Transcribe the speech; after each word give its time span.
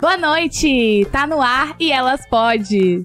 Boa 0.00 0.16
noite! 0.16 1.08
Tá 1.10 1.26
no 1.26 1.42
ar 1.42 1.74
e 1.80 1.90
elas 1.90 2.24
pode. 2.28 3.04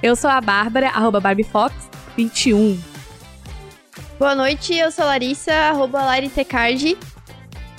Eu 0.00 0.14
sou 0.14 0.30
a 0.30 0.40
Bárbara, 0.40 0.88
arroba 0.88 1.20
BarbieFox21. 1.20 2.78
Boa 4.16 4.36
noite, 4.36 4.76
eu 4.76 4.92
sou 4.92 5.04
a 5.04 5.08
Larissa, 5.08 5.52
arroba 5.52 6.04
LariTecard. 6.04 6.96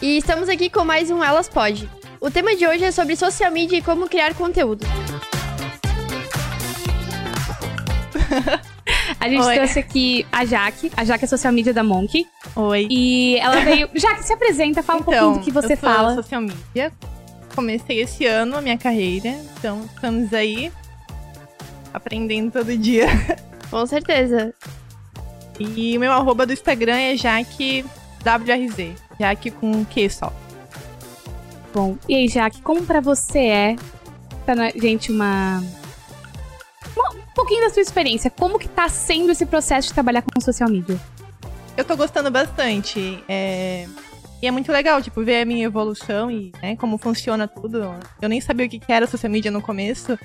E 0.01 0.17
estamos 0.17 0.49
aqui 0.49 0.69
com 0.69 0.83
mais 0.83 1.09
um 1.09 1.23
Elas 1.23 1.47
Pode. 1.47 1.89
O 2.19 2.29
tema 2.29 2.53
de 2.57 2.67
hoje 2.67 2.83
é 2.83 2.91
sobre 2.91 3.15
social 3.15 3.51
media 3.51 3.77
e 3.77 3.81
como 3.81 4.09
criar 4.09 4.33
conteúdo. 4.33 4.85
A 9.21 9.29
gente 9.29 9.43
Oi. 9.45 9.55
trouxe 9.55 9.77
aqui 9.77 10.25
a 10.31 10.43
Jaque. 10.43 10.91
A 10.97 11.05
Jaque 11.05 11.25
é 11.25 11.27
social 11.27 11.53
media 11.53 11.71
da 11.71 11.83
Monk. 11.83 12.27
Oi. 12.55 12.87
E 12.89 13.37
ela 13.37 13.59
veio. 13.59 13.87
Jaque, 13.93 14.23
se 14.23 14.33
apresenta, 14.33 14.81
fala 14.81 14.99
um 14.99 15.03
pouquinho 15.03 15.33
do 15.33 15.39
que 15.41 15.51
você 15.51 15.73
Então, 15.73 15.89
eu 15.89 15.95
sou 15.95 16.03
fala. 16.03 16.15
social 16.15 16.41
media. 16.41 16.91
Comecei 17.53 18.01
esse 18.01 18.25
ano 18.25 18.57
a 18.57 18.61
minha 18.61 18.79
carreira, 18.79 19.29
então 19.59 19.81
estamos 19.93 20.33
aí 20.33 20.71
aprendendo 21.93 22.51
todo 22.51 22.75
dia. 22.75 23.05
Com 23.69 23.85
certeza. 23.85 24.55
E 25.59 25.95
o 25.95 25.99
meu 25.99 26.11
arroba 26.11 26.47
do 26.47 26.53
Instagram 26.53 26.97
é 26.97 27.15
JaqueWRZ. 27.15 28.95
Jaque 29.19 29.51
com 29.51 29.85
Q 29.85 30.09
só. 30.09 30.33
Bom, 31.71 31.95
e 32.09 32.15
aí, 32.15 32.27
Jaque, 32.27 32.61
como 32.63 32.81
pra 32.83 32.99
você 32.99 33.39
é, 33.39 33.75
pra 34.45 34.71
gente, 34.71 35.11
uma... 35.11 35.63
Um 36.97 37.33
pouquinho 37.33 37.61
da 37.61 37.69
sua 37.69 37.81
experiência. 37.81 38.29
Como 38.29 38.59
que 38.59 38.67
tá 38.67 38.89
sendo 38.89 39.31
esse 39.31 39.45
processo 39.45 39.87
de 39.89 39.93
trabalhar 39.93 40.21
com 40.21 40.39
social 40.41 40.69
media? 40.69 40.99
Eu 41.77 41.85
tô 41.85 41.95
gostando 41.95 42.29
bastante. 42.29 43.23
é, 43.29 43.87
E 44.41 44.47
é 44.47 44.51
muito 44.51 44.71
legal, 44.71 45.01
tipo, 45.01 45.23
ver 45.23 45.41
a 45.41 45.45
minha 45.45 45.65
evolução 45.65 46.29
e 46.29 46.51
né, 46.61 46.75
como 46.75 46.97
funciona 46.97 47.47
tudo. 47.47 47.95
Eu 48.21 48.27
nem 48.29 48.41
sabia 48.41 48.65
o 48.65 48.69
que 48.69 48.79
que 48.79 48.91
era 48.91 49.07
social 49.07 49.31
media 49.31 49.51
no 49.51 49.61
começo. 49.61 50.17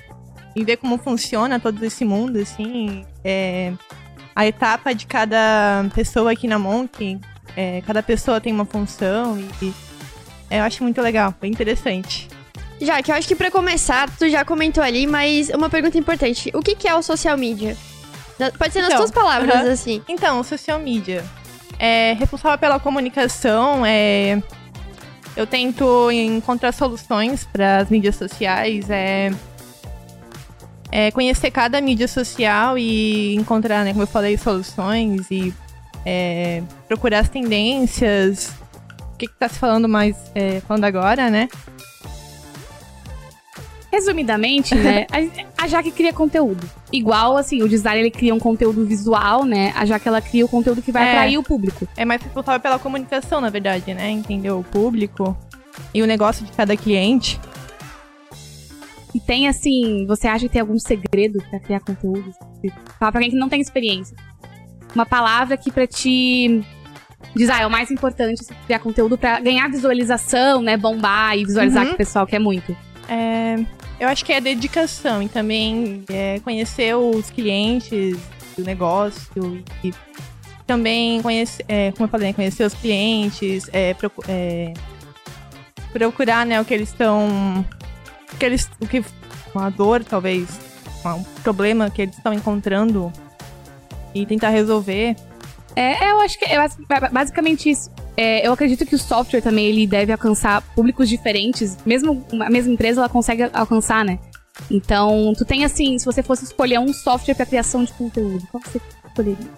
E 0.55 0.63
ver 0.63 0.77
como 0.77 0.97
funciona 0.97 1.59
todo 1.59 1.83
esse 1.85 2.03
mundo, 2.03 2.39
assim. 2.39 3.05
é, 3.23 3.73
A 4.35 4.45
etapa 4.47 4.93
de 4.93 5.05
cada 5.05 5.85
pessoa 5.93 6.31
aqui 6.31 6.47
na 6.47 6.57
Monk. 6.59 7.19
é, 7.55 7.81
Cada 7.81 8.01
pessoa 8.03 8.41
tem 8.41 8.51
uma 8.51 8.65
função 8.65 9.37
e... 9.61 9.71
é, 10.49 10.59
Eu 10.59 10.63
acho 10.63 10.83
muito 10.83 10.99
legal, 11.01 11.33
bem 11.39 11.51
interessante. 11.51 12.27
Já 12.79 13.01
que 13.01 13.11
eu 13.11 13.15
acho 13.15 13.27
que 13.27 13.35
pra 13.35 13.49
começar, 13.49 14.09
tu 14.17 14.29
já 14.29 14.45
comentou 14.45 14.83
ali, 14.83 15.07
mas 15.07 15.49
uma 15.49 15.69
pergunta 15.69 15.97
importante. 15.97 16.51
O 16.53 16.61
que, 16.61 16.75
que 16.75 16.87
é 16.87 16.93
o 16.95 17.01
social 17.01 17.37
media? 17.37 17.75
Pode 18.57 18.71
ser 18.71 18.81
nas 18.81 18.89
Então, 18.89 18.99
tuas 18.99 19.11
palavras, 19.11 19.55
aham. 19.55 19.71
assim. 19.71 20.01
Então, 20.07 20.43
social 20.43 20.77
media. 20.79 21.23
É 21.79 22.13
responsável 22.13 22.57
pela 22.57 22.79
comunicação, 22.79 23.83
é... 23.85 24.41
Eu 25.35 25.45
tento 25.45 26.09
encontrar 26.11 26.71
soluções 26.71 27.45
para 27.45 27.77
as 27.77 27.89
mídias 27.89 28.15
sociais, 28.15 28.89
é... 28.89 29.31
é 30.91 31.11
conhecer 31.11 31.51
cada 31.51 31.79
mídia 31.81 32.07
social 32.07 32.77
e 32.77 33.35
encontrar, 33.35 33.83
né, 33.83 33.91
como 33.91 34.03
eu 34.03 34.07
falei, 34.07 34.37
soluções 34.37 35.29
e 35.29 35.53
é, 36.05 36.63
procurar 36.87 37.19
as 37.19 37.29
tendências. 37.29 38.51
O 39.13 39.17
que, 39.17 39.27
que 39.27 39.33
tá 39.33 39.49
se 39.49 39.59
falando 39.59 39.89
mais, 39.89 40.15
é, 40.33 40.61
falando 40.61 40.85
agora, 40.85 41.29
né? 41.29 41.49
Resumidamente, 43.91 44.75
né, 44.75 45.05
a, 45.57 45.67
Jaque 45.67 45.91
cria 45.91 46.11
conteúdo. 46.13 46.69
Igual, 46.91 47.37
assim, 47.37 47.61
o 47.63 47.69
design, 47.69 48.01
ele 48.01 48.11
cria 48.11 48.33
um 48.35 48.39
conteúdo 48.39 48.85
visual, 48.85 49.45
né? 49.45 49.73
A 49.75 49.85
Jaque, 49.85 50.07
ela 50.07 50.21
cria 50.21 50.45
o 50.45 50.49
conteúdo 50.49 50.81
que 50.81 50.91
vai 50.91 51.03
É. 51.07 51.11
atrair 51.11 51.37
o 51.37 51.43
público. 51.43 51.87
É 51.95 52.03
mais 52.05 52.21
responsável 52.21 52.59
pela 52.59 52.77
comunicação, 52.79 53.39
na 53.41 53.49
verdade, 53.49 53.93
né? 53.93 54.09
Entender 54.09 54.51
o 54.51 54.63
público 54.63 55.37
e 55.93 56.01
o 56.01 56.05
negócio 56.07 56.45
de 56.45 56.51
cada 56.51 56.75
cliente. 56.75 57.39
E 59.15 59.19
tem, 59.19 59.47
assim, 59.47 60.05
você 60.05 60.27
acha 60.27 60.45
que 60.47 60.51
tem 60.53 60.61
algum 60.61 60.77
segredo 60.77 61.39
pra 61.49 61.59
criar 61.59 61.79
conteúdo? 61.79 62.31
Fala 62.99 63.11
pra 63.11 63.21
quem 63.21 63.31
que 63.31 63.37
não 63.37 63.49
tem 63.49 63.61
experiência. 63.61 64.15
Uma 64.93 65.05
palavra 65.05 65.57
que 65.57 65.71
pra 65.71 65.87
ti 65.87 66.61
diz, 67.35 67.49
ah, 67.49 67.61
é 67.61 67.67
o 67.67 67.69
mais 67.69 67.89
importante 67.89 68.41
assim, 68.41 68.53
criar 68.65 68.79
conteúdo 68.79 69.17
pra 69.17 69.39
ganhar 69.39 69.69
visualização, 69.69 70.61
né? 70.61 70.75
Bombar 70.77 71.37
e 71.37 71.45
visualizar 71.45 71.83
Uhum. 71.83 71.89
que 71.89 71.95
o 71.95 71.97
pessoal 71.97 72.27
quer 72.27 72.39
muito. 72.39 72.75
É, 73.07 73.55
eu 73.99 74.07
acho 74.09 74.23
que 74.25 74.33
é 74.33 74.41
dedicação 74.41 75.21
e 75.23 75.29
também 75.29 76.03
é, 76.09 76.39
conhecer 76.43 76.95
os 76.95 77.29
clientes 77.29 78.17
do 78.57 78.63
negócio 78.63 79.63
e, 79.83 79.93
também 80.65 81.21
conhecer, 81.21 81.63
é, 81.69 81.91
como 81.93 82.05
eu 82.05 82.09
falei, 82.09 82.33
conhecer 82.33 82.65
os 82.65 82.73
clientes, 82.73 83.69
é, 83.71 83.93
procu- 83.93 84.23
é, 84.27 84.73
procurar 85.93 86.45
né, 86.45 86.59
o 86.59 86.65
que 86.65 86.73
eles 86.73 86.89
estão. 86.89 87.65
O 88.33 88.37
que 88.37 88.45
eles. 88.45 88.69
O 88.81 88.85
que, 88.87 89.03
uma 89.55 89.69
dor, 89.71 90.03
talvez, 90.03 90.59
um 91.05 91.23
problema 91.41 91.89
que 91.89 92.01
eles 92.01 92.17
estão 92.17 92.33
encontrando 92.33 93.11
e 94.13 94.25
tentar 94.25 94.49
resolver. 94.49 95.15
É, 95.75 96.11
eu 96.11 96.19
acho 96.19 96.37
que 96.37 96.45
é 96.45 96.57
bas- 96.57 96.77
ba- 96.87 97.09
basicamente 97.11 97.69
isso. 97.69 97.89
É, 98.19 98.45
eu 98.47 98.51
acredito 98.51 98.83
que 98.83 98.95
o 98.95 98.97
software 98.97 99.41
também 99.41 99.67
ele 99.67 99.85
deve 99.85 100.11
alcançar 100.11 100.63
públicos 100.73 101.07
diferentes. 101.07 101.77
Mesmo 101.85 102.25
a 102.41 102.49
mesma 102.49 102.73
empresa, 102.73 103.01
ela 103.01 103.09
consegue 103.09 103.43
alcançar, 103.53 104.03
né? 104.03 104.17
Então, 104.71 105.33
tu 105.37 105.45
tem 105.45 105.63
assim, 105.63 105.99
se 105.99 106.05
você 106.05 106.23
fosse 106.23 106.43
escolher 106.43 106.79
um 106.79 106.91
software 106.91 107.35
pra 107.35 107.45
criação 107.45 107.83
de 107.83 107.93
conteúdo, 107.93 108.45
qual 108.51 108.61
você 108.63 108.81
escolheria? 109.05 109.51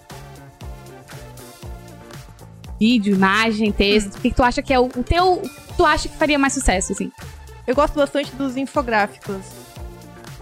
Vídeo, 2.78 3.14
imagem, 3.14 3.72
texto. 3.72 4.16
O 4.16 4.20
que, 4.20 4.28
que 4.30 4.36
tu 4.36 4.42
acha 4.42 4.60
que 4.60 4.74
é 4.74 4.78
o, 4.78 4.84
o 4.84 5.02
teu. 5.02 5.32
o 5.32 5.40
que 5.40 5.74
Tu 5.78 5.84
acha 5.86 6.08
que 6.10 6.16
faria 6.16 6.38
mais 6.38 6.52
sucesso, 6.52 6.92
assim? 6.92 7.10
Eu 7.66 7.74
gosto 7.74 7.94
bastante 7.94 8.34
dos 8.36 8.58
infográficos. 8.58 9.40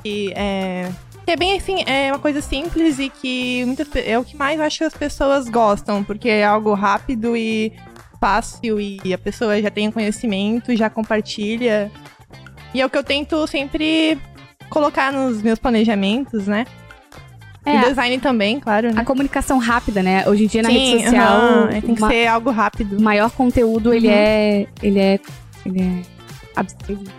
Que 0.03 0.33
é, 0.35 0.91
que 1.29 1.33
é 1.33 1.37
bem 1.37 1.59
assim, 1.59 1.85
é 1.87 2.11
uma 2.11 2.19
coisa 2.19 2.41
simples 2.41 2.99
e 2.99 3.11
que 3.11 3.63
muitas, 3.67 3.87
é 3.97 4.19
o 4.19 4.25
que 4.25 4.35
mais 4.35 4.59
acho 4.59 4.79
que 4.79 4.85
as 4.85 4.95
pessoas 4.95 5.47
gostam, 5.49 6.03
porque 6.03 6.29
é 6.29 6.43
algo 6.43 6.73
rápido 6.73 7.37
e 7.37 7.71
fácil 8.21 8.81
e 8.81 9.01
a 9.13 9.19
pessoa 9.19 9.61
já 9.61 9.71
tem 9.71 9.89
o 9.89 9.93
conhecimento, 9.93 10.75
já 10.77 10.89
compartilha. 10.91 11.91
E 12.75 12.81
é 12.81 12.87
o 12.87 12.91
que 12.91 12.99
eu 12.99 13.05
tento 13.05 13.47
sempre 13.47 14.19
colocar 14.69 15.13
nos 15.13 15.41
meus 15.43 15.59
planejamentos, 15.59 16.47
né? 16.47 16.67
E 17.67 17.71
É, 17.71 17.81
design 17.89 18.19
também, 18.19 18.59
claro, 18.61 18.89
a 18.91 18.93
né? 18.93 19.05
comunicação 19.05 19.59
rápida, 19.59 20.03
né? 20.03 20.27
Hoje 20.29 20.45
em 20.45 20.47
dia 20.47 20.63
na 20.63 20.71
Sim, 20.71 20.79
rede 20.93 21.05
social, 21.05 21.69
é, 21.69 21.81
tem 21.81 21.95
que 21.95 22.01
uma- 22.03 22.09
ser 22.09 22.27
algo 22.27 22.51
o 22.51 22.53
rápido. 22.53 23.01
maior 23.01 23.31
conteúdo, 23.31 23.93
ele 23.93 24.09
Uhum. 24.09 24.15
é. 24.15 24.67
Ele 24.83 24.99
é. 24.99 25.21
Ele 25.67 25.83
é. 25.83 26.03
absorvido. 26.57 27.11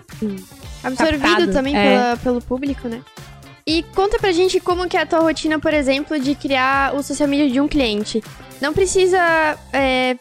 Absorvido 0.84 1.22
Captado, 1.22 1.52
também 1.54 1.76
é. 1.78 1.84
pela- 1.84 2.18
pelo 2.18 2.42
público, 2.42 2.88
né? 2.88 3.02
E 3.68 3.84
conta 3.94 4.18
pra 4.18 4.32
gente 4.32 4.60
como 4.60 4.88
que 4.88 4.98
é 4.98 5.02
a 5.02 5.06
tua 5.06 5.20
rotina, 5.20 5.60
por 5.60 5.74
exemplo, 5.74 6.20
de 6.20 6.34
criar 6.34 6.96
o 6.96 7.04
social 7.04 7.28
media 7.30 7.50
de 7.50 7.60
um 7.62 7.68
cliente. 7.68 8.24
Não 8.62 8.74
precisa 8.74 9.20
é, 9.72 10.16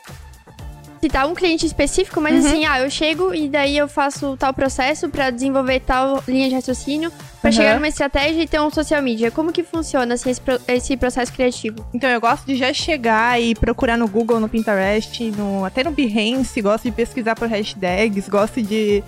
citar 1.00 1.26
um 1.26 1.34
cliente 1.34 1.64
específico, 1.66 2.20
mas 2.20 2.42
Uhum. 2.44 2.50
assim, 2.50 2.64
ah, 2.66 2.80
eu 2.80 2.90
chego 2.90 3.34
e 3.34 3.48
daí 3.48 3.76
eu 3.76 3.86
faço 3.88 4.36
tal 4.36 4.52
processo 4.52 5.08
pra 5.08 5.30
desenvolver 5.30 5.80
tal 5.80 6.22
linha 6.26 6.48
de 6.48 6.54
raciocínio, 6.54 7.10
pra 7.40 7.50
Uhum. 7.50 7.52
chegar 7.56 7.74
numa 7.76 7.88
estratégia 7.88 8.42
e 8.42 8.46
ter 8.48 8.60
um 8.60 8.70
social 8.70 9.00
media. 9.02 9.30
Como 9.30 9.52
que 9.52 9.62
funciona 9.62 10.14
assim, 10.14 10.30
esse, 10.30 10.40
pro- 10.40 10.60
esse 10.68 10.96
processo 10.96 11.32
criativo? 11.32 11.86
Então 11.94 12.10
eu 12.10 12.20
gosto 12.20 12.44
de 12.46 12.56
já 12.56 12.72
chegar 12.72 13.40
e 13.40 13.54
procurar 13.54 13.96
no 13.96 14.08
Google, 14.08 14.40
no 14.40 14.48
Pinterest, 14.48 15.30
no, 15.32 15.64
até 15.64 15.84
no 15.84 15.90
Behance, 15.90 16.60
gosto 16.60 16.84
de 16.84 16.92
pesquisar 16.92 17.34
por 17.36 17.48
hashtags, 17.48 18.28
gosto 18.28 18.60
de 18.62 19.02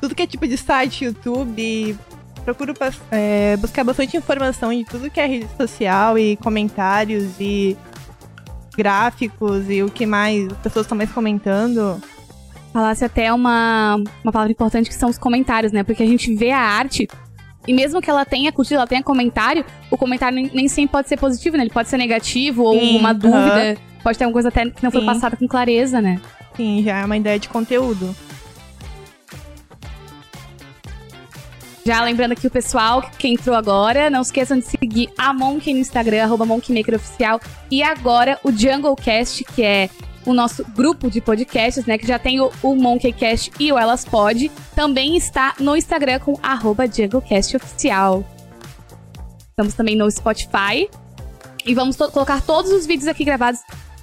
tudo 0.00 0.14
que 0.14 0.22
é 0.22 0.26
tipo 0.26 0.46
de 0.46 0.56
site, 0.56 1.04
YouTube. 1.04 1.96
Procuro 2.44 2.74
é, 3.10 3.56
buscar 3.58 3.84
bastante 3.84 4.16
informação 4.16 4.72
de 4.74 4.82
tudo 4.84 5.10
que 5.10 5.20
é 5.20 5.26
rede 5.26 5.46
social 5.58 6.18
e 6.18 6.36
comentários 6.36 7.32
e 7.38 7.76
gráficos 8.76 9.68
e 9.68 9.82
o 9.82 9.90
que 9.90 10.06
mais 10.06 10.46
as 10.46 10.58
pessoas 10.58 10.86
estão 10.86 10.96
mais 10.96 11.10
comentando. 11.10 12.00
Falasse 12.72 13.04
até 13.04 13.32
uma, 13.32 13.96
uma 14.22 14.32
palavra 14.32 14.52
importante 14.52 14.88
que 14.88 14.94
são 14.94 15.10
os 15.10 15.18
comentários, 15.18 15.72
né? 15.72 15.82
Porque 15.82 16.02
a 16.02 16.06
gente 16.06 16.34
vê 16.34 16.50
a 16.50 16.60
arte. 16.60 17.08
E 17.66 17.74
mesmo 17.74 18.00
que 18.00 18.08
ela 18.08 18.24
tenha 18.24 18.50
curtido, 18.52 18.76
ela 18.76 18.86
tenha 18.86 19.02
comentário, 19.02 19.64
o 19.90 19.96
comentário 19.96 20.50
nem, 20.54 20.68
sempre 20.68 20.92
pode 20.92 21.08
ser 21.08 21.18
positivo, 21.18 21.56
né? 21.56 21.64
Ele 21.64 21.70
pode 21.70 21.88
ser 21.88 21.98
negativo 21.98 22.62
ou 22.62 22.78
Sim, 22.78 22.98
uma 22.98 23.12
dúvida. 23.12 23.76
Pode 24.02 24.16
ter 24.16 24.24
alguma 24.24 24.34
coisa 24.34 24.48
até 24.48 24.70
que 24.70 24.82
não 24.82 24.90
foi 24.90 25.00
Sim. 25.00 25.06
passada 25.06 25.36
com 25.36 25.46
clareza, 25.46 26.00
né? 26.00 26.20
Sim, 26.56 26.82
já 26.82 26.98
é 26.98 27.04
uma 27.04 27.16
ideia 27.16 27.38
de 27.38 27.48
conteúdo. 27.48 28.14
Já 31.84 32.02
lembrando 32.04 32.32
aqui 32.32 32.46
o 32.46 32.50
pessoal 32.50 33.02
que 33.18 33.26
entrou 33.28 33.56
agora, 33.56 34.10
não 34.10 34.20
esqueçam 34.20 34.58
de 34.58 34.66
seguir 34.66 35.10
a 35.16 35.32
Monkey 35.32 35.72
no 35.72 35.80
Instagram, 35.80 36.24
arroba 36.24 36.44
MonkeyMakerOficial. 36.44 37.40
E 37.70 37.82
agora 37.82 38.38
o 38.44 38.52
JungleCast, 38.52 39.44
que 39.44 39.62
é 39.62 39.88
o 40.26 40.34
nosso 40.34 40.62
grupo 40.72 41.10
de 41.10 41.20
podcasts, 41.20 41.86
né? 41.86 41.96
Que 41.96 42.06
já 42.06 42.18
tem 42.18 42.40
o, 42.40 42.50
o 42.62 42.74
MonkeyCast 42.74 43.52
e 43.58 43.72
o 43.72 43.78
Elas 43.78 44.04
Pod. 44.04 44.50
Também 44.74 45.16
está 45.16 45.54
no 45.58 45.74
Instagram 45.74 46.18
com 46.20 46.38
arroba 46.42 46.86
JungleCastOficial. 46.86 48.24
Estamos 49.48 49.74
também 49.74 49.96
no 49.96 50.10
Spotify. 50.10 50.88
E 51.64 51.74
vamos 51.74 51.96
to- 51.96 52.10
colocar 52.10 52.42
todos 52.42 52.70
os 52.72 52.86
vídeos 52.86 53.06
aqui 53.08 53.24
gravados 53.24 53.60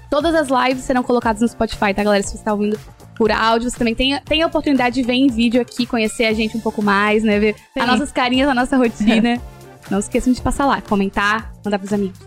Todas 0.09 0.33
as 0.33 0.47
lives 0.47 0.85
serão 0.85 1.03
colocadas 1.03 1.41
no 1.41 1.47
Spotify, 1.50 1.94
tá, 1.94 2.01
galera? 2.03 2.23
Se 2.23 2.38
você 2.38 2.44
tá 2.44 2.53
ouvindo 2.53 2.80
por 3.18 3.31
áudio, 3.31 3.69
você 3.69 3.78
também 3.78 3.96
tem, 3.96 4.19
tem 4.22 4.44
a 4.44 4.48
oportunidade 4.48 4.96
de 4.96 5.04
ver 5.04 5.14
em 5.14 5.28
vídeo 5.28 5.60
aqui, 5.60 5.86
conhecer 5.86 6.25
a 6.25 6.34
gente 6.34 6.56
um 6.56 6.60
pouco 6.60 6.84
mais, 6.84 7.24
né? 7.24 7.40
Ver 7.40 7.56
Sim. 7.56 7.80
as 7.80 7.88
nossas 7.88 8.12
carinhas, 8.12 8.48
a 8.48 8.54
nossa 8.54 8.78
rotina. 8.78 9.42
Não 9.90 10.00
esqueçam 10.00 10.31
de 10.31 10.42
passar 10.42 10.66
lá, 10.66 10.81
comentar, 10.81 11.52
mandar 11.64 11.80
pros 11.80 11.92
amigos. 11.94 12.19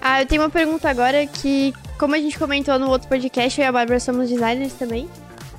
Ah, 0.00 0.22
eu 0.22 0.26
tenho 0.26 0.42
uma 0.42 0.50
pergunta 0.50 0.90
agora 0.90 1.26
que, 1.26 1.72
como 1.98 2.14
a 2.14 2.18
gente 2.18 2.38
comentou 2.38 2.78
no 2.78 2.90
outro 2.90 3.08
podcast, 3.08 3.60
eu 3.60 3.64
e 3.64 3.68
a 3.68 3.72
Bárbara 3.72 3.98
somos 3.98 4.28
designers 4.28 4.74
também. 4.74 5.08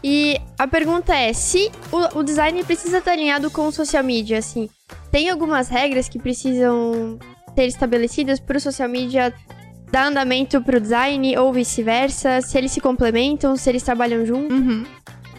E 0.03 0.39
a 0.59 0.67
pergunta 0.67 1.15
é, 1.15 1.33
se 1.33 1.71
o, 1.91 2.19
o 2.19 2.23
design 2.23 2.63
precisa 2.63 2.99
estar 2.99 3.11
alinhado 3.11 3.49
com 3.49 3.67
o 3.67 3.71
social 3.71 4.03
media, 4.03 4.37
assim, 4.37 4.69
tem 5.11 5.29
algumas 5.29 5.69
regras 5.69 6.07
que 6.07 6.19
precisam 6.19 7.17
ser 7.55 7.65
estabelecidas 7.65 8.39
para 8.39 8.57
o 8.57 8.61
social 8.61 8.87
media 8.87 9.33
dar 9.91 10.07
andamento 10.07 10.61
para 10.61 10.77
o 10.77 10.79
design 10.79 11.37
ou 11.37 11.53
vice-versa? 11.53 12.41
Se 12.41 12.57
eles 12.57 12.71
se 12.71 12.81
complementam, 12.81 13.55
se 13.55 13.69
eles 13.69 13.83
trabalham 13.83 14.25
juntos? 14.25 14.57
Uhum. 14.57 14.85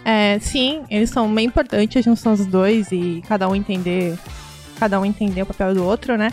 É, 0.04 0.38
sim, 0.40 0.82
eles 0.88 1.10
são 1.10 1.32
bem 1.32 1.46
importantes 1.46 1.96
a 1.96 2.00
junção 2.00 2.34
dos 2.34 2.46
dois 2.46 2.90
e 2.92 3.22
cada 3.28 3.48
um 3.48 3.54
entender, 3.54 4.18
cada 4.78 4.98
um 4.98 5.04
entender 5.04 5.42
o 5.42 5.46
papel 5.46 5.74
do 5.74 5.84
outro, 5.84 6.16
né? 6.16 6.30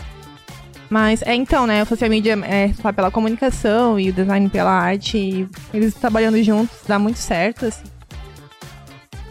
Mas 0.88 1.20
é 1.22 1.34
então, 1.34 1.66
né? 1.66 1.82
O 1.82 1.86
social 1.86 2.08
media 2.08 2.38
é 2.44 2.72
só 2.72 2.92
pela 2.92 3.10
comunicação 3.10 3.98
e 3.98 4.10
o 4.10 4.12
design 4.12 4.48
pela 4.48 4.70
arte. 4.70 5.18
E 5.18 5.48
eles 5.74 5.94
trabalhando 5.94 6.40
juntos 6.42 6.76
dá 6.86 6.98
muito 6.98 7.18
certo, 7.18 7.66
assim. 7.66 7.84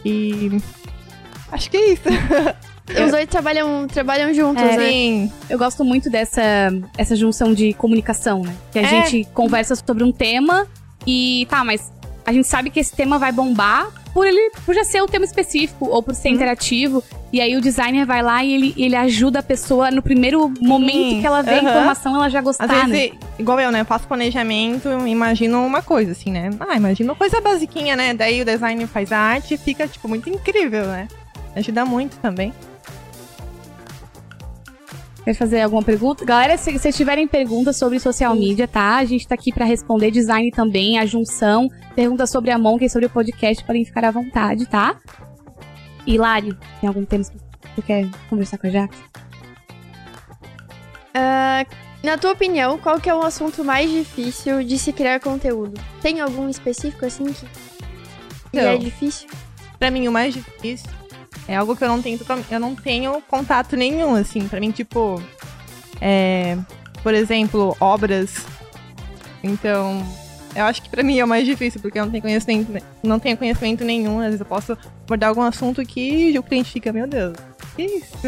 E 0.04 0.60
acho 1.50 1.70
que 1.70 1.76
é 1.76 1.92
isso. 1.92 2.02
Os 2.88 3.10
dois 3.10 3.26
trabalham, 3.26 3.86
trabalham 3.88 4.32
juntos, 4.32 4.62
É, 4.62 4.76
né? 4.76 4.90
Sim. 4.90 5.32
Eu 5.50 5.58
gosto 5.58 5.84
muito 5.84 6.08
dessa 6.08 6.42
essa 6.96 7.16
junção 7.16 7.52
de 7.52 7.72
comunicação, 7.74 8.42
né? 8.42 8.54
Que 8.72 8.78
a 8.78 8.82
É. 8.82 8.86
gente 8.86 9.28
conversa 9.34 9.74
sobre 9.74 10.04
um 10.04 10.12
tema 10.12 10.66
e 11.06 11.46
tá, 11.50 11.64
mas 11.64 11.92
a 12.24 12.32
gente 12.32 12.46
sabe 12.46 12.70
que 12.70 12.78
esse 12.80 12.94
tema 12.94 13.18
vai 13.18 13.32
bombar 13.32 13.88
por 14.12 14.26
ele 14.26 14.50
por 14.64 14.74
já 14.74 14.82
ser 14.82 15.02
um 15.02 15.06
tema 15.06 15.24
específico 15.24 15.86
ou 15.86 16.02
por 16.02 16.14
ser 16.14 16.30
interativo. 16.30 17.02
E 17.32 17.40
aí 17.40 17.54
o 17.56 17.60
designer 17.60 18.06
vai 18.06 18.22
lá 18.22 18.42
e 18.42 18.52
ele, 18.54 18.74
ele 18.76 18.96
ajuda 18.96 19.40
a 19.40 19.42
pessoa 19.42 19.90
no 19.90 20.00
primeiro 20.00 20.52
momento 20.60 21.20
que 21.20 21.26
ela 21.26 21.42
vê 21.42 21.50
a 21.50 21.58
aham. 21.58 21.68
informação, 21.70 22.14
ela 22.14 22.28
já 22.30 22.40
gostar, 22.40 22.64
Às 22.64 22.88
né? 22.88 22.96
vezes, 22.98 23.12
igual 23.38 23.60
eu, 23.60 23.70
né? 23.70 23.80
Eu 23.80 23.84
faço 23.84 24.06
planejamento, 24.08 24.88
imagino 25.06 25.64
uma 25.66 25.82
coisa, 25.82 26.12
assim, 26.12 26.30
né? 26.30 26.50
Ah, 26.60 26.76
imagino 26.76 27.10
uma 27.12 27.16
coisa 27.16 27.40
basiquinha, 27.40 27.94
né? 27.94 28.14
Daí 28.14 28.40
o 28.40 28.44
design 28.44 28.86
faz 28.86 29.12
a 29.12 29.18
arte 29.18 29.54
e 29.54 29.58
fica, 29.58 29.86
tipo, 29.86 30.08
muito 30.08 30.30
incrível, 30.30 30.86
né? 30.86 31.08
Ajuda 31.54 31.84
muito 31.84 32.16
também. 32.18 32.52
Quer 35.26 35.34
fazer 35.34 35.60
alguma 35.60 35.82
pergunta? 35.82 36.24
Galera, 36.24 36.56
se 36.56 36.70
vocês 36.70 36.96
tiverem 36.96 37.26
perguntas 37.26 37.76
sobre 37.76 37.98
social 37.98 38.32
media, 38.36 38.68
tá? 38.68 38.98
A 38.98 39.04
gente 39.04 39.26
tá 39.26 39.34
aqui 39.34 39.52
pra 39.52 39.64
responder 39.64 40.12
design 40.12 40.52
também, 40.52 41.00
a 41.00 41.04
junção, 41.04 41.68
perguntas 41.96 42.30
sobre 42.30 42.52
a 42.52 42.58
Monkey, 42.58 42.88
sobre 42.88 43.06
o 43.06 43.10
podcast, 43.10 43.64
podem 43.64 43.84
ficar 43.84 44.04
à 44.04 44.12
vontade, 44.12 44.66
tá? 44.66 44.94
E 46.06 46.16
Lari, 46.16 46.56
tem 46.80 46.86
algum 46.86 47.04
tema 47.04 47.24
que 47.24 47.32
você 47.74 47.82
quer 47.82 48.08
conversar 48.30 48.56
com 48.56 48.68
a 48.68 48.70
Jax? 48.70 48.96
Ah, 51.12 51.66
na 52.04 52.16
tua 52.16 52.30
opinião, 52.30 52.78
qual 52.78 53.00
que 53.00 53.10
é 53.10 53.14
o 53.14 53.22
assunto 53.22 53.64
mais 53.64 53.90
difícil 53.90 54.62
de 54.62 54.78
se 54.78 54.92
criar 54.92 55.18
conteúdo? 55.18 55.74
Tem 56.00 56.20
algum 56.20 56.48
específico, 56.48 57.04
assim, 57.04 57.24
que, 58.52 58.60
é 58.60 58.74
Não. 58.74 58.78
difícil? 58.78 59.28
Pra 59.76 59.90
mim, 59.90 60.06
o 60.06 60.12
mais 60.12 60.32
difícil 60.32 60.88
é 61.48 61.56
algo 61.56 61.76
que 61.76 61.84
eu 61.84 61.88
não 61.88 62.02
tenho 62.02 62.18
eu 62.50 62.60
não 62.60 62.74
tenho 62.74 63.22
contato 63.28 63.76
nenhum, 63.76 64.14
assim. 64.14 64.46
Pra 64.48 64.58
mim, 64.60 64.70
tipo, 64.70 65.22
é, 66.00 66.56
por 67.02 67.14
exemplo, 67.14 67.76
obras. 67.80 68.44
Então, 69.42 70.02
eu 70.54 70.64
acho 70.64 70.82
que 70.82 70.88
pra 70.88 71.02
mim 71.02 71.18
é 71.18 71.24
o 71.24 71.28
mais 71.28 71.46
difícil, 71.46 71.80
porque 71.80 71.98
eu 71.98 72.04
não 72.04 72.10
tenho 72.10 72.22
conhecimento, 72.22 72.82
não 73.02 73.18
tenho 73.18 73.36
conhecimento 73.36 73.84
nenhum. 73.84 74.18
Às 74.18 74.26
vezes 74.26 74.40
eu 74.40 74.46
posso 74.46 74.76
abordar 75.04 75.28
algum 75.28 75.42
assunto 75.42 75.84
que 75.84 76.36
o 76.38 76.42
cliente 76.42 76.72
fica, 76.72 76.92
meu 76.92 77.06
Deus, 77.06 77.36
que 77.76 77.82
isso? 77.84 78.26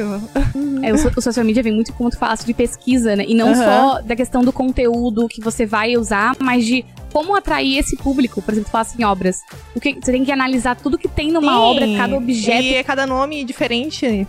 É, 0.83 0.93
o, 0.93 0.99
so- 0.99 1.11
o 1.17 1.21
social 1.21 1.45
media 1.45 1.63
vem 1.63 1.73
muito 1.75 1.93
como 1.95 2.11
tu 2.11 2.19
falasse 2.19 2.47
de 2.47 2.55
pesquisa, 2.55 3.17
né? 3.17 3.25
E 3.27 3.35
não 3.35 3.49
Aham. 3.49 3.65
só 3.65 4.03
da 4.03 4.15
questão 4.15 4.43
do 4.45 4.53
conteúdo 4.53 5.27
que 5.27 5.41
você 5.41 5.67
vai 5.67 5.97
usar, 5.97 6.37
mas 6.39 6.65
de 6.65 6.85
como 7.13 7.35
atrair 7.37 7.79
esse 7.79 7.97
público. 7.97 8.41
Por 8.43 8.53
exemplo, 8.53 8.69
tu 8.69 8.73
fala 8.73 8.83
assim, 8.83 9.05
obras. 9.05 9.41
O 9.75 9.81
que, 9.81 9.95
você 9.95 10.13
tem 10.13 10.25
que 10.25 10.33
analisar 10.33 10.77
tudo 10.77 10.99
que 10.99 11.09
tem 11.09 11.31
numa 11.33 11.53
Sim, 11.53 11.59
obra, 11.59 11.87
cada 11.97 12.17
objeto 12.17 12.63
E 12.65 12.75
é 12.75 12.83
cada 12.83 13.07
nome 13.07 13.45
diferente. 13.45 14.27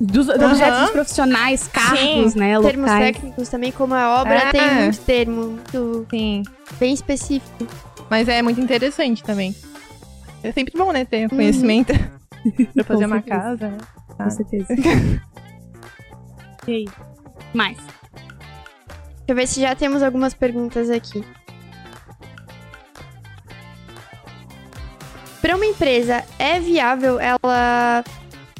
dos, 0.00 0.28
Aham. 0.28 0.46
objetos 0.46 0.90
profissionais, 0.90 1.68
cargos, 1.68 2.32
Sim. 2.32 2.38
né? 2.38 2.60
Termos 2.60 2.90
Locais. 2.90 3.16
técnicos 3.16 3.48
também, 3.48 3.72
como 3.72 3.94
a 3.94 4.20
obra, 4.20 4.34
É. 4.34 4.52
tem 4.52 4.74
muito 4.74 5.00
termo, 5.00 5.42
muito 5.50 6.06
Sim. 6.10 6.42
bem 6.78 6.92
específico. 6.94 7.66
Mas 8.10 8.28
é 8.28 8.40
muito 8.42 8.60
interessante 8.60 9.22
também. 9.24 9.54
É 10.42 10.52
sempre 10.52 10.76
bom, 10.78 10.92
né, 10.92 11.04
ter 11.04 11.28
conhecimento 11.28 11.92
pra 12.74 12.84
fazer 12.84 13.04
Com 13.08 13.14
uma 13.14 13.22
certeza. 13.22 13.40
casa, 13.40 13.68
né? 13.70 13.78
Com 14.16 14.30
certeza. 14.30 14.66
e 16.68 16.70
aí? 16.72 16.84
Mais. 17.52 17.76
Deixa 17.76 19.28
eu 19.28 19.34
ver 19.34 19.46
se 19.48 19.60
já 19.60 19.74
temos 19.74 20.02
algumas 20.04 20.34
perguntas 20.34 20.88
aqui. 20.88 21.24
Para 25.46 25.54
uma 25.54 25.64
empresa, 25.64 26.24
é 26.40 26.58
viável 26.58 27.20
ela 27.20 28.02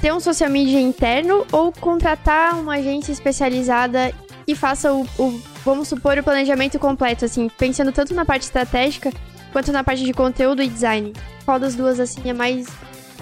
ter 0.01 0.13
um 0.13 0.21
social 0.21 0.49
media 0.49 0.81
interno 0.81 1.45
ou 1.51 1.73
contratar 1.73 2.55
uma 2.61 2.77
agência 2.77 3.11
especializada 3.11 4.13
que 4.47 4.55
faça 4.55 4.93
o, 4.93 5.03
o- 5.19 5.41
vamos 5.65 5.89
supor, 5.89 6.17
o 6.17 6.23
planejamento 6.23 6.79
completo, 6.79 7.25
assim, 7.25 7.51
pensando 7.59 7.91
tanto 7.91 8.15
na 8.15 8.25
parte 8.25 8.43
estratégica 8.43 9.13
quanto 9.53 9.73
na 9.73 9.83
parte 9.83 10.05
de 10.05 10.13
conteúdo 10.13 10.63
e 10.63 10.69
design? 10.69 11.13
Qual 11.45 11.59
das 11.59 11.75
duas, 11.75 11.99
assim, 11.99 12.21
é 12.31 12.33
mais 12.33 12.69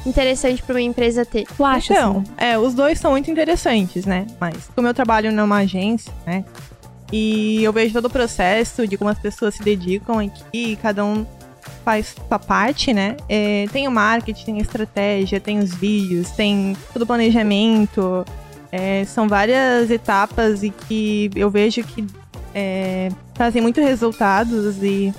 interessante 0.04 0.62
para 0.62 0.74
uma 0.74 0.82
empresa 0.82 1.24
ter? 1.24 1.46
Tu 1.56 1.64
acha, 1.64 1.94
Então, 1.94 2.18
assim? 2.18 2.32
é, 2.36 2.58
os 2.58 2.74
dois 2.74 3.00
são 3.00 3.12
muito 3.12 3.30
interessantes, 3.30 4.04
né? 4.04 4.26
Mas 4.38 4.68
como 4.74 4.86
eu 4.88 4.92
trabalho 4.92 5.32
numa 5.32 5.56
agência, 5.60 6.12
né? 6.26 6.44
E 7.10 7.64
eu 7.64 7.72
vejo 7.72 7.94
todo 7.94 8.06
o 8.06 8.10
processo 8.10 8.86
de 8.86 8.98
como 8.98 9.08
as 9.08 9.18
pessoas 9.18 9.54
se 9.54 9.62
dedicam 9.62 10.18
aqui, 10.18 10.76
cada 10.82 11.02
um 11.02 11.24
faz 11.84 12.14
sua 12.28 12.38
parte, 12.38 12.92
né? 12.92 13.16
É, 13.28 13.66
tem 13.70 13.86
o 13.86 13.90
marketing, 13.90 14.44
tem 14.44 14.58
a 14.58 14.62
estratégia, 14.62 15.38
tem 15.38 15.58
os 15.58 15.74
vídeos, 15.74 16.30
tem 16.30 16.76
todo 16.92 17.02
o 17.02 17.06
planejamento. 17.06 18.24
É, 18.72 19.04
são 19.04 19.28
várias 19.28 19.90
etapas 19.90 20.62
e 20.62 20.70
que 20.70 21.30
eu 21.36 21.50
vejo 21.50 21.84
que 21.84 22.04
é, 22.54 23.10
trazem 23.34 23.62
muito 23.62 23.80
resultados 23.80 24.82
e 24.82 25.14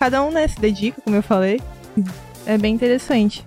cada 0.00 0.24
um 0.24 0.30
né, 0.30 0.48
se 0.48 0.58
dedica, 0.58 1.00
como 1.02 1.14
eu 1.14 1.22
falei. 1.22 1.60
É 2.46 2.56
bem 2.56 2.74
interessante. 2.74 3.46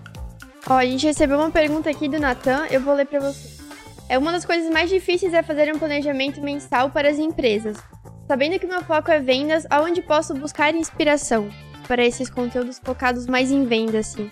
Ó, 0.69 0.75
a 0.75 0.85
gente 0.85 1.05
recebeu 1.05 1.37
uma 1.37 1.51
pergunta 1.51 1.89
aqui 1.89 2.07
do 2.07 2.19
Natan, 2.19 2.67
eu 2.69 2.79
vou 2.79 2.93
ler 2.93 3.05
pra 3.05 3.19
você. 3.19 3.51
É 4.07 4.17
uma 4.17 4.31
das 4.31 4.45
coisas 4.45 4.71
mais 4.71 4.89
difíceis 4.89 5.33
é 5.33 5.41
fazer 5.41 5.73
um 5.73 5.79
planejamento 5.79 6.41
mensal 6.41 6.89
para 6.89 7.09
as 7.09 7.17
empresas. 7.17 7.77
Sabendo 8.27 8.57
que 8.59 8.67
meu 8.67 8.81
foco 8.83 9.11
é 9.11 9.19
vendas, 9.19 9.65
aonde 9.69 10.01
posso 10.01 10.33
buscar 10.33 10.73
inspiração 10.73 11.49
para 11.87 12.03
esses 12.05 12.29
conteúdos 12.29 12.79
focados 12.83 13.27
mais 13.27 13.51
em 13.51 13.65
venda, 13.65 13.99
assim? 13.99 14.31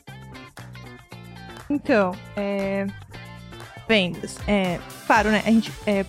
Então, 1.70 2.12
é. 2.36 2.86
Vendas. 3.88 4.38
É. 4.48 4.80
Claro, 5.08 5.30
né? 5.32 5.42
A 5.46 5.50
gente. 5.50 5.72
É, 5.86 6.06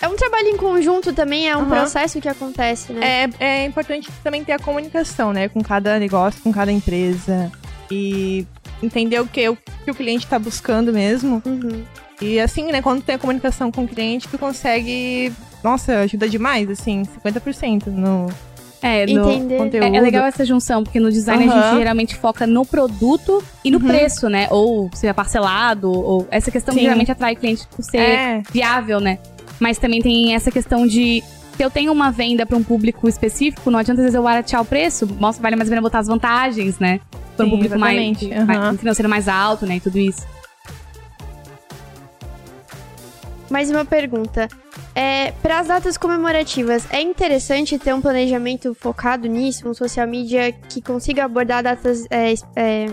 É 0.00 0.08
um 0.08 0.16
trabalho 0.16 0.48
em 0.48 0.56
conjunto 0.56 1.12
também, 1.12 1.48
é 1.48 1.56
um 1.56 1.60
Aham. 1.60 1.68
processo 1.70 2.20
que 2.20 2.28
acontece, 2.28 2.92
né? 2.92 3.24
é, 3.38 3.44
é 3.62 3.64
importante 3.66 4.10
também 4.22 4.44
ter 4.44 4.52
a 4.52 4.58
comunicação, 4.58 5.32
né? 5.32 5.48
Com 5.48 5.62
cada 5.62 5.98
negócio, 5.98 6.42
com 6.42 6.52
cada 6.52 6.70
empresa. 6.72 7.50
E 7.90 8.46
entender 8.82 9.20
o 9.20 9.26
que 9.26 9.48
o, 9.48 9.56
que 9.56 9.90
o 9.90 9.94
cliente 9.94 10.26
tá 10.26 10.38
buscando 10.38 10.92
mesmo. 10.92 11.42
Uhum. 11.44 11.84
E 12.20 12.40
assim, 12.40 12.70
né? 12.70 12.80
Quando 12.82 13.02
tem 13.02 13.14
a 13.14 13.18
comunicação 13.18 13.70
com 13.70 13.84
o 13.84 13.88
cliente, 13.88 14.28
tu 14.28 14.38
consegue. 14.38 15.32
Nossa, 15.62 16.00
ajuda 16.00 16.28
demais, 16.28 16.68
assim, 16.70 17.02
50% 17.24 17.86
no 17.86 18.26
É, 18.86 19.06
no, 19.06 19.30
Entender. 19.30 19.56
conteúdo. 19.56 19.94
É, 19.94 19.96
é 19.96 20.00
legal 20.00 20.26
essa 20.26 20.44
junção, 20.44 20.84
porque 20.84 21.00
no 21.00 21.10
design 21.10 21.42
a 21.48 21.50
Aham. 21.50 21.62
gente 21.70 21.78
geralmente 21.78 22.14
foca 22.16 22.46
no 22.46 22.66
produto 22.66 23.42
e 23.64 23.70
no 23.70 23.78
Uhum. 23.78 23.86
preço, 23.86 24.28
né? 24.28 24.46
Ou 24.50 24.90
se 24.94 25.06
é 25.06 25.12
parcelado, 25.14 25.90
ou 25.90 26.28
essa 26.30 26.50
questão 26.50 26.74
Sim. 26.74 26.80
geralmente 26.82 27.10
atrai 27.10 27.34
cliente 27.34 27.66
por 27.74 27.82
ser 27.82 27.96
É, 27.98 28.42
viável, 28.52 29.00
né? 29.00 29.18
Mas 29.58 29.78
também 29.78 30.02
tem 30.02 30.34
essa 30.34 30.50
questão 30.50 30.86
de 30.86 31.22
se 31.56 31.62
eu 31.62 31.70
tenho 31.70 31.90
uma 31.92 32.10
venda 32.10 32.44
para 32.44 32.58
um 32.58 32.62
público 32.62 33.08
específico, 33.08 33.70
não 33.70 33.78
adianta 33.78 34.00
às 34.02 34.04
vezes 34.04 34.14
eu 34.16 34.22
baratear 34.22 34.60
o 34.60 34.64
preço, 34.66 35.06
mostra, 35.18 35.42
vale 35.42 35.56
mais 35.56 35.68
a 35.68 35.70
pena 35.70 35.80
botar 35.80 36.00
as 36.00 36.06
vantagens, 36.08 36.78
né? 36.78 37.00
Para 37.36 37.46
um 37.46 37.50
público 37.50 37.78
mais, 37.78 37.96
exatamente. 37.98 38.44
mais- 38.46 38.74
um 38.74 38.78
financeiro 38.78 39.08
mais 39.08 39.28
alto, 39.28 39.64
né? 39.64 39.76
E 39.76 39.80
tudo 39.80 39.98
isso. 39.98 40.26
Mais 43.50 43.70
uma 43.70 43.84
pergunta. 43.84 44.48
É, 44.94 45.32
para 45.42 45.58
as 45.58 45.66
datas 45.66 45.96
comemorativas, 45.96 46.86
é 46.90 47.00
interessante 47.02 47.76
ter 47.78 47.92
um 47.92 48.00
planejamento 48.00 48.74
focado 48.74 49.26
nisso, 49.26 49.68
um 49.68 49.74
social 49.74 50.06
media 50.06 50.52
que 50.52 50.80
consiga 50.80 51.24
abordar 51.24 51.62
datas 51.64 52.06
é, 52.10 52.34
é, 52.54 52.86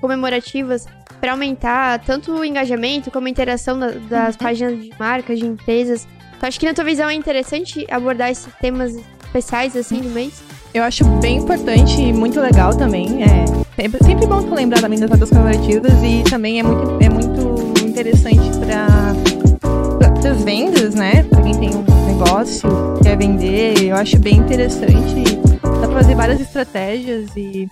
comemorativas 0.00 0.86
para 1.20 1.32
aumentar 1.32 1.98
tanto 2.00 2.32
o 2.32 2.44
engajamento 2.44 3.10
como 3.10 3.26
a 3.26 3.30
interação 3.30 3.78
da- 3.78 3.90
das 4.08 4.36
páginas 4.36 4.80
de 4.82 4.90
marcas, 4.98 5.38
de 5.38 5.46
empresas. 5.46 6.06
Então, 6.36 6.48
acho 6.48 6.58
que 6.60 6.66
na 6.66 6.74
tua 6.74 6.84
visão 6.84 7.08
é 7.08 7.14
interessante 7.14 7.86
abordar 7.90 8.30
esses 8.30 8.52
temas 8.60 8.94
especiais, 9.24 9.76
assim, 9.76 10.00
do 10.00 10.08
mês? 10.10 10.42
Eu 10.72 10.82
acho 10.82 11.04
bem 11.20 11.38
importante 11.38 12.00
e 12.00 12.12
muito 12.12 12.38
legal 12.40 12.76
também. 12.76 13.22
É 13.22 13.44
sempre, 13.82 14.04
sempre 14.04 14.26
bom 14.26 14.42
tu 14.42 14.54
lembrar 14.54 14.80
também 14.80 14.98
das 14.98 15.08
datas 15.10 15.30
comemorativas 15.30 15.92
e 16.02 16.22
também 16.28 16.60
é 16.60 16.62
muito, 16.62 16.98
é 17.02 17.08
muito 17.08 17.82
interessante 17.82 18.58
para 18.58 18.86
as 20.26 20.42
vendas, 20.42 20.94
né? 20.94 21.22
Para 21.24 21.42
quem 21.42 21.58
tem 21.58 21.70
um 21.70 21.84
negócio, 22.06 22.68
quer 23.02 23.16
vender. 23.16 23.84
Eu 23.84 23.96
acho 23.96 24.18
bem 24.18 24.36
interessante. 24.36 25.36
Dá 25.62 25.88
pra 25.88 26.00
fazer 26.00 26.14
várias 26.14 26.40
estratégias 26.40 27.30
e 27.36 27.68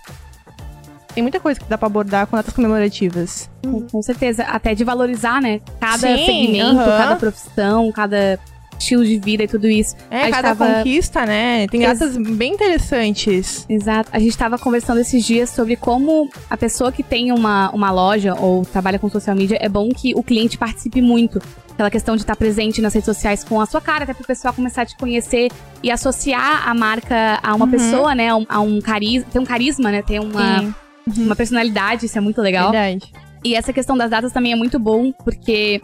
tem 1.13 1.21
muita 1.21 1.39
coisa 1.39 1.59
que 1.59 1.65
dá 1.67 1.77
pra 1.77 1.87
abordar 1.87 2.27
com 2.27 2.35
datas 2.35 2.53
comemorativas. 2.53 3.49
Com, 3.63 3.81
com 3.87 4.01
certeza. 4.01 4.43
Até 4.43 4.73
de 4.75 4.83
valorizar, 4.83 5.41
né? 5.41 5.61
Cada 5.79 6.17
Sim, 6.17 6.25
segmento, 6.25 6.75
cada 6.75 7.15
profissão, 7.15 7.91
cada 7.91 8.39
estilo 8.79 9.05
de 9.05 9.17
vida 9.19 9.43
e 9.43 9.47
tudo 9.47 9.67
isso. 9.67 9.95
É, 10.09 10.29
cada 10.29 10.55
tava- 10.55 10.73
conquista, 10.75 11.25
né? 11.25 11.67
Tem 11.67 11.83
Ex- 11.83 11.99
datas 11.99 12.17
bem 12.17 12.53
interessantes. 12.53 13.65
Exato. 13.69 14.09
A 14.11 14.19
gente 14.19 14.29
estava 14.29 14.57
conversando 14.57 14.99
esses 14.99 15.23
dias 15.25 15.49
sobre 15.49 15.75
como 15.75 16.29
a 16.49 16.57
pessoa 16.57 16.91
que 16.91 17.03
tem 17.03 17.31
uma, 17.31 17.69
uma 17.71 17.91
loja 17.91 18.35
ou 18.39 18.65
trabalha 18.65 18.99
com 18.99 19.09
social 19.09 19.35
media, 19.35 19.57
é 19.61 19.69
bom 19.69 19.89
que 19.89 20.13
o 20.15 20.23
cliente 20.23 20.57
participe 20.57 21.01
muito. 21.01 21.41
Aquela 21.73 21.89
questão 21.91 22.15
de 22.15 22.21
estar 22.21 22.35
presente 22.37 22.81
nas 22.81 22.93
redes 22.93 23.05
sociais 23.05 23.43
com 23.43 23.59
a 23.59 23.65
sua 23.65 23.81
cara, 23.81 24.03
até 24.05 24.13
para 24.13 24.23
o 24.23 24.25
pessoal 24.27 24.53
começar 24.53 24.83
a 24.83 24.85
te 24.85 24.95
conhecer 24.95 25.51
e 25.83 25.91
associar 25.91 26.67
a 26.69 26.73
marca 26.73 27.39
a 27.43 27.53
uma 27.53 27.65
Uhum. 27.65 27.71
pessoa, 27.71 28.15
né? 28.15 28.29
A 28.47 28.59
um, 28.61 28.79
carisma, 28.79 29.27
ter 29.31 29.39
um 29.39 29.45
carisma, 29.45 29.91
né? 29.91 30.01
Ter 30.01 30.19
uma, 30.21 30.59
Sim, 30.61 30.73
uma 31.25 31.35
personalidade, 31.35 32.05
isso 32.05 32.17
é 32.17 32.21
muito 32.21 32.41
legal. 32.41 32.71
verdade. 32.71 33.11
E 33.43 33.53
essa 33.55 33.73
questão 33.73 33.95
das 33.97 34.09
datas 34.09 34.31
também 34.31 34.53
é 34.53 34.55
muito 34.55 34.79
bom, 34.79 35.11
porque 35.11 35.81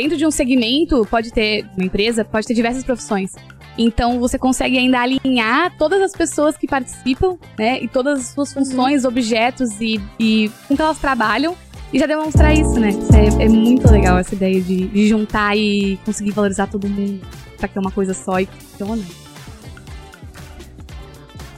dentro 0.00 0.16
de 0.16 0.24
um 0.26 0.30
segmento, 0.30 1.06
pode 1.10 1.30
ter, 1.30 1.66
uma 1.76 1.84
empresa, 1.84 2.24
pode 2.24 2.46
ter 2.46 2.54
diversas 2.54 2.82
profissões. 2.82 3.32
Então 3.76 4.18
você 4.18 4.38
consegue 4.38 4.78
ainda 4.78 4.98
alinhar 5.00 5.76
todas 5.76 6.00
as 6.00 6.12
pessoas 6.12 6.56
que 6.56 6.66
participam, 6.66 7.36
né? 7.58 7.80
E 7.82 7.88
todas 7.88 8.20
as 8.20 8.26
suas 8.28 8.52
funções, 8.52 9.04
objetos 9.04 9.80
e, 9.80 10.00
e 10.18 10.50
com 10.66 10.74
que 10.74 10.82
elas 10.82 10.98
trabalham. 10.98 11.54
E 11.92 11.98
já 11.98 12.06
demonstrar 12.06 12.54
isso, 12.54 12.78
né? 12.78 12.90
Isso 12.90 13.14
é, 13.14 13.44
é 13.44 13.48
muito 13.48 13.90
legal 13.90 14.16
essa 14.16 14.34
ideia 14.34 14.60
de, 14.60 14.86
de 14.86 15.08
juntar 15.08 15.56
e 15.56 15.98
conseguir 16.04 16.30
valorizar 16.30 16.66
todo 16.66 16.88
mundo 16.88 17.20
pra 17.58 17.68
ter 17.68 17.78
uma 17.78 17.90
coisa 17.90 18.14
só 18.14 18.40
e 18.40 18.46
funciona. 18.46 19.02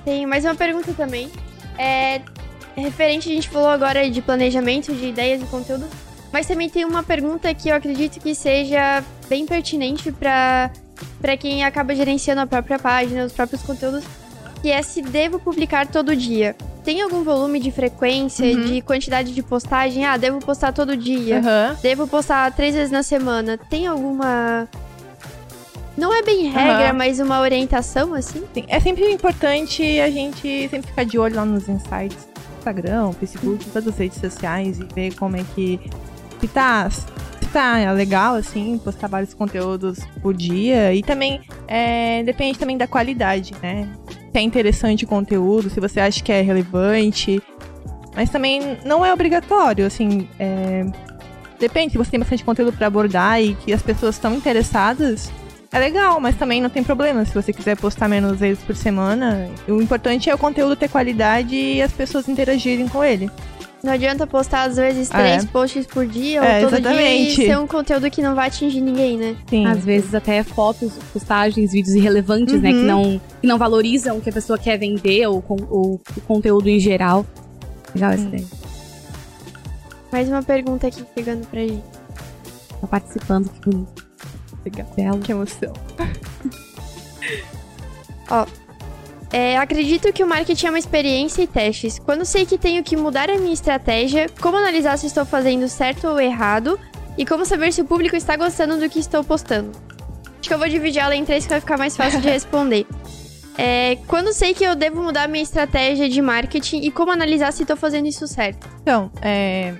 Tem 0.04 0.26
mais 0.26 0.44
uma 0.44 0.54
pergunta 0.54 0.92
também. 0.94 1.30
É 1.78 2.20
referente, 2.75 3.30
a 3.30 3.34
gente 3.34 3.49
falou 3.49 3.68
agora 3.68 4.11
de 4.11 4.22
planejamento, 4.22 4.94
de 4.94 5.06
ideias 5.06 5.42
e 5.42 5.44
conteúdo, 5.46 5.87
mas 6.32 6.46
também 6.46 6.68
tem 6.68 6.84
uma 6.84 7.02
pergunta 7.02 7.52
que 7.54 7.68
eu 7.68 7.74
acredito 7.76 8.18
que 8.20 8.34
seja 8.34 9.02
bem 9.28 9.46
pertinente 9.46 10.10
para 10.12 10.70
quem 11.38 11.64
acaba 11.64 11.94
gerenciando 11.94 12.40
a 12.40 12.46
própria 12.46 12.78
página, 12.78 13.24
os 13.24 13.32
próprios 13.32 13.62
conteúdos, 13.62 14.04
que 14.62 14.70
é 14.70 14.80
se 14.82 15.02
devo 15.02 15.38
publicar 15.38 15.86
todo 15.86 16.14
dia. 16.16 16.54
Tem 16.84 17.00
algum 17.00 17.22
volume 17.22 17.60
de 17.60 17.70
frequência, 17.70 18.44
Uhum. 18.46 18.64
de 18.64 18.80
quantidade 18.80 19.32
de 19.32 19.42
postagem? 19.42 20.04
Ah, 20.04 20.16
devo 20.16 20.38
postar 20.40 20.72
todo 20.72 20.96
dia. 20.96 21.38
Aham. 21.38 21.76
Devo 21.80 22.08
postar 22.08 22.50
três 22.52 22.74
vezes 22.74 22.90
na 22.90 23.02
semana. 23.04 23.56
Tem 23.56 23.86
alguma. 23.86 24.68
Não 25.96 26.12
é 26.12 26.22
bem 26.22 26.48
regra, 26.48 26.88
Aham. 26.88 26.92
mas 26.94 27.20
uma 27.20 27.40
orientação, 27.40 28.14
assim? 28.14 28.42
Sim, 28.54 28.64
É 28.66 28.80
sempre 28.80 29.08
importante 29.12 30.00
a 30.00 30.10
gente 30.10 30.68
sempre 30.70 30.88
ficar 30.88 31.04
de 31.04 31.18
olho 31.18 31.36
lá 31.36 31.44
nos 31.44 31.68
insights 31.68 32.26
Instagram, 32.58 33.12
Facebook, 33.12 33.64
todas 33.66 33.88
as 33.88 33.98
redes 33.98 34.18
sociais 34.20 34.78
e 34.78 34.84
ver 34.94 35.14
como 35.16 35.36
é 35.36 35.44
que, 35.54 35.78
que 36.42 36.49
tá, 36.49 36.88
tá 37.52 37.92
legal, 37.92 38.34
assim, 38.34 38.76
postar 38.82 39.06
vários 39.06 39.32
conteúdos 39.32 40.00
por 40.20 40.34
dia. 40.34 40.92
E 40.92 41.00
também 41.00 41.40
é, 41.68 42.25
depende 42.25 42.58
também 42.58 42.76
da 42.76 42.88
qualidade, 42.88 43.54
né? 43.62 43.88
Se 44.08 44.38
é 44.38 44.40
interessante 44.40 45.04
o 45.04 45.08
conteúdo, 45.08 45.70
se 45.70 45.78
você 45.78 46.00
acha 46.00 46.20
que 46.20 46.32
é 46.32 46.40
relevante. 46.40 47.40
Mas 48.16 48.28
também 48.28 48.76
não 48.84 49.06
é 49.06 49.12
obrigatório, 49.12 49.87
assim. 49.87 50.28
é, 50.37 50.84
depende, 51.61 51.92
se 51.92 51.99
você 51.99 52.11
tem 52.11 52.18
bastante 52.18 52.44
conteúdo 52.44 52.76
pra 52.76 52.88
abordar 52.88 53.40
e 53.40 53.54
que 53.54 53.72
as 53.72 53.82
pessoas 53.82 54.16
estão 54.16 54.34
interessadas, 54.34 55.30
é 55.70 55.78
legal, 55.78 56.20
mas 56.20 56.34
também 56.34 56.61
não 56.61 56.68
tem 56.68 56.82
problema 56.82 57.25
se 57.25 57.32
você 57.32 57.52
quiser 57.52 57.76
postar 57.76 58.08
menos 58.08 58.40
vezes 58.40 58.62
por 58.64 58.75
semana. 58.75 59.49
O 59.68 59.80
importante 59.80 60.28
é 60.28 60.34
o 60.34 60.38
conteúdo 60.38 60.75
ter 60.75 60.88
qualidade 60.88 61.54
e 61.54 61.80
as 61.80 61.92
pessoas 61.92 62.28
interagirem 62.28 62.88
com 62.88 63.04
ele. 63.04 63.30
Não 63.82 63.92
adianta 63.92 64.26
postar, 64.28 64.62
às 64.68 64.76
vezes, 64.76 65.10
É. 65.10 65.14
três 65.14 65.44
posts 65.44 65.86
por 65.86 66.06
dia 66.06 66.40
ou 66.40 66.46
É, 66.46 66.60
todo 66.60 66.74
exatamente. 66.76 67.34
dia 67.34 67.44
e 67.44 67.48
ser 67.48 67.58
um 67.58 67.66
conteúdo 67.66 68.08
que 68.10 68.22
não 68.22 68.32
vai 68.34 68.46
atingir 68.46 68.80
ninguém, 68.80 69.18
né? 69.18 69.36
Sim. 69.50 69.66
Às 69.66 69.84
vezes 69.84 70.14
até 70.14 70.42
fotos, 70.44 70.92
postagens, 71.12 71.72
vídeos 71.72 71.94
irrelevantes, 71.96 72.60
né? 72.62 72.70
Que 72.70 72.78
Uhum. 72.78 72.84
não, 72.86 73.20
que 73.40 73.46
não 73.46 73.58
valorizam 73.58 74.18
o 74.18 74.20
que 74.20 74.30
a 74.30 74.32
pessoa 74.32 74.56
quer 74.56 74.78
vender 74.78 75.26
ou, 75.26 75.42
com- 75.42 75.56
ou 75.68 76.00
o 76.16 76.20
conteúdo 76.28 76.68
em 76.68 76.78
geral. 76.78 77.26
Legal 77.94 78.12
essa 78.12 78.22
ideia. 78.22 78.44
Mais 80.12 80.28
uma 80.28 80.42
pergunta 80.42 80.86
aqui 80.86 81.04
chegando 81.16 81.44
pra 81.48 81.60
gente. 81.60 81.82
Tá 82.80 82.86
participando, 82.86 83.48
que 83.50 83.68
bonito. 83.68 84.06
Legal. 84.64 85.18
Que 85.18 85.32
emoção. 85.32 85.72
É, 89.32 89.56
acredito 89.56 90.12
que 90.12 90.22
o 90.22 90.26
marketing 90.28 90.66
é 90.66 90.70
uma 90.70 90.78
experiência 90.78 91.42
e 91.42 91.46
testes. 91.46 91.98
Quando 91.98 92.24
sei 92.24 92.44
que 92.44 92.58
tenho 92.58 92.84
que 92.84 92.96
mudar 92.96 93.30
a 93.30 93.38
minha 93.38 93.54
estratégia, 93.54 94.26
como 94.40 94.58
analisar 94.58 94.98
se 94.98 95.06
estou 95.06 95.24
fazendo 95.24 95.66
certo 95.68 96.06
ou 96.06 96.20
errado 96.20 96.78
e 97.16 97.24
como 97.24 97.46
saber 97.46 97.72
se 97.72 97.80
o 97.80 97.84
público 97.84 98.14
está 98.14 98.36
gostando 98.36 98.78
do 98.78 98.90
que 98.90 98.98
estou 98.98 99.24
postando. 99.24 99.72
Acho 100.38 100.48
que 100.48 100.54
eu 100.54 100.58
vou 100.58 100.68
dividir 100.68 101.00
ela 101.00 101.16
em 101.16 101.24
três 101.24 101.44
que 101.44 101.50
vai 101.50 101.60
ficar 101.60 101.78
mais 101.78 101.96
fácil 101.96 102.20
de 102.20 102.28
responder. 102.30 102.86
É, 103.56 103.96
quando 104.06 104.32
sei 104.32 104.52
que 104.52 104.64
eu 104.64 104.74
devo 104.74 105.02
mudar 105.02 105.28
minha 105.28 105.42
estratégia 105.42 106.08
de 106.08 106.20
marketing 106.20 106.80
e 106.80 106.90
como 106.90 107.10
analisar 107.10 107.52
se 107.52 107.62
estou 107.62 107.76
fazendo 107.76 108.06
isso 108.06 108.26
certo. 108.26 108.68
Então, 108.82 109.10
é, 109.22 109.74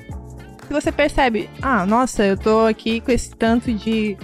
se 0.66 0.73
você 0.73 0.90
percebe, 0.90 1.50
ah, 1.61 1.85
nossa, 1.85 2.25
eu 2.25 2.37
tô 2.37 2.66
aqui 2.66 3.00
com 3.00 3.11
esse 3.11 3.35
tanto 3.35 3.73
de, 3.73 4.16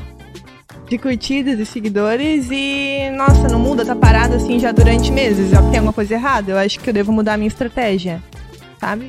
de 0.89 0.99
curtidas 0.99 1.59
e 1.59 1.67
seguidores 1.67 2.49
e, 2.51 3.11
nossa, 3.15 3.49
não 3.49 3.59
muda, 3.59 3.85
tá 3.85 3.95
parado 3.95 4.37
assim 4.37 4.59
já 4.59 4.73
durante 4.73 5.13
meses. 5.13 5.51
Já 5.51 5.59
tem 5.63 5.79
alguma 5.79 5.93
coisa 5.93 6.15
errada? 6.15 6.53
Eu 6.53 6.59
acho 6.59 6.81
que 6.81 6.89
eu 6.89 6.95
devo 6.95 7.13
mudar 7.13 7.35
a 7.35 7.37
minha 7.37 7.49
estratégia, 7.49 8.23
sabe? 8.81 9.09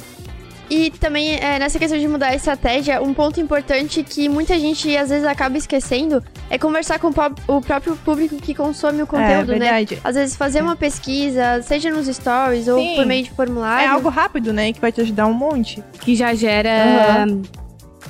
E 0.69 0.91
também, 0.91 1.35
é, 1.37 1.57
nessa 1.57 1.79
questão 1.79 1.97
de 1.97 2.07
mudar 2.07 2.27
a 2.27 2.35
estratégia, 2.35 3.01
um 3.01 3.11
ponto 3.11 3.39
importante 3.39 4.03
que 4.03 4.29
muita 4.29 4.59
gente 4.59 4.95
às 4.95 5.09
vezes 5.09 5.25
acaba 5.25 5.57
esquecendo 5.57 6.23
é 6.47 6.59
conversar 6.59 6.99
com 6.99 7.07
o, 7.47 7.61
próprio 7.61 7.95
público 7.95 8.35
que 8.35 8.53
consome 8.53 9.01
o 9.01 9.07
conteúdo, 9.07 9.53
é 9.53 9.59
né? 9.59 9.65
verdade. 9.65 9.99
Às 10.03 10.15
vezes 10.15 10.35
fazer 10.35 10.61
uma 10.61 10.75
pesquisa, 10.75 11.61
seja 11.63 11.89
nos 11.89 12.05
stories 12.05 12.67
ou 12.67 12.77
Sim. 12.77 12.95
por 12.97 13.05
meio 13.07 13.23
de 13.23 13.31
É 13.31 13.33
formulário. 13.33 13.89
algo 13.89 14.09
rápido, 14.09 14.53
né? 14.53 14.71
Que 14.71 14.79
vai 14.79 14.91
te 14.91 15.01
ajudar 15.01 15.25
um 15.25 15.33
monte. 15.33 15.83
Que 16.01 16.15
já 16.15 16.35
gera. 16.35 17.25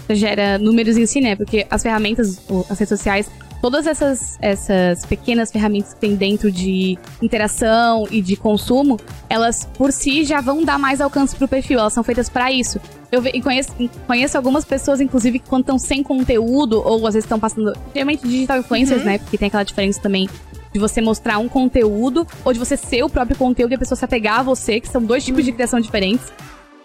já 0.10 0.16
gera 0.16 0.58
números 0.58 0.98
em 0.98 1.06
si, 1.06 1.22
né? 1.22 1.38
Porque 1.38 1.66
as 1.70 1.82
ferramentas, 1.82 2.42
as 2.70 2.78
redes 2.78 2.90
sociais, 2.90 3.30
todas 3.62 3.86
essas, 3.88 4.38
essas 4.42 5.06
pequenas 5.06 5.52
ferramentas 5.52 5.94
que 5.94 6.00
tem 6.00 6.16
dentro 6.16 6.52
de 6.52 6.98
interação 7.22 8.08
e 8.10 8.22
de 8.22 8.36
consumo, 8.36 9.00
elas 9.30 9.68
por 9.78 9.92
si 9.92 10.24
já 10.24 10.42
vão 10.42 10.64
dar 10.64 10.78
mais 10.78 11.02
alcance 11.02 11.36
pro 11.36 11.48
perfil. 11.48 11.80
Elas 11.80 11.94
são 11.94 12.04
feitas 12.04 12.30
pra 12.30 12.52
isso. 12.52 12.80
Eu 13.12 13.24
conheço, 13.42 13.72
conheço 14.06 14.38
algumas 14.38 14.64
pessoas, 14.64 15.02
inclusive, 15.02 15.40
que 15.40 15.50
quando 15.50 15.62
estão 15.62 15.80
sem 15.80 16.04
conteúdo, 16.04 16.82
ou 16.86 17.08
às 17.08 17.14
vezes 17.14 17.26
estão 17.26 17.40
passando. 17.40 17.74
Geralmente 17.94 18.28
digital 18.28 18.60
influencers, 18.60 19.04
né? 19.04 19.18
Porque 19.18 19.38
tem 19.38 19.48
aquela 19.48 19.64
diferença 19.64 20.00
também 20.00 20.30
de 20.72 20.80
você 20.80 21.02
mostrar 21.02 21.40
um 21.40 21.50
conteúdo, 21.50 22.28
ou 22.46 22.54
de 22.54 22.60
você 22.60 22.78
ser 22.78 23.04
o 23.04 23.10
próprio 23.10 23.36
conteúdo 23.36 23.72
e 23.72 23.76
a 23.76 23.80
pessoa 23.80 23.98
se 23.98 24.06
apegar 24.06 24.40
a 24.40 24.44
você, 24.44 24.80
que 24.80 24.88
são 24.88 25.02
dois 25.02 25.26
tipos 25.26 25.44
de 25.44 25.52
criação 25.52 25.80
diferentes. 25.80 26.32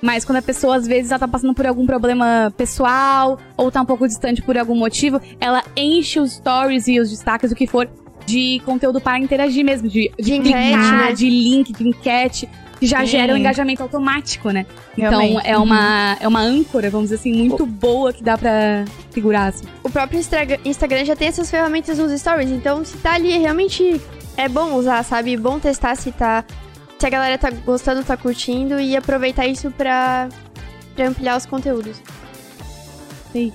Mas 0.02 0.24
quando 0.24 0.38
a 0.38 0.42
pessoa, 0.42 0.76
às 0.76 0.86
vezes, 0.86 1.10
ela 1.10 1.18
tá 1.18 1.28
passando 1.28 1.54
por 1.54 1.66
algum 1.66 1.86
problema 1.86 2.52
pessoal, 2.56 3.38
ou 3.56 3.70
tá 3.70 3.80
um 3.80 3.86
pouco 3.86 4.06
distante 4.06 4.42
por 4.42 4.58
algum 4.58 4.76
motivo, 4.76 5.20
ela 5.40 5.62
enche 5.76 6.20
os 6.20 6.32
stories 6.32 6.86
e 6.88 7.00
os 7.00 7.10
destaques, 7.10 7.50
o 7.50 7.54
que 7.54 7.66
for, 7.66 7.88
de 8.26 8.60
conteúdo 8.64 9.00
para 9.00 9.18
interagir 9.18 9.64
mesmo, 9.64 9.88
de, 9.88 10.10
de, 10.18 10.38
De 10.38 10.40
clicar, 10.40 10.62
enquete, 10.62 10.92
né? 10.92 11.12
de 11.12 11.30
link, 11.30 11.72
de 11.72 11.88
enquete, 11.88 12.48
que 12.78 12.86
já 12.86 13.00
Sim. 13.00 13.06
gera 13.06 13.32
um 13.32 13.36
engajamento 13.36 13.82
automático, 13.82 14.50
né? 14.50 14.66
Então 14.96 15.20
Realmente. 15.20 15.46
é 15.46 15.56
uma, 15.56 16.16
é 16.20 16.28
uma 16.28 16.40
âncora, 16.40 16.90
vamos 16.90 17.10
dizer 17.10 17.20
assim, 17.20 17.32
muito 17.32 17.64
boa 17.64 18.12
que 18.12 18.22
dá 18.22 18.36
pra 18.36 18.84
segurar, 19.10 19.46
assim. 19.48 19.64
O 19.82 19.90
próprio 19.90 20.20
Instagram 20.20 21.04
já 21.04 21.16
tem 21.16 21.28
essas 21.28 21.50
ferramentas 21.50 21.98
nos 21.98 22.12
stories, 22.20 22.50
então 22.50 22.84
se 22.84 22.96
tá 22.98 23.14
ali, 23.14 23.38
realmente 23.38 24.00
é 24.36 24.48
bom 24.48 24.74
usar, 24.74 25.02
sabe? 25.04 25.36
Bom 25.36 25.58
testar 25.58 25.94
se 25.96 26.12
tá. 26.12 26.44
Se 27.04 27.08
a 27.08 27.10
galera 27.10 27.36
tá 27.36 27.50
gostando, 27.50 28.02
tá 28.02 28.16
curtindo 28.16 28.80
e 28.80 28.96
aproveitar 28.96 29.46
isso 29.46 29.70
pra, 29.70 30.26
pra 30.96 31.08
ampliar 31.08 31.36
os 31.36 31.44
conteúdos. 31.44 32.00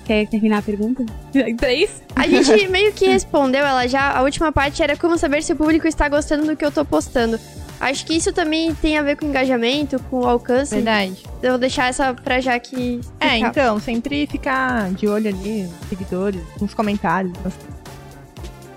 Quer 0.05 0.27
terminar 0.27 0.59
a 0.59 0.61
pergunta? 0.61 1.03
Três? 1.57 2.03
A 2.15 2.27
gente 2.27 2.67
meio 2.69 2.93
que 2.93 3.07
respondeu 3.07 3.65
ela 3.65 3.87
já. 3.87 4.15
A 4.15 4.21
última 4.21 4.51
parte 4.51 4.83
era 4.83 4.95
como 4.95 5.17
saber 5.17 5.41
se 5.41 5.53
o 5.53 5.55
público 5.55 5.87
está 5.87 6.07
gostando 6.07 6.45
do 6.45 6.55
que 6.55 6.63
eu 6.63 6.71
tô 6.71 6.85
postando. 6.85 7.39
Acho 7.79 8.05
que 8.05 8.13
isso 8.13 8.31
também 8.31 8.75
tem 8.75 8.99
a 8.99 9.01
ver 9.01 9.17
com 9.17 9.25
engajamento, 9.25 9.99
com 10.11 10.27
alcance. 10.27 10.75
Verdade. 10.75 11.23
Eu 11.41 11.49
vou 11.49 11.59
deixar 11.59 11.87
essa 11.87 12.13
pra 12.13 12.39
já 12.39 12.59
que. 12.59 13.01
É, 13.19 13.35
então, 13.35 13.79
sempre 13.79 14.27
ficar 14.27 14.91
de 14.91 15.07
olho 15.07 15.27
ali 15.27 15.63
nos 15.63 15.89
seguidores, 15.89 16.43
nos 16.61 16.75
comentários, 16.75 17.33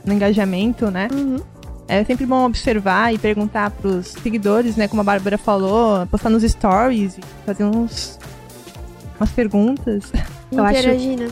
no 0.02 0.14
engajamento, 0.14 0.90
né? 0.90 1.08
Uhum. 1.12 1.51
É 1.92 2.04
sempre 2.04 2.24
bom 2.24 2.46
observar 2.46 3.12
e 3.12 3.18
perguntar 3.18 3.70
pros 3.70 4.06
seguidores, 4.08 4.76
né? 4.76 4.88
Como 4.88 5.00
a 5.02 5.04
Bárbara 5.04 5.36
falou, 5.36 6.06
postar 6.06 6.30
nos 6.30 6.42
stories 6.42 7.18
e 7.18 7.20
fazer 7.44 7.64
uns. 7.64 8.18
umas 9.20 9.30
perguntas. 9.30 10.10
Eu 10.50 10.64
acho- 10.64 10.78
Interagir, 10.80 11.18
né? 11.18 11.30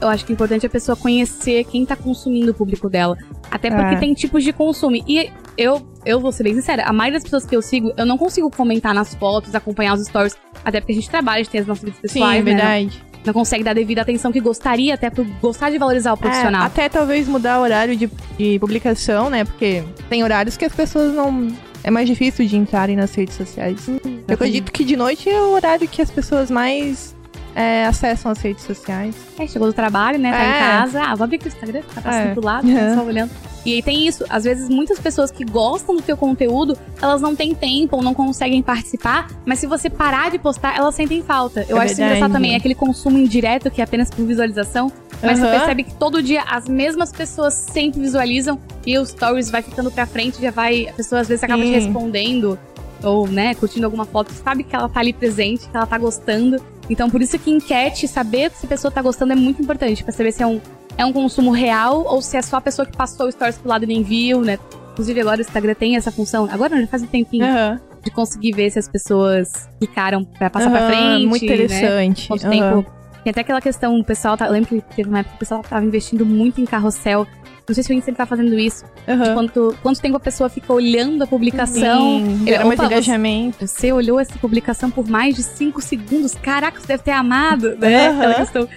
Eu 0.00 0.08
acho 0.08 0.24
que 0.24 0.32
é 0.32 0.34
importante 0.34 0.64
a 0.64 0.70
pessoa 0.70 0.96
conhecer 0.96 1.64
quem 1.64 1.84
tá 1.84 1.94
consumindo 1.94 2.50
o 2.52 2.54
público 2.54 2.88
dela. 2.88 3.16
Até 3.50 3.68
porque 3.70 3.94
É. 3.96 3.98
tem 3.98 4.14
tipos 4.14 4.42
de 4.42 4.52
consumo. 4.52 4.96
E 5.06 5.30
eu, 5.58 5.86
eu 6.06 6.18
vou 6.18 6.32
ser 6.32 6.44
bem 6.44 6.54
sincera, 6.54 6.84
a 6.84 6.92
maioria 6.92 7.18
das 7.18 7.24
pessoas 7.24 7.44
que 7.44 7.54
eu 7.54 7.60
sigo, 7.60 7.92
eu 7.96 8.06
não 8.06 8.16
consigo 8.16 8.50
comentar 8.50 8.94
nas 8.94 9.14
fotos, 9.14 9.54
acompanhar 9.54 9.92
os 9.94 10.06
stories. 10.06 10.34
Até 10.64 10.80
porque 10.80 10.92
a 10.92 10.94
gente 10.94 11.10
trabalha, 11.10 11.40
a 11.40 11.42
gente 11.42 11.50
tem 11.52 11.60
as 11.60 11.66
nossas 11.66 11.84
vidas 11.84 11.96
Sim, 11.98 12.02
pessoais, 12.20 12.46
é 12.46 12.54
né? 12.54 12.90
Não 13.24 13.32
consegue 13.34 13.62
dar 13.62 13.74
devida 13.74 14.00
atenção 14.02 14.32
que 14.32 14.40
gostaria, 14.40 14.94
até 14.94 15.10
por 15.10 15.24
gostar 15.42 15.70
de 15.70 15.76
valorizar 15.78 16.12
o 16.14 16.16
profissional. 16.16 16.62
É, 16.62 16.66
até 16.66 16.88
talvez 16.88 17.28
mudar 17.28 17.58
o 17.58 17.62
horário 17.62 17.94
de, 17.96 18.10
de 18.38 18.58
publicação, 18.58 19.28
né? 19.28 19.44
Porque 19.44 19.82
tem 20.08 20.22
horários 20.24 20.56
que 20.56 20.64
as 20.64 20.72
pessoas 20.74 21.12
não. 21.14 21.48
É 21.82 21.90
mais 21.90 22.06
difícil 22.08 22.46
de 22.46 22.56
entrarem 22.56 22.94
nas 22.96 23.14
redes 23.14 23.34
sociais. 23.36 23.88
Eu 23.88 24.34
acredito 24.34 24.70
que 24.70 24.84
de 24.84 24.96
noite 24.96 25.28
é 25.30 25.40
o 25.40 25.50
horário 25.52 25.86
que 25.88 26.02
as 26.02 26.10
pessoas 26.10 26.50
mais 26.50 27.14
é, 27.54 27.86
acessam 27.86 28.30
as 28.30 28.38
redes 28.38 28.64
sociais. 28.64 29.14
É, 29.38 29.46
chegou 29.46 29.66
do 29.68 29.72
trabalho, 29.72 30.18
né? 30.18 30.30
Tá 30.30 30.42
É. 30.42 30.48
em 30.48 30.58
casa. 30.60 31.02
Ah, 31.02 31.14
vou 31.14 31.24
abrir 31.24 31.36
aqui 31.36 31.46
o 31.46 31.48
Instagram, 31.48 31.80
tá 31.94 32.00
passando 32.02 32.28
É. 32.28 32.32
pro 32.34 32.44
lado, 32.44 32.66
Uhum. 32.68 32.94
só 32.96 33.02
olhando. 33.04 33.30
E 33.64 33.74
aí 33.74 33.82
tem 33.82 34.06
isso. 34.06 34.24
Às 34.28 34.44
vezes, 34.44 34.68
muitas 34.68 34.98
pessoas 34.98 35.30
que 35.30 35.44
gostam 35.44 35.96
do 35.96 36.02
teu 36.02 36.16
conteúdo, 36.16 36.76
elas 37.00 37.20
não 37.20 37.36
têm 37.36 37.54
tempo 37.54 37.96
ou 37.96 38.02
não 38.02 38.14
conseguem 38.14 38.62
participar. 38.62 39.28
Mas 39.44 39.58
se 39.58 39.66
você 39.66 39.90
parar 39.90 40.30
de 40.30 40.38
postar, 40.38 40.76
elas 40.76 40.94
sentem 40.94 41.22
falta. 41.22 41.64
Eu 41.68 41.76
É 41.76 41.80
acho 41.80 41.88
verdade. 41.94 42.02
engraçado 42.02 42.32
também. 42.32 42.54
É 42.54 42.56
aquele 42.56 42.74
consumo 42.74 43.18
indireto 43.18 43.70
que 43.70 43.80
é 43.80 43.84
apenas 43.84 44.10
por 44.10 44.24
visualização. 44.24 44.90
Mas 45.22 45.38
você 45.38 45.44
Aham. 45.44 45.56
percebe 45.58 45.84
que 45.84 45.94
todo 45.94 46.22
dia 46.22 46.42
as 46.48 46.66
mesmas 46.66 47.12
pessoas 47.12 47.52
sempre 47.52 48.00
visualizam 48.00 48.58
e 48.86 48.96
o 48.98 49.04
stories 49.04 49.50
vai 49.50 49.60
ficando 49.60 49.90
pra 49.90 50.06
frente, 50.06 50.40
já 50.40 50.50
vai. 50.50 50.88
A 50.88 50.92
pessoa 50.94 51.20
às 51.20 51.28
vezes 51.28 51.44
acaba 51.44 51.62
te 51.62 51.68
Sim. 51.68 51.74
respondendo 51.74 52.58
ou, 53.02 53.26
né, 53.28 53.54
curtindo 53.54 53.86
alguma 53.86 54.04
foto, 54.04 54.30
sabe 54.32 54.62
que 54.62 54.74
ela 54.76 54.88
tá 54.88 55.00
ali 55.00 55.12
presente, 55.12 55.68
que 55.68 55.76
ela 55.76 55.86
tá 55.86 55.96
gostando. 55.98 56.62
Então, 56.88 57.08
por 57.08 57.22
isso 57.22 57.38
que 57.38 57.50
enquete, 57.50 58.06
saber 58.08 58.50
se 58.50 58.66
a 58.66 58.68
pessoa 58.68 58.90
tá 58.90 59.00
gostando 59.00 59.32
é 59.32 59.36
muito 59.36 59.62
importante, 59.62 60.02
pra 60.02 60.12
saber 60.12 60.32
se 60.32 60.42
é 60.42 60.46
um, 60.46 60.60
é 61.00 61.04
um 61.04 61.12
consumo 61.12 61.50
real 61.50 62.04
ou 62.06 62.20
se 62.20 62.36
é 62.36 62.42
só 62.42 62.56
a 62.56 62.60
pessoa 62.60 62.84
que 62.86 62.96
passou 62.96 63.26
o 63.26 63.32
stories 63.32 63.56
pro 63.58 63.68
lado 63.68 63.84
e 63.84 63.86
nem 63.86 64.02
viu, 64.02 64.40
né? 64.42 64.58
Inclusive, 64.92 65.20
agora 65.20 65.38
o 65.38 65.40
Instagram 65.40 65.74
tem 65.74 65.96
essa 65.96 66.10
função. 66.12 66.46
Agora 66.50 66.74
não, 66.74 66.82
já 66.82 66.86
faz 66.88 67.02
um 67.02 67.06
tempinho 67.06 67.44
Aham. 67.44 67.80
de 68.04 68.10
conseguir 68.10 68.52
ver 68.52 68.70
se 68.70 68.78
as 68.78 68.86
pessoas 68.88 69.68
clicaram 69.78 70.24
pra 70.24 70.50
passar 70.50 70.70
pra 70.70 70.80
Aham, 70.80 70.88
frente. 70.90 71.26
Muito 71.26 71.46
Né? 71.46 71.54
interessante. 71.54 72.28
Quanto 72.28 72.44
Aham. 72.46 72.50
tempo. 72.50 72.90
Tem 73.24 73.30
até 73.30 73.40
aquela 73.42 73.60
questão, 73.60 73.98
o 73.98 74.04
pessoal, 74.04 74.36
tá, 74.36 74.46
eu 74.46 74.52
lembro 74.52 74.68
que 74.68 74.80
teve 74.96 75.08
uma 75.08 75.18
época 75.20 75.32
que 75.32 75.36
o 75.36 75.38
pessoal 75.40 75.62
tava 75.62 75.84
investindo 75.84 76.24
muito 76.26 76.60
em 76.60 76.64
carrossel. 76.64 77.26
Não 77.68 77.74
sei 77.74 77.84
se 77.84 77.92
o 77.92 77.94
Insta 77.94 78.12
tá 78.12 78.26
fazendo 78.26 78.58
isso. 78.58 78.84
Aham. 79.08 79.34
quanto, 79.34 79.76
quanto 79.82 80.00
tempo 80.00 80.16
a 80.16 80.20
pessoa 80.20 80.48
fica 80.48 80.72
olhando 80.72 81.22
a 81.22 81.26
publicação. 81.26 82.18
Sim, 82.20 82.44
opa, 82.54 82.76
você- 82.76 82.84
engajamento. 82.86 83.66
Você 83.66 83.92
olhou 83.92 84.18
essa 84.18 84.36
publicação 84.38 84.90
por 84.90 85.06
mais 85.08 85.34
de 85.36 85.42
5 85.42 85.80
segundos. 85.80 86.34
Caraca, 86.34 86.80
você 86.80 86.86
deve 86.88 87.02
ter 87.04 87.12
amado, 87.12 87.76
né? 87.76 88.08
Aham. 88.08 88.18
Aquela 88.18 88.34
questão. 88.34 88.68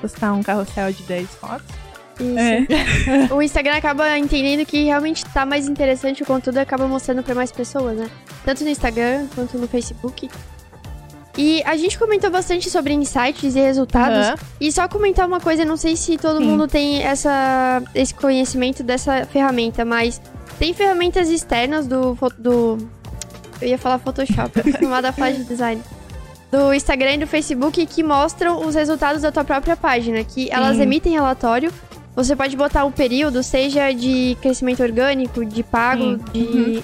Postar 0.00 0.32
um 0.32 0.42
carrossel 0.42 0.92
de 0.92 1.02
10 1.02 1.28
fotos. 1.30 1.66
Isso. 2.20 3.32
O 3.34 3.40
Instagram 3.40 3.76
acaba 3.76 4.18
entendendo 4.18 4.66
que 4.66 4.84
realmente 4.84 5.24
tá 5.26 5.46
mais 5.46 5.68
interessante 5.68 6.22
o 6.22 6.26
conteúdo 6.26 6.56
e 6.56 6.60
acaba 6.60 6.86
mostrando 6.88 7.22
pra 7.22 7.34
mais 7.34 7.52
pessoas, 7.52 7.96
né? 7.96 8.10
Tanto 8.44 8.64
no 8.64 8.70
Instagram 8.70 9.26
quanto 9.34 9.56
no 9.56 9.68
Facebook. 9.68 10.28
E 11.36 11.62
a 11.64 11.76
gente 11.76 11.96
comentou 11.96 12.30
bastante 12.30 12.68
sobre 12.68 12.92
insights 12.92 13.54
e 13.54 13.60
resultados. 13.60 14.26
Aham. 14.26 14.34
E 14.60 14.72
só 14.72 14.88
comentar 14.88 15.26
uma 15.26 15.38
coisa, 15.38 15.64
não 15.64 15.76
sei 15.76 15.94
se 15.94 16.18
todo 16.18 16.38
Sim. 16.38 16.46
mundo 16.46 16.66
tem 16.66 17.00
essa, 17.00 17.80
esse 17.94 18.12
conhecimento 18.12 18.82
dessa 18.82 19.24
ferramenta, 19.24 19.84
mas 19.84 20.20
tem 20.58 20.74
ferramentas 20.74 21.28
externas 21.28 21.86
do, 21.86 22.18
do 22.36 22.76
eu 23.60 23.68
ia 23.68 23.78
falar 23.78 23.98
Photoshop, 23.98 24.52
chamada 24.78 25.12
de 25.12 25.44
design. 25.44 25.80
Do 26.50 26.72
Instagram 26.72 27.14
e 27.14 27.18
do 27.18 27.26
Facebook 27.26 27.84
que 27.86 28.02
mostram 28.02 28.66
os 28.66 28.74
resultados 28.74 29.22
da 29.22 29.30
tua 29.30 29.44
própria 29.44 29.76
página, 29.76 30.24
que 30.24 30.50
elas 30.50 30.76
Sim. 30.76 30.82
emitem 30.82 31.12
relatório. 31.12 31.70
Você 32.16 32.34
pode 32.34 32.56
botar 32.56 32.84
o 32.84 32.90
período, 32.90 33.42
seja 33.42 33.92
de 33.92 34.36
crescimento 34.40 34.82
orgânico, 34.82 35.44
de 35.44 35.62
pago, 35.62 36.02
Sim. 36.02 36.20
de 36.32 36.38
Uhum. 36.40 36.82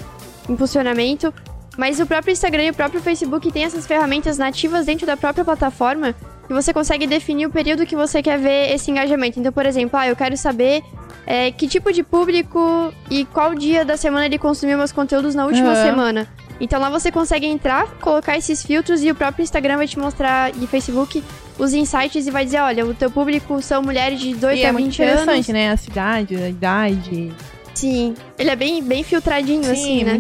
impulsionamento. 0.51 1.33
Mas 1.77 1.99
o 1.99 2.07
próprio 2.07 2.31
Instagram 2.33 2.65
e 2.65 2.71
o 2.71 2.75
próprio 2.75 3.01
Facebook 3.01 3.51
tem 3.51 3.65
essas 3.65 3.87
ferramentas 3.87 4.39
nativas 4.39 4.87
dentro 4.87 5.07
da 5.07 5.17
própria 5.17 5.45
plataforma 5.45 6.15
que 6.47 6.53
você 6.53 6.73
consegue 6.73 7.07
definir 7.07 7.47
o 7.47 7.51
período 7.51 7.87
que 7.87 7.97
você 7.97 8.23
quer 8.23 8.39
ver 8.39 8.71
esse 8.73 8.91
engajamento. 8.91 9.41
Então, 9.41 9.51
por 9.51 9.65
exemplo, 9.67 9.99
ah, 9.99 10.07
eu 10.07 10.15
quero 10.15 10.37
saber 10.37 10.83
é, 11.27 11.51
que 11.51 11.67
tipo 11.67 11.91
de 11.91 12.03
público 12.03 12.93
e 13.11 13.25
qual 13.25 13.55
dia 13.55 13.83
da 13.85 13.97
semana 13.97 14.27
ele 14.27 14.37
consumiu 14.39 14.77
meus 14.77 14.93
conteúdos 14.93 15.35
na 15.35 15.47
última 15.47 15.71
Aham. 15.73 15.83
semana. 15.85 16.29
Então 16.61 16.81
lá 16.81 16.89
você 16.89 17.11
consegue 17.11 17.47
entrar, 17.47 17.87
colocar 17.99 18.37
esses 18.37 18.65
filtros 18.65 19.03
e 19.03 19.11
o 19.11 19.15
próprio 19.15 19.43
Instagram 19.43 19.77
vai 19.77 19.89
te 19.89 19.99
mostrar 19.99 20.51
e 20.57 20.67
Facebook 20.67 21.23
os 21.59 21.73
insights 21.73 22.27
e 22.27 22.31
vai 22.31 22.45
dizer, 22.45 22.61
olha, 22.61 22.87
o 22.87 22.95
teu 22.95 23.11
público 23.11 23.61
são 23.61 23.83
mulheres 23.83 24.21
de 24.21 24.35
2 24.35 24.59
E 24.59 24.65
a 24.65 24.69
é 24.69 24.73
muito 24.73 24.87
20 24.87 25.03
anos. 25.03 25.23
interessante, 25.23 25.53
né? 25.53 25.71
A 25.71 25.77
cidade, 25.77 26.37
a 26.37 26.49
idade, 26.49 27.33
Sim. 27.75 28.15
Ele 28.39 28.51
é 28.51 28.57
bem, 28.57 28.83
bem 28.83 29.03
filtradinho, 29.03 29.71
assim, 29.71 30.05
né? 30.05 30.19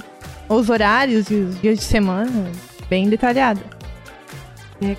os 0.48 0.68
horários 0.68 1.30
e 1.30 1.34
os 1.34 1.60
dias 1.60 1.78
de 1.78 1.84
semana. 1.84 2.50
Bem 2.90 3.08
detalhado. 3.08 3.60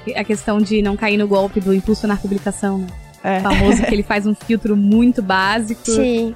É 0.08 0.20
a 0.20 0.24
questão 0.24 0.60
de 0.60 0.82
não 0.82 0.96
cair 0.96 1.18
no 1.18 1.28
golpe 1.28 1.60
do 1.60 1.74
impulsionar 1.74 2.20
publicação, 2.20 2.80
né? 2.80 2.88
É. 3.24 3.40
Famoso 3.40 3.84
que 3.84 3.94
ele 3.94 4.04
faz 4.04 4.26
um 4.26 4.34
filtro 4.36 4.76
muito 4.78 5.22
básico. 5.22 5.82
Sim. 5.84 6.36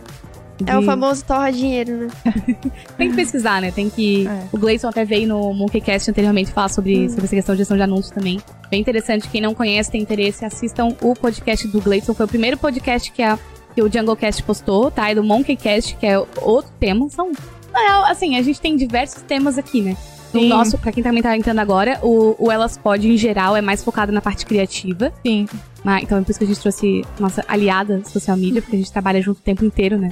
É 0.65 0.77
o 0.77 0.81
famoso 0.81 1.23
torra 1.25 1.51
dinheiro, 1.51 1.97
né? 1.97 2.07
Tem 2.97 3.09
que 3.09 3.15
pesquisar, 3.15 3.61
né? 3.61 3.71
Tem 3.71 3.89
que. 3.89 4.27
É. 4.27 4.43
O 4.51 4.57
Gleison 4.57 4.89
até 4.89 5.05
veio 5.05 5.27
no 5.27 5.53
Monkeycast 5.53 6.09
anteriormente 6.11 6.51
falar 6.51 6.69
sobre, 6.69 7.05
Hum. 7.05 7.09
sobre 7.09 7.25
essa 7.25 7.35
questão 7.35 7.55
de 7.55 7.59
gestão 7.59 7.77
de 7.77 7.83
anúncios 7.83 8.11
também. 8.11 8.39
Bem 8.69 8.81
interessante. 8.81 9.27
Quem 9.29 9.41
não 9.41 9.53
conhece, 9.53 9.89
tem 9.91 10.01
interesse, 10.01 10.43
assistam 10.45 10.89
o 11.01 11.13
podcast 11.15 11.67
do 11.67 11.79
Gleison. 11.81 12.13
Foi 12.13 12.25
o 12.25 12.29
primeiro 12.29 12.57
podcast 12.57 13.11
que, 13.11 13.23
a, 13.23 13.37
que 13.73 13.81
o 13.81 13.91
Junglecast 13.91 14.43
postou, 14.43 14.91
tá? 14.91 15.11
E 15.11 15.15
do 15.15 15.23
Monkeycast, 15.23 15.95
que 15.95 16.05
é 16.05 16.19
outro 16.41 16.71
tema. 16.79 17.09
São. 17.09 17.31
Na 17.71 17.79
real, 17.79 18.05
assim, 18.05 18.35
a 18.37 18.41
gente 18.41 18.59
tem 18.59 18.75
diversos 18.75 19.21
temas 19.23 19.57
aqui, 19.57 19.81
né? 19.81 19.95
No 20.33 20.41
Sim. 20.41 20.47
nosso, 20.49 20.77
pra 20.77 20.91
quem 20.91 21.01
também 21.01 21.23
tá 21.23 21.35
entrando 21.35 21.57
agora, 21.59 21.99
o, 22.03 22.35
o 22.37 22.51
Elas 22.51 22.77
Pod, 22.77 23.07
em 23.07 23.17
geral, 23.17 23.55
é 23.55 23.61
mais 23.61 23.83
focado 23.83 24.11
na 24.11 24.21
parte 24.21 24.45
criativa. 24.45 25.11
Sim. 25.25 25.47
Ah, 25.83 25.99
então 26.01 26.17
é 26.17 26.21
por 26.21 26.29
isso 26.29 26.37
que 26.39 26.45
a 26.45 26.47
gente 26.47 26.59
trouxe 26.59 27.01
nossa 27.19 27.43
aliada 27.47 28.03
social 28.05 28.37
media, 28.37 28.61
porque 28.61 28.75
a 28.75 28.79
gente 28.79 28.91
trabalha 28.91 29.19
junto 29.21 29.37
o 29.39 29.41
tempo 29.41 29.65
inteiro, 29.65 29.97
né? 29.97 30.11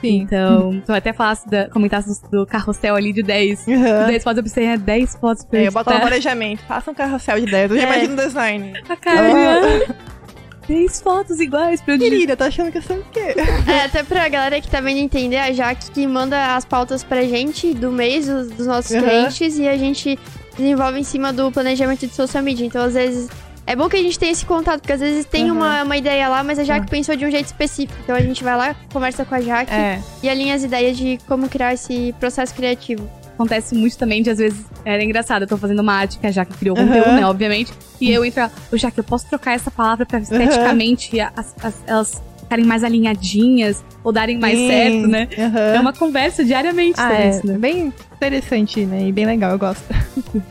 Sim. 0.00 0.22
Então, 0.22 0.82
tu 0.84 0.92
até 0.92 1.12
falasse, 1.12 1.48
da, 1.48 1.68
comentasse 1.68 2.08
do, 2.22 2.40
do 2.40 2.46
carrossel 2.46 2.94
ali 2.96 3.12
de 3.12 3.22
10. 3.22 3.68
Aham. 3.68 4.06
10 4.06 4.22
fotos, 4.24 4.36
eu 4.38 4.42
pensei, 4.44 4.64
é 4.66 4.76
10 4.76 5.16
fotos 5.16 5.44
pra 5.44 5.60
É, 5.60 5.68
eu 5.68 5.72
boto 5.72 5.92
no 5.92 6.00
planejamento, 6.00 6.62
faça 6.64 6.90
um 6.90 6.94
carrossel 6.94 7.38
de 7.40 7.46
10. 7.46 7.70
Eu 7.70 7.76
já 7.76 7.82
É. 7.82 7.86
imagino 7.86 8.12
o 8.14 8.16
design. 8.16 8.72
A 8.88 8.96
cara, 8.96 9.94
10 10.66 11.00
fotos 11.02 11.38
iguais 11.40 11.80
pra 11.80 11.94
eu. 11.94 11.98
Querida, 11.98 12.36
tá 12.36 12.46
achando 12.46 12.70
que 12.72 12.78
eu 12.78 12.82
sei 12.82 12.98
o 12.98 13.04
quê? 13.12 13.34
É, 13.70 13.84
até 13.84 14.02
pra 14.02 14.28
galera 14.28 14.60
que 14.60 14.68
tá 14.68 14.80
vendo 14.80 14.98
entender, 14.98 15.36
a 15.38 15.52
Jaque 15.52 15.90
que 15.90 16.06
manda 16.06 16.56
as 16.56 16.64
pautas 16.64 17.02
pra 17.04 17.22
gente 17.22 17.74
do 17.74 17.90
mês, 17.92 18.26
dos, 18.26 18.48
dos 18.50 18.66
nossos 18.66 18.92
Aham. 18.92 19.02
clientes, 19.02 19.58
e 19.58 19.68
a 19.68 19.76
gente 19.76 20.18
desenvolve 20.56 20.98
em 21.00 21.04
cima 21.04 21.32
do 21.32 21.50
planejamento 21.50 22.06
de 22.06 22.14
social 22.14 22.42
media. 22.42 22.66
Então, 22.66 22.82
às 22.84 22.94
vezes, 22.94 23.28
é 23.66 23.76
bom 23.76 23.88
que 23.88 23.96
a 23.96 24.02
gente 24.02 24.18
tenha 24.18 24.32
esse 24.32 24.44
contato, 24.44 24.80
porque 24.80 24.92
às 24.92 25.00
vezes 25.00 25.24
tem 25.24 25.44
Aham. 25.50 25.52
uma, 25.56 25.82
uma 25.84 25.96
ideia 25.96 26.28
lá, 26.28 26.42
mas 26.42 26.58
a 26.58 26.64
Jaque 26.64 26.88
pensou 26.90 27.14
de 27.16 27.24
um 27.24 27.30
jeito 27.30 27.46
específico. 27.46 27.98
Então, 28.02 28.14
a 28.16 28.22
gente 28.22 28.42
vai 28.42 28.56
lá, 28.56 28.74
conversa 28.92 29.24
com 29.24 29.34
a 29.34 29.40
Jaque 29.40 29.72
É. 29.72 30.00
e 30.22 30.28
alinha 30.28 30.54
as 30.54 30.62
ideias 30.64 30.96
de 30.96 31.18
como 31.28 31.48
criar 31.48 31.74
esse 31.74 32.14
processo 32.18 32.54
criativo. 32.54 33.08
Acontece 33.34 33.74
muito 33.74 33.96
também 33.96 34.22
de, 34.22 34.30
às 34.30 34.38
vezes, 34.38 34.64
era 34.84 35.02
engraçado, 35.02 35.42
eu 35.42 35.48
tô 35.48 35.56
fazendo 35.56 35.80
uma 35.80 35.94
arte 35.94 36.18
que 36.18 36.26
a 36.26 36.30
Jaque 36.30 36.54
criou 36.54 36.76
Aham. 36.76 36.86
conteúdo, 36.88 37.12
né, 37.12 37.26
obviamente. 37.26 37.72
E 38.00 38.10
eu 38.10 38.24
entro, 38.24 38.48
ô 38.70 38.76
Jaque, 38.76 38.98
eu 38.98 39.04
posso 39.04 39.26
trocar 39.28 39.52
essa 39.54 39.70
palavra 39.70 40.04
pra 40.04 40.18
esteticamente 40.18 41.18
as, 41.20 41.54
as- 41.62 41.82
elas 41.86 42.22
ficarem 42.40 42.64
mais 42.66 42.84
alinhadinhas 42.84 43.82
ou 44.04 44.12
darem 44.12 44.38
mais 44.38 44.58
Sim. 44.58 44.66
certo, 44.66 45.06
né? 45.08 45.28
É 45.74 45.80
uma 45.80 45.92
conversa 45.92 46.44
diariamente 46.44 47.00
Ah, 47.00 47.08
sobre 47.08 47.22
é 47.22 47.28
isso, 47.30 47.46
né? 47.46 47.58
bem 47.58 47.92
interessante, 48.14 48.84
né? 48.84 49.06
E 49.08 49.12
bem 49.12 49.24
legal, 49.24 49.52
eu 49.52 49.58
gosto. 49.58 49.82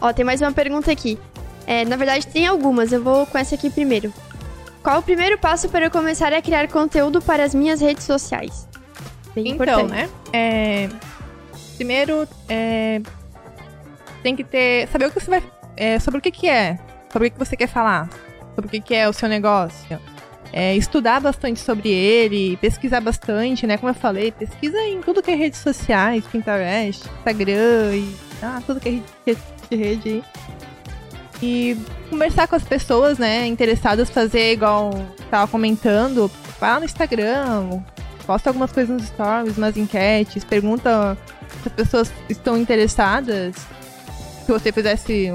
Ó, 0.00 0.12
tem 0.12 0.24
mais 0.24 0.40
uma 0.40 0.52
pergunta 0.52 0.92
aqui. 0.92 1.18
É, 1.70 1.84
na 1.84 1.96
verdade, 1.96 2.26
tem 2.26 2.46
algumas. 2.46 2.92
Eu 2.92 3.02
vou 3.02 3.26
com 3.26 3.36
essa 3.36 3.54
aqui 3.54 3.68
primeiro. 3.68 4.10
Qual 4.82 5.00
o 5.00 5.02
primeiro 5.02 5.36
passo 5.36 5.68
para 5.68 5.84
eu 5.84 5.90
começar 5.90 6.32
a 6.32 6.40
criar 6.40 6.66
conteúdo 6.68 7.20
para 7.20 7.44
as 7.44 7.54
minhas 7.54 7.78
redes 7.78 8.04
sociais? 8.04 8.66
Bem 9.34 9.48
Então, 9.50 9.80
importante. 9.82 9.90
né? 9.90 10.08
É, 10.32 10.88
primeiro, 11.76 12.26
é, 12.48 13.02
tem 14.22 14.34
que 14.34 14.42
ter. 14.44 14.88
Saber 14.88 15.06
o 15.06 15.10
que 15.10 15.20
você 15.20 15.28
vai. 15.30 15.42
é, 15.76 15.98
sobre 16.00 16.20
o 16.20 16.22
que, 16.22 16.30
que 16.30 16.48
é. 16.48 16.78
Sobre 17.12 17.28
o 17.28 17.30
que 17.30 17.38
você 17.38 17.54
quer 17.54 17.68
falar. 17.68 18.08
Sobre 18.54 18.66
o 18.66 18.70
que, 18.70 18.80
que 18.80 18.94
é 18.94 19.06
o 19.06 19.12
seu 19.12 19.28
negócio. 19.28 20.00
É, 20.50 20.74
estudar 20.74 21.20
bastante 21.20 21.60
sobre 21.60 21.90
ele, 21.90 22.56
pesquisar 22.56 23.02
bastante, 23.02 23.66
né? 23.66 23.76
Como 23.76 23.90
eu 23.90 23.94
falei, 23.94 24.32
pesquisa 24.32 24.80
em 24.80 25.02
tudo 25.02 25.22
que 25.22 25.30
é 25.30 25.34
redes 25.34 25.60
sociais, 25.60 26.24
Pinterest, 26.26 27.04
Instagram 27.18 27.94
e 27.94 28.16
ah, 28.42 28.62
tudo 28.66 28.80
que 28.80 28.88
é 28.88 28.92
rede, 29.26 29.42
de 29.70 29.76
rede 29.76 30.08
aí. 30.08 30.24
E 31.42 31.76
conversar 32.10 32.48
com 32.48 32.56
as 32.56 32.64
pessoas, 32.64 33.18
né, 33.18 33.46
interessadas, 33.46 34.10
fazer 34.10 34.52
igual 34.52 34.90
tava 35.30 35.46
comentando, 35.50 36.30
vai 36.58 36.70
lá 36.70 36.78
no 36.80 36.84
Instagram, 36.84 37.80
posta 38.26 38.50
algumas 38.50 38.72
coisas 38.72 38.96
nos 38.96 39.06
stories, 39.08 39.56
umas 39.56 39.76
enquetes, 39.76 40.42
pergunta 40.42 41.16
se 41.62 41.68
as 41.68 41.74
pessoas 41.74 42.12
estão 42.28 42.56
interessadas, 42.56 43.54
se 44.44 44.50
você 44.50 44.72
fizesse, 44.72 45.30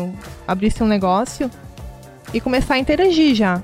abrisse 0.48 0.84
um 0.84 0.88
negócio 0.88 1.50
e 2.34 2.42
começar 2.42 2.74
a 2.76 2.80
interagir 2.80 3.34
já. 3.36 3.62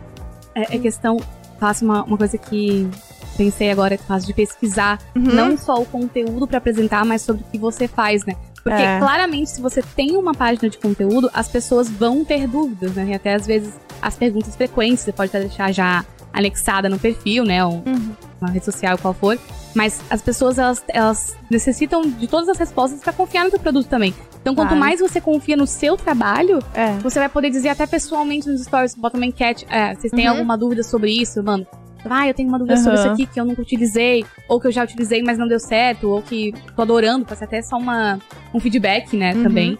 É, 0.55 0.75
é 0.75 0.79
questão, 0.79 1.17
faço 1.59 1.83
uma, 1.83 2.03
uma 2.03 2.17
coisa 2.17 2.37
que 2.37 2.89
pensei 3.35 3.71
agora, 3.71 3.97
que 3.97 4.03
faço 4.03 4.27
de 4.27 4.33
pesquisar 4.33 4.99
Uhum. 5.15 5.23
não 5.23 5.57
só 5.57 5.75
o 5.81 5.85
conteúdo 5.85 6.47
pra 6.47 6.57
apresentar, 6.57 7.05
mas 7.05 7.21
sobre 7.21 7.41
o 7.43 7.45
que 7.51 7.57
você 7.57 7.87
faz, 7.87 8.25
né? 8.25 8.35
Porque 8.63 8.81
É. 8.81 8.99
claramente, 8.99 9.49
se 9.49 9.61
você 9.61 9.81
tem 9.81 10.15
uma 10.17 10.33
página 10.33 10.69
de 10.69 10.77
conteúdo, 10.77 11.29
as 11.33 11.47
pessoas 11.47 11.89
vão 11.89 12.23
ter 12.25 12.47
dúvidas, 12.47 12.93
né? 12.93 13.05
E 13.09 13.13
até 13.13 13.33
às 13.33 13.47
vezes 13.47 13.73
as 14.01 14.15
perguntas 14.15 14.55
frequentes, 14.55 15.03
você 15.03 15.11
pode 15.11 15.29
até 15.29 15.39
deixar 15.41 15.71
já 15.71 16.05
anexada 16.33 16.87
no 16.89 16.99
perfil, 16.99 17.43
né? 17.43 17.63
Um, 17.65 17.81
Uhum. 17.85 18.11
uma 18.41 18.49
rede 18.51 18.65
social, 18.65 18.97
qual 18.97 19.13
for. 19.13 19.37
Mas 19.75 20.01
as 20.09 20.21
pessoas, 20.21 20.57
elas, 20.57 20.83
elas 20.89 21.35
necessitam 21.49 22.01
de 22.01 22.27
todas 22.27 22.49
as 22.49 22.57
respostas 22.57 22.99
pra 23.01 23.13
confiar 23.13 23.43
no 23.45 23.49
seu 23.51 23.59
produto 23.59 23.87
também. 23.87 24.13
Então, 24.41 24.55
quanto 24.55 24.69
Claro. 24.69 24.79
mais 24.79 24.99
você 24.99 25.19
confia 25.19 25.55
no 25.57 25.67
seu 25.67 25.97
trabalho, 25.97 26.59
É. 26.73 26.91
você 26.99 27.19
vai 27.19 27.29
poder 27.29 27.49
dizer 27.49 27.69
até 27.69 27.85
pessoalmente 27.85 28.47
nos 28.49 28.61
stories, 28.63 28.95
bota 28.95 29.17
uma 29.17 29.25
enquete. 29.25 29.65
É, 29.69 29.93
vocês 29.95 30.11
têm 30.11 30.25
Uhum. 30.27 30.35
alguma 30.35 30.57
dúvida 30.57 30.81
sobre 30.83 31.11
isso, 31.11 31.43
mano? 31.43 31.67
Ah, 32.09 32.27
eu 32.27 32.33
tenho 32.33 32.49
uma 32.49 32.57
dúvida 32.59 32.77
sobre 32.77 32.97
Uhum. 32.97 33.03
isso 33.05 33.13
aqui 33.13 33.25
que 33.25 33.39
eu 33.39 33.45
nunca 33.45 33.61
utilizei, 33.61 34.25
ou 34.47 34.59
que 34.59 34.67
eu 34.67 34.71
já 34.71 34.83
utilizei, 34.83 35.21
mas 35.23 35.37
não 35.37 35.47
deu 35.47 35.59
certo, 35.59 36.09
ou 36.09 36.21
que 36.21 36.53
tô 36.75 36.81
adorando, 36.81 37.25
pode 37.25 37.39
ser 37.39 37.45
até 37.45 37.61
só 37.61 37.77
uma, 37.77 38.19
um 38.53 38.59
feedback, 38.59 39.15
né, 39.17 39.33
Uhum. 39.33 39.43
também. 39.43 39.79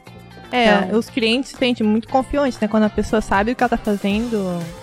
É, 0.52 0.80
Então- 0.86 0.98
os 1.00 1.10
clientes 1.10 1.52
se 1.52 1.58
sentem 1.58 1.86
muito 1.86 2.08
confiantes, 2.08 2.60
né? 2.60 2.68
Quando 2.68 2.84
a 2.84 2.90
pessoa 2.90 3.22
sabe 3.22 3.52
o 3.52 3.56
que 3.56 3.62
ela 3.64 3.70
tá 3.70 3.78
fazendo, 3.78 4.38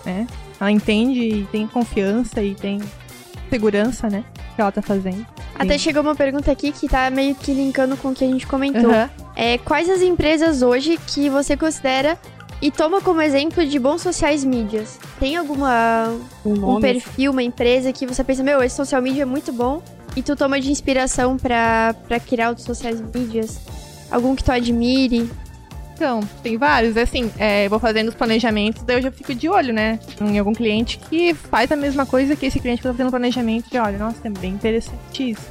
né? 0.05 0.25
Ela 0.61 0.71
entende 0.71 1.21
e 1.21 1.45
tem 1.51 1.67
confiança 1.67 2.41
e 2.43 2.55
tem 2.55 2.79
segurança, 3.51 4.09
né? 4.09 4.25
Que 4.55 4.61
ela 4.61 4.73
tá 4.73 4.81
fazendo. 4.83 5.27
Até 5.59 5.77
chegou 5.79 6.03
uma 6.03 6.15
pergunta 6.15 6.51
aqui 6.53 6.71
que 6.73 6.89
tá 6.89 7.11
meio 7.11 7.35
que 7.35 7.53
linkando 7.53 7.97
com 7.97 8.09
o 8.09 8.15
que 8.15 8.25
a 8.25 8.29
gente 8.29 8.47
comentou. 8.47 8.91
Aham. 8.91 9.11
É, 9.35 9.59
quais 9.59 9.89
as 9.91 10.03
empresas 10.03 10.63
hoje 10.63 10.99
que 11.07 11.29
você 11.29 11.57
considera 11.57 12.19
e 12.61 12.71
toma 12.71 13.01
como 13.01 13.21
exemplo 13.21 13.65
de 13.67 13.79
bons 13.79 14.01
sociais 14.01 14.45
mídias? 14.45 14.99
Tem 15.21 15.37
alguma 15.37 16.17
Um 16.45 16.77
um 16.77 16.81
perfil, 16.81 17.33
uma 17.33 17.43
empresa 17.43 17.93
que 17.93 18.07
você 18.07 18.25
pensa, 18.25 18.43
meu, 18.43 18.63
esse 18.63 18.77
social 18.77 19.03
media 19.03 19.23
é 19.23 19.27
muito 19.27 19.53
bom 19.53 19.83
e 20.15 20.23
tu 20.23 20.35
toma 20.35 20.59
de 20.59 20.71
inspiração 20.71 21.37
pra, 21.37 21.95
pra 22.09 22.19
criar 22.19 22.49
outros 22.49 22.67
sociais 22.67 23.01
mídias? 23.01 23.61
Algum 24.11 24.35
que 24.35 24.43
tu 24.43 24.51
admire? 24.51 25.31
Então, 25.95 26.21
tem 26.43 26.57
vários. 26.57 26.97
Assim, 26.97 27.31
é, 27.39 27.67
eu 27.67 27.71
vou 27.71 27.79
fazendo 27.79 28.09
os 28.09 28.15
planejamentos, 28.15 28.83
daí 28.83 28.97
eu 28.97 29.03
já 29.03 29.11
fico 29.11 29.35
de 29.35 29.49
olho, 29.49 29.73
né? 29.73 29.99
Em 30.21 30.39
algum 30.39 30.53
cliente 30.53 30.99
que 30.99 31.35
faz 31.35 31.71
a 31.73 31.77
mesma 31.77 32.07
coisa 32.07 32.37
que 32.37 32.47
esse 32.47 32.61
cliente 32.61 32.79
que 32.79 32.89
tá 32.89 32.93
fazendo 32.93 33.11
planejamento 33.11 33.71
de 33.71 33.79
olha, 33.79 33.99
nossa, 33.99 34.19
é 34.25 34.31
bem 34.31 34.53
interessante 34.53 35.31
isso. 35.31 35.47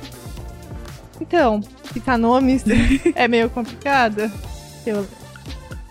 Então, 1.19 1.61
citar 1.93 2.17
nomes 2.17 2.63
é 3.15 3.27
meio 3.27 3.49
complicado. 3.49 4.31
Eu 4.85 5.05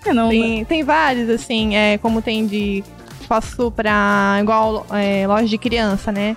É, 0.05 0.13
não, 0.13 0.29
Tem, 0.29 0.65
tem 0.65 0.83
vários, 0.83 1.29
assim, 1.31 1.77
é, 1.77 1.99
como 1.99 2.21
tem 2.21 2.47
de. 2.47 2.85
Posso 3.27 3.71
pra. 3.71 4.39
igual 4.41 4.87
é, 4.91 5.27
loja 5.27 5.49
de 5.49 5.59
criança, 5.59 6.13
né? 6.13 6.37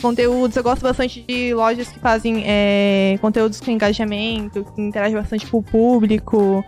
Conteúdos, 0.00 0.56
eu 0.56 0.62
gosto 0.62 0.82
bastante 0.82 1.24
de 1.26 1.52
lojas 1.52 1.88
que 1.88 1.98
fazem 1.98 2.44
é, 2.46 3.18
conteúdos 3.20 3.60
com 3.60 3.70
engajamento, 3.72 4.64
que 4.74 4.80
interagem 4.80 5.16
bastante 5.16 5.46
com 5.46 5.58
o 5.58 5.62
público. 5.62 6.64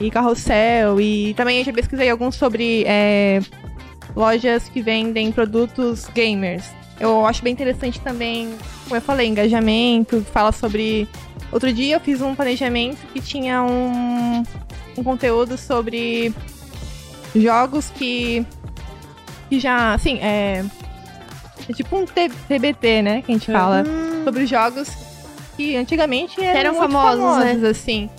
E 0.00 0.10
carrossel. 0.10 1.00
E 1.00 1.34
também 1.34 1.58
eu 1.58 1.64
já 1.64 1.72
pesquisei 1.72 2.10
alguns 2.10 2.34
sobre 2.34 2.84
é, 2.86 3.40
lojas 4.16 4.68
que 4.68 4.82
vendem 4.82 5.30
produtos 5.30 6.06
gamers. 6.12 6.64
Eu 6.98 7.24
acho 7.24 7.42
bem 7.42 7.52
interessante 7.52 8.00
também, 8.00 8.52
como 8.84 8.96
eu 8.96 9.00
falei, 9.00 9.28
engajamento, 9.28 10.22
fala 10.32 10.52
sobre. 10.52 11.08
Outro 11.50 11.72
dia 11.72 11.96
eu 11.96 12.00
fiz 12.00 12.20
um 12.20 12.34
planejamento 12.34 12.98
que 13.12 13.20
tinha 13.20 13.62
um, 13.62 14.42
um 15.00 15.04
conteúdo 15.04 15.56
sobre 15.56 16.32
jogos 17.34 17.90
que, 17.90 18.44
que 19.48 19.58
já, 19.58 19.94
assim, 19.94 20.18
é, 20.20 20.64
é 21.68 21.72
tipo 21.72 21.96
um 21.96 22.04
TBT, 22.04 23.02
né, 23.02 23.22
que 23.22 23.32
a 23.32 23.34
gente 23.34 23.50
fala, 23.50 23.84
Hum, 23.86 24.24
sobre 24.24 24.46
jogos 24.46 24.88
que 25.56 25.76
antigamente 25.76 26.40
eram, 26.42 26.60
eram 26.60 26.74
muito 26.74 26.92
famosos, 26.92 27.60
né? 27.62 27.68
assim. 27.68 28.10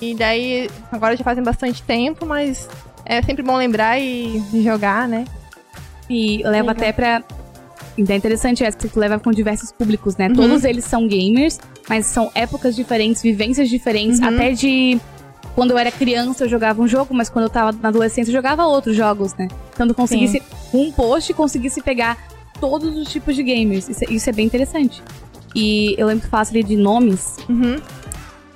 E 0.00 0.14
daí, 0.14 0.68
agora 0.90 1.16
já 1.16 1.24
fazem 1.24 1.42
bastante 1.42 1.82
tempo, 1.82 2.26
mas 2.26 2.68
é 3.06 3.22
sempre 3.22 3.42
bom 3.42 3.56
lembrar 3.56 3.98
e 4.00 4.42
jogar, 4.62 5.08
né? 5.08 5.24
E 6.10 6.42
leva 6.44 6.72
até 6.72 6.92
pra. 6.92 7.22
Ideia 7.96 8.18
interessante 8.18 8.64
essa, 8.64 8.76
que 8.76 8.88
tu 8.88 8.98
leva 8.98 9.20
com 9.20 9.30
diversos 9.30 9.70
públicos, 9.70 10.16
né? 10.16 10.26
Uhum. 10.26 10.34
Todos 10.34 10.64
eles 10.64 10.84
são 10.84 11.06
gamers, 11.06 11.60
mas 11.88 12.06
são 12.06 12.28
épocas 12.34 12.74
diferentes, 12.74 13.22
vivências 13.22 13.68
diferentes, 13.70 14.18
Uhum. 14.18 14.26
até 14.34 14.50
de. 14.50 15.00
Quando 15.54 15.70
eu 15.70 15.78
era 15.78 15.90
criança, 15.92 16.44
eu 16.44 16.48
jogava 16.48 16.82
um 16.82 16.88
jogo, 16.88 17.14
mas 17.14 17.28
quando 17.28 17.44
eu 17.44 17.50
tava 17.50 17.76
na 17.80 17.88
adolescência, 17.88 18.30
eu 18.30 18.34
jogava 18.34 18.64
outros 18.66 18.96
jogos, 18.96 19.34
né? 19.34 19.48
Então, 19.72 19.86
tu 19.86 19.94
conseguisse, 19.94 20.42
com 20.72 20.82
um 20.82 20.90
post, 20.92 21.32
conseguisse 21.34 21.80
pegar 21.80 22.18
todos 22.60 22.96
os 22.96 23.08
tipos 23.08 23.36
de 23.36 23.42
gamers. 23.42 23.88
Isso, 23.88 24.04
é- 24.04 24.12
isso 24.12 24.28
é 24.28 24.32
bem 24.32 24.46
interessante. 24.46 25.02
E 25.54 25.94
eu 25.96 26.06
lembro 26.08 26.24
que 26.24 26.28
falasse 26.30 26.50
ali 26.50 26.64
de 26.64 26.76
nomes. 26.76 27.36
Uhum. 27.48 27.76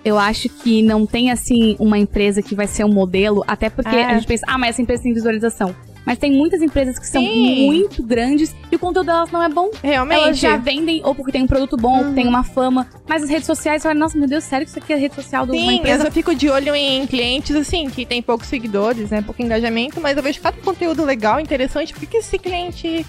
Eu 0.04 0.18
acho 0.18 0.48
que 0.48 0.82
não 0.82 1.04
tem, 1.06 1.30
assim, 1.30 1.76
uma 1.78 1.98
empresa 1.98 2.40
que 2.42 2.54
vai 2.54 2.66
ser 2.66 2.84
um 2.84 2.92
modelo, 2.92 3.44
até 3.46 3.68
porque 3.68 3.94
É. 3.94 4.04
a 4.06 4.14
gente 4.14 4.26
pensa, 4.26 4.44
ah, 4.48 4.56
mas 4.58 4.70
essa 4.70 4.82
empresa 4.82 5.02
tem 5.02 5.12
visualização. 5.12 5.74
Mas 6.08 6.16
tem 6.16 6.32
muitas 6.32 6.62
empresas 6.62 6.98
que 6.98 7.06
são 7.06 7.20
Sim. 7.22 7.66
muito 7.66 8.02
grandes 8.02 8.56
e 8.72 8.76
o 8.76 8.78
conteúdo 8.78 9.04
delas 9.08 9.30
não 9.30 9.42
é 9.42 9.48
bom. 9.50 9.68
Realmente. 9.82 10.22
Elas 10.22 10.38
já 10.38 10.56
vendem 10.56 11.02
ou 11.04 11.14
porque 11.14 11.30
tem 11.30 11.42
um 11.42 11.46
produto 11.46 11.76
bom, 11.76 11.98
ou 11.98 12.04
Uhum. 12.06 12.14
tem 12.14 12.26
uma 12.26 12.42
fama. 12.42 12.86
Mas 13.06 13.24
as 13.24 13.28
redes 13.28 13.44
sociais, 13.44 13.82
você 13.82 13.88
olha, 13.88 13.98
nossa, 13.98 14.16
meu 14.16 14.26
Deus, 14.26 14.42
sério 14.44 14.64
que 14.64 14.70
isso 14.70 14.78
aqui 14.78 14.94
é 14.94 14.96
rede 14.96 15.14
social 15.14 15.44
uma 15.44 15.52
Sim, 15.52 15.66
eu 15.66 15.72
empresa? 15.74 16.04
só 16.06 16.10
fico 16.10 16.34
de 16.34 16.48
olho 16.48 16.74
em 16.74 17.06
clientes, 17.06 17.54
assim, 17.54 17.90
que 17.90 18.06
tem 18.06 18.22
poucos 18.22 18.46
seguidores, 18.48 19.10
né? 19.10 19.20
Pouco 19.20 19.42
engajamento, 19.42 20.00
mas 20.00 20.16
eu 20.16 20.22
vejo 20.22 20.40
cada 20.40 20.56
conteúdo 20.62 21.04
legal, 21.04 21.38
interessante, 21.38 21.92
por 21.92 22.06
que 22.06 22.16
esse 22.16 22.38
cliente, 22.38 23.04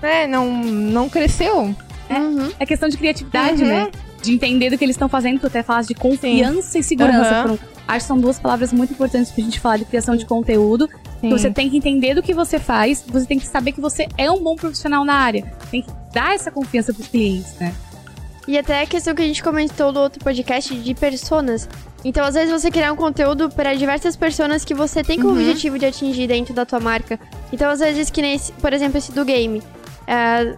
né, 0.00 0.28
não, 0.28 0.46
não 0.62 1.08
cresceu? 1.08 1.74
uhum. 2.08 2.48
É 2.60 2.64
questão 2.64 2.88
de 2.88 2.96
criatividade, 2.96 3.62
Uhum. 3.64 3.68
né? 3.68 3.90
De 4.22 4.32
entender 4.32 4.70
do 4.70 4.78
que 4.78 4.84
eles 4.84 4.94
estão 4.94 5.08
fazendo. 5.08 5.40
Tu 5.40 5.48
até 5.48 5.64
falas 5.64 5.88
de 5.88 5.94
confiança 5.94 6.78
e 6.78 6.82
segurança. 6.84 7.42
Foram- 7.42 7.58
acho 7.88 7.98
que 8.04 8.06
são 8.08 8.18
duas 8.18 8.38
palavras 8.38 8.72
muito 8.72 8.92
importantes 8.92 9.32
pra 9.32 9.42
gente 9.42 9.58
falar 9.58 9.78
de 9.78 9.84
criação 9.84 10.14
de 10.16 10.24
conteúdo. 10.24 10.88
Sim. 11.20 11.30
Você 11.30 11.50
tem 11.50 11.70
que 11.70 11.76
entender 11.76 12.14
do 12.14 12.22
que 12.22 12.34
você 12.34 12.58
faz, 12.58 13.04
você 13.06 13.26
tem 13.26 13.38
que 13.38 13.46
saber 13.46 13.72
que 13.72 13.80
você 13.80 14.06
é 14.18 14.30
um 14.30 14.42
bom 14.42 14.54
profissional 14.56 15.04
na 15.04 15.14
área. 15.14 15.44
Tem 15.70 15.82
que 15.82 15.90
dar 16.12 16.34
essa 16.34 16.50
confiança 16.50 16.92
pros 16.92 17.08
clientes, 17.08 17.54
né? 17.58 17.74
E 18.46 18.56
até 18.56 18.82
a 18.82 18.86
questão 18.86 19.14
que 19.14 19.22
a 19.22 19.26
gente 19.26 19.42
comentou 19.42 19.90
no 19.92 20.00
outro 20.00 20.22
podcast 20.22 20.72
de 20.74 20.94
personas. 20.94 21.68
Então, 22.04 22.24
às 22.24 22.34
vezes, 22.34 22.52
você 22.52 22.70
criar 22.70 22.92
um 22.92 22.96
conteúdo 22.96 23.50
para 23.50 23.74
diversas 23.74 24.14
pessoas 24.14 24.64
que 24.64 24.72
você 24.74 25.02
tem 25.02 25.16
como 25.18 25.32
Uhum. 25.34 25.40
objetivo 25.40 25.78
de 25.78 25.86
atingir 25.86 26.28
dentro 26.28 26.54
da 26.54 26.64
tua 26.64 26.78
marca. 26.78 27.18
Então, 27.52 27.68
às 27.68 27.80
vezes, 27.80 28.08
que 28.08 28.22
nem, 28.22 28.34
esse, 28.34 28.52
por 28.52 28.72
exemplo, 28.72 28.98
esse 28.98 29.10
do 29.10 29.24
game. 29.24 29.60
É, 30.06 30.54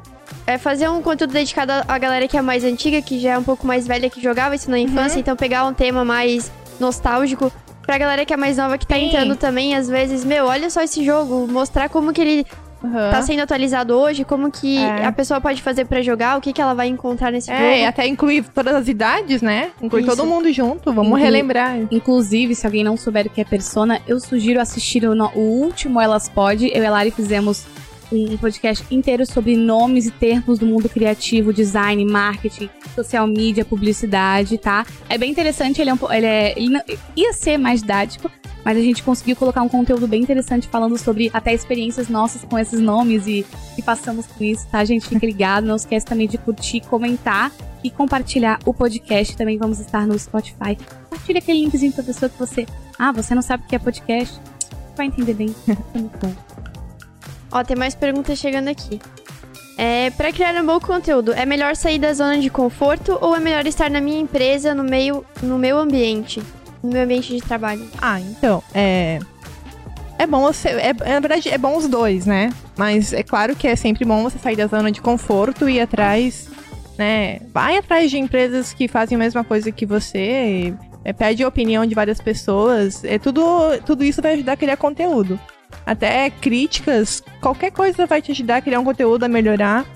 é 0.46 0.58
fazer 0.58 0.90
um 0.90 1.00
conteúdo 1.00 1.32
dedicado 1.32 1.72
à 1.88 1.96
galera 1.98 2.28
que 2.28 2.36
é 2.36 2.42
mais 2.42 2.62
antiga, 2.64 3.00
que 3.00 3.18
já 3.18 3.32
é 3.34 3.38
um 3.38 3.42
pouco 3.42 3.66
mais 3.66 3.86
velha, 3.86 4.10
que 4.10 4.20
jogava 4.20 4.54
isso 4.54 4.70
na 4.70 4.78
infância. 4.78 5.18
Então, 5.18 5.34
pegar 5.34 5.64
um 5.64 5.72
tema 5.72 6.04
mais 6.04 6.52
nostálgico. 6.78 7.50
Pra 7.88 7.96
galera 7.96 8.22
que 8.26 8.34
é 8.34 8.36
mais 8.36 8.58
nova, 8.58 8.76
que 8.76 8.86
tá 8.86 8.96
Sim. 8.96 9.06
entrando 9.06 9.34
também, 9.34 9.74
às 9.74 9.88
vezes, 9.88 10.22
meu, 10.22 10.44
olha 10.44 10.68
só 10.68 10.82
esse 10.82 11.02
jogo. 11.02 11.48
Mostrar 11.50 11.88
como 11.88 12.12
que 12.12 12.20
ele 12.20 12.46
Aham. 12.84 13.10
tá 13.10 13.22
sendo 13.22 13.40
atualizado 13.40 13.94
hoje, 13.94 14.26
como 14.26 14.50
que 14.50 14.76
É. 14.76 15.06
a 15.06 15.10
pessoa 15.10 15.40
pode 15.40 15.62
fazer 15.62 15.86
pra 15.86 16.02
jogar, 16.02 16.36
o 16.36 16.40
que, 16.42 16.52
que 16.52 16.60
ela 16.60 16.74
vai 16.74 16.88
encontrar 16.88 17.30
nesse 17.32 17.50
É, 17.50 17.76
jogo. 17.78 17.88
até 17.88 18.06
incluir 18.06 18.44
todas 18.54 18.74
as 18.74 18.88
idades, 18.88 19.40
né? 19.40 19.70
Incluir 19.80 20.02
Isso. 20.02 20.14
todo 20.14 20.26
mundo 20.28 20.52
junto, 20.52 20.92
vamos 20.92 21.18
relembrar. 21.18 21.78
Inclusive, 21.90 22.54
se 22.54 22.66
alguém 22.66 22.84
não 22.84 22.94
souber 22.94 23.26
o 23.26 23.30
que 23.30 23.40
é 23.40 23.44
persona, 23.46 24.02
eu 24.06 24.20
sugiro 24.20 24.60
assistir 24.60 25.06
o, 25.06 25.12
o 25.34 25.40
último 25.40 25.98
Elas 25.98 26.28
Pode. 26.28 26.70
Eu 26.74 26.82
e 26.82 26.86
a 26.86 26.90
Lari 26.90 27.10
fizemos 27.10 27.64
um 28.12 28.36
podcast 28.36 28.84
inteiro 28.90 29.26
sobre 29.26 29.56
nomes 29.56 30.06
e 30.06 30.10
termos 30.10 30.58
do 30.58 30.66
mundo 30.66 30.88
criativo, 30.88 31.52
design, 31.52 32.04
marketing, 32.04 32.70
social 32.94 33.26
media, 33.26 33.64
publicidade, 33.64 34.56
tá? 34.58 34.86
É 35.08 35.18
bem 35.18 35.30
interessante, 35.30 35.80
ele 35.80 35.90
é 35.90 35.94
um 35.94 35.98
ele 36.12 36.26
é, 36.26 36.52
ele 36.58 36.68
não- 36.70 36.82
ia 37.16 37.32
ser 37.32 37.58
mais 37.58 37.80
didático, 37.82 38.30
mas 38.64 38.76
a 38.76 38.80
gente 38.80 39.02
conseguiu 39.02 39.36
colocar 39.36 39.62
um 39.62 39.68
conteúdo 39.68 40.06
bem 40.08 40.22
interessante 40.22 40.68
falando 40.68 40.96
sobre 40.98 41.30
até 41.32 41.52
experiências 41.54 42.08
nossas 42.08 42.44
com 42.44 42.58
esses 42.58 42.80
nomes 42.80 43.26
e 43.26 43.44
que 43.76 43.82
passamos 43.82 44.26
com 44.26 44.42
isso, 44.44 44.66
tá? 44.68 44.84
Gente, 44.84 45.06
fica 45.06 45.24
ligado, 45.26 45.64
não 45.66 45.76
esquece 45.76 46.04
também 46.06 46.26
de 46.28 46.38
curtir, 46.38 46.80
comentar 46.82 47.52
e 47.84 47.90
compartilhar 47.90 48.58
o 48.66 48.74
podcast. 48.74 49.36
Também 49.36 49.56
vamos 49.56 49.78
estar 49.80 50.06
no 50.06 50.18
Spotify. 50.18 50.76
Compartilha 51.08 51.38
aquele 51.38 51.60
linkzinho 51.60 51.92
pra 51.92 52.02
pessoa 52.02 52.28
que 52.28 52.38
você. 52.38 52.66
Ah, 52.98 53.12
você 53.12 53.34
não 53.34 53.42
sabe 53.42 53.64
o 53.64 53.66
que 53.68 53.76
é 53.76 53.78
podcast? 53.78 54.38
Vai 54.96 55.06
entender 55.06 55.34
bem. 55.34 55.54
Muito 55.94 56.18
bom. 56.18 56.57
Ó, 57.50 57.62
tem 57.62 57.76
mais 57.76 57.94
perguntas 57.94 58.38
chegando 58.38 58.68
aqui. 58.68 59.00
É, 59.76 60.10
para 60.10 60.32
criar 60.32 60.54
um 60.60 60.66
bom 60.66 60.80
conteúdo, 60.80 61.32
é 61.32 61.46
melhor 61.46 61.76
sair 61.76 61.98
da 61.98 62.12
zona 62.12 62.38
de 62.38 62.50
conforto 62.50 63.16
ou 63.20 63.36
é 63.36 63.40
melhor 63.40 63.66
estar 63.66 63.88
na 63.88 64.00
minha 64.00 64.20
empresa, 64.20 64.74
no 64.74 64.82
meio, 64.82 65.24
no 65.40 65.58
meu 65.58 65.78
ambiente, 65.78 66.42
no 66.82 66.90
meu 66.90 67.02
ambiente 67.02 67.34
de 67.34 67.40
trabalho? 67.40 67.88
Ah, 68.00 68.20
então, 68.20 68.62
é. 68.74 69.20
É 70.18 70.26
bom 70.26 70.42
você. 70.42 70.70
É, 70.70 70.92
na 70.92 71.20
verdade, 71.20 71.48
é 71.48 71.56
bom 71.56 71.76
os 71.76 71.86
dois, 71.86 72.26
né? 72.26 72.52
Mas 72.76 73.12
é 73.12 73.22
claro 73.22 73.54
que 73.54 73.68
é 73.68 73.76
sempre 73.76 74.04
bom 74.04 74.24
você 74.24 74.36
sair 74.38 74.56
da 74.56 74.66
zona 74.66 74.90
de 74.90 75.00
conforto 75.00 75.68
e 75.68 75.74
ir 75.74 75.80
atrás 75.80 76.48
né? 76.98 77.38
Vai 77.54 77.76
atrás 77.76 78.10
de 78.10 78.18
empresas 78.18 78.74
que 78.74 78.88
fazem 78.88 79.14
a 79.14 79.18
mesma 79.18 79.44
coisa 79.44 79.70
que 79.70 79.86
você, 79.86 80.74
é, 81.04 81.12
pede 81.12 81.44
a 81.44 81.48
opinião 81.48 81.86
de 81.86 81.94
várias 81.94 82.20
pessoas. 82.20 83.04
É 83.04 83.18
tudo, 83.18 83.42
tudo 83.86 84.04
isso 84.04 84.20
vai 84.20 84.34
ajudar 84.34 84.54
a 84.54 84.56
criar 84.56 84.76
conteúdo. 84.76 85.38
Até 85.84 86.30
críticas, 86.30 87.22
qualquer 87.40 87.70
coisa 87.70 88.06
vai 88.06 88.20
te 88.20 88.32
ajudar 88.32 88.56
a 88.56 88.62
criar 88.62 88.80
um 88.80 88.84
conteúdo, 88.84 89.24
a 89.24 89.28
melhorar. 89.28 89.86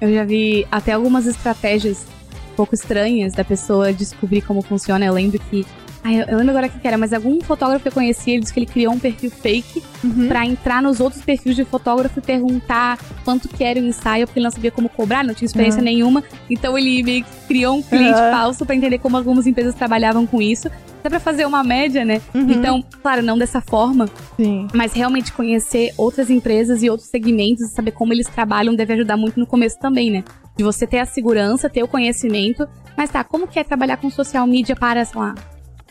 Eu 0.00 0.12
já 0.12 0.24
vi 0.24 0.66
até 0.70 0.92
algumas 0.92 1.26
estratégias 1.26 2.06
um 2.52 2.54
pouco 2.56 2.74
estranhas 2.74 3.32
da 3.32 3.44
pessoa 3.44 3.92
descobrir 3.92 4.42
como 4.42 4.60
funciona. 4.62 5.04
Eu 5.04 5.14
lembro 5.14 5.38
que 5.50 5.66
Ai, 6.06 6.20
eu, 6.20 6.24
eu 6.26 6.36
lembro 6.36 6.50
agora 6.50 6.66
o 6.66 6.70
que, 6.70 6.86
era, 6.86 6.98
mas 6.98 7.14
algum 7.14 7.40
fotógrafo 7.40 7.82
que 7.82 7.88
eu 7.88 7.92
conheci, 7.92 8.32
ele 8.32 8.40
disse 8.40 8.52
que 8.52 8.60
ele 8.60 8.66
criou 8.66 8.92
um 8.92 8.98
perfil 8.98 9.30
fake 9.30 9.82
Uhum. 10.04 10.28
pra 10.28 10.44
entrar 10.44 10.82
nos 10.82 11.00
outros 11.00 11.22
perfis 11.22 11.56
de 11.56 11.64
fotógrafo 11.64 12.18
e 12.18 12.22
perguntar 12.22 12.98
quanto 13.24 13.48
que 13.48 13.64
era 13.64 13.80
o 13.80 13.82
ensaio, 13.86 14.26
porque 14.26 14.38
ele 14.38 14.44
não 14.44 14.50
sabia 14.50 14.70
como 14.70 14.86
cobrar, 14.90 15.24
não 15.24 15.32
tinha 15.32 15.46
experiência 15.46 15.78
Uhum. 15.78 15.84
nenhuma. 15.86 16.22
Então 16.50 16.76
ele 16.76 17.02
meio 17.02 17.24
que 17.24 17.30
criou 17.48 17.76
um 17.78 17.82
cliente 17.82 18.20
Uhum. 18.20 18.30
falso 18.30 18.66
pra 18.66 18.74
entender 18.76 18.98
como 18.98 19.16
algumas 19.16 19.46
empresas 19.46 19.74
trabalhavam 19.74 20.26
com 20.26 20.42
isso. 20.42 20.68
Até 21.00 21.08
pra 21.08 21.18
fazer 21.20 21.46
uma 21.46 21.64
média, 21.64 22.04
né? 22.04 22.20
Uhum. 22.34 22.50
Então, 22.50 22.84
claro, 23.02 23.22
não 23.22 23.38
dessa 23.38 23.62
forma, 23.62 24.06
Sim. 24.36 24.68
mas 24.74 24.92
realmente 24.92 25.32
conhecer 25.32 25.94
outras 25.96 26.28
empresas 26.28 26.82
e 26.82 26.90
outros 26.90 27.08
segmentos 27.08 27.62
e 27.64 27.68
saber 27.74 27.92
como 27.92 28.12
eles 28.12 28.26
trabalham 28.26 28.74
deve 28.74 28.92
ajudar 28.92 29.16
muito 29.16 29.40
no 29.40 29.46
começo 29.46 29.78
também, 29.78 30.10
né? 30.10 30.22
De 30.56 30.62
você 30.62 30.86
ter 30.86 30.98
a 30.98 31.06
segurança, 31.06 31.70
ter 31.70 31.82
o 31.82 31.88
conhecimento. 31.88 32.68
Mas 32.96 33.08
tá, 33.10 33.24
como 33.24 33.46
que 33.48 33.58
é 33.58 33.64
trabalhar 33.64 33.96
com 33.96 34.10
social 34.10 34.46
media 34.46 34.76
para, 34.76 35.02
sei 35.04 35.18
lá, 35.20 35.34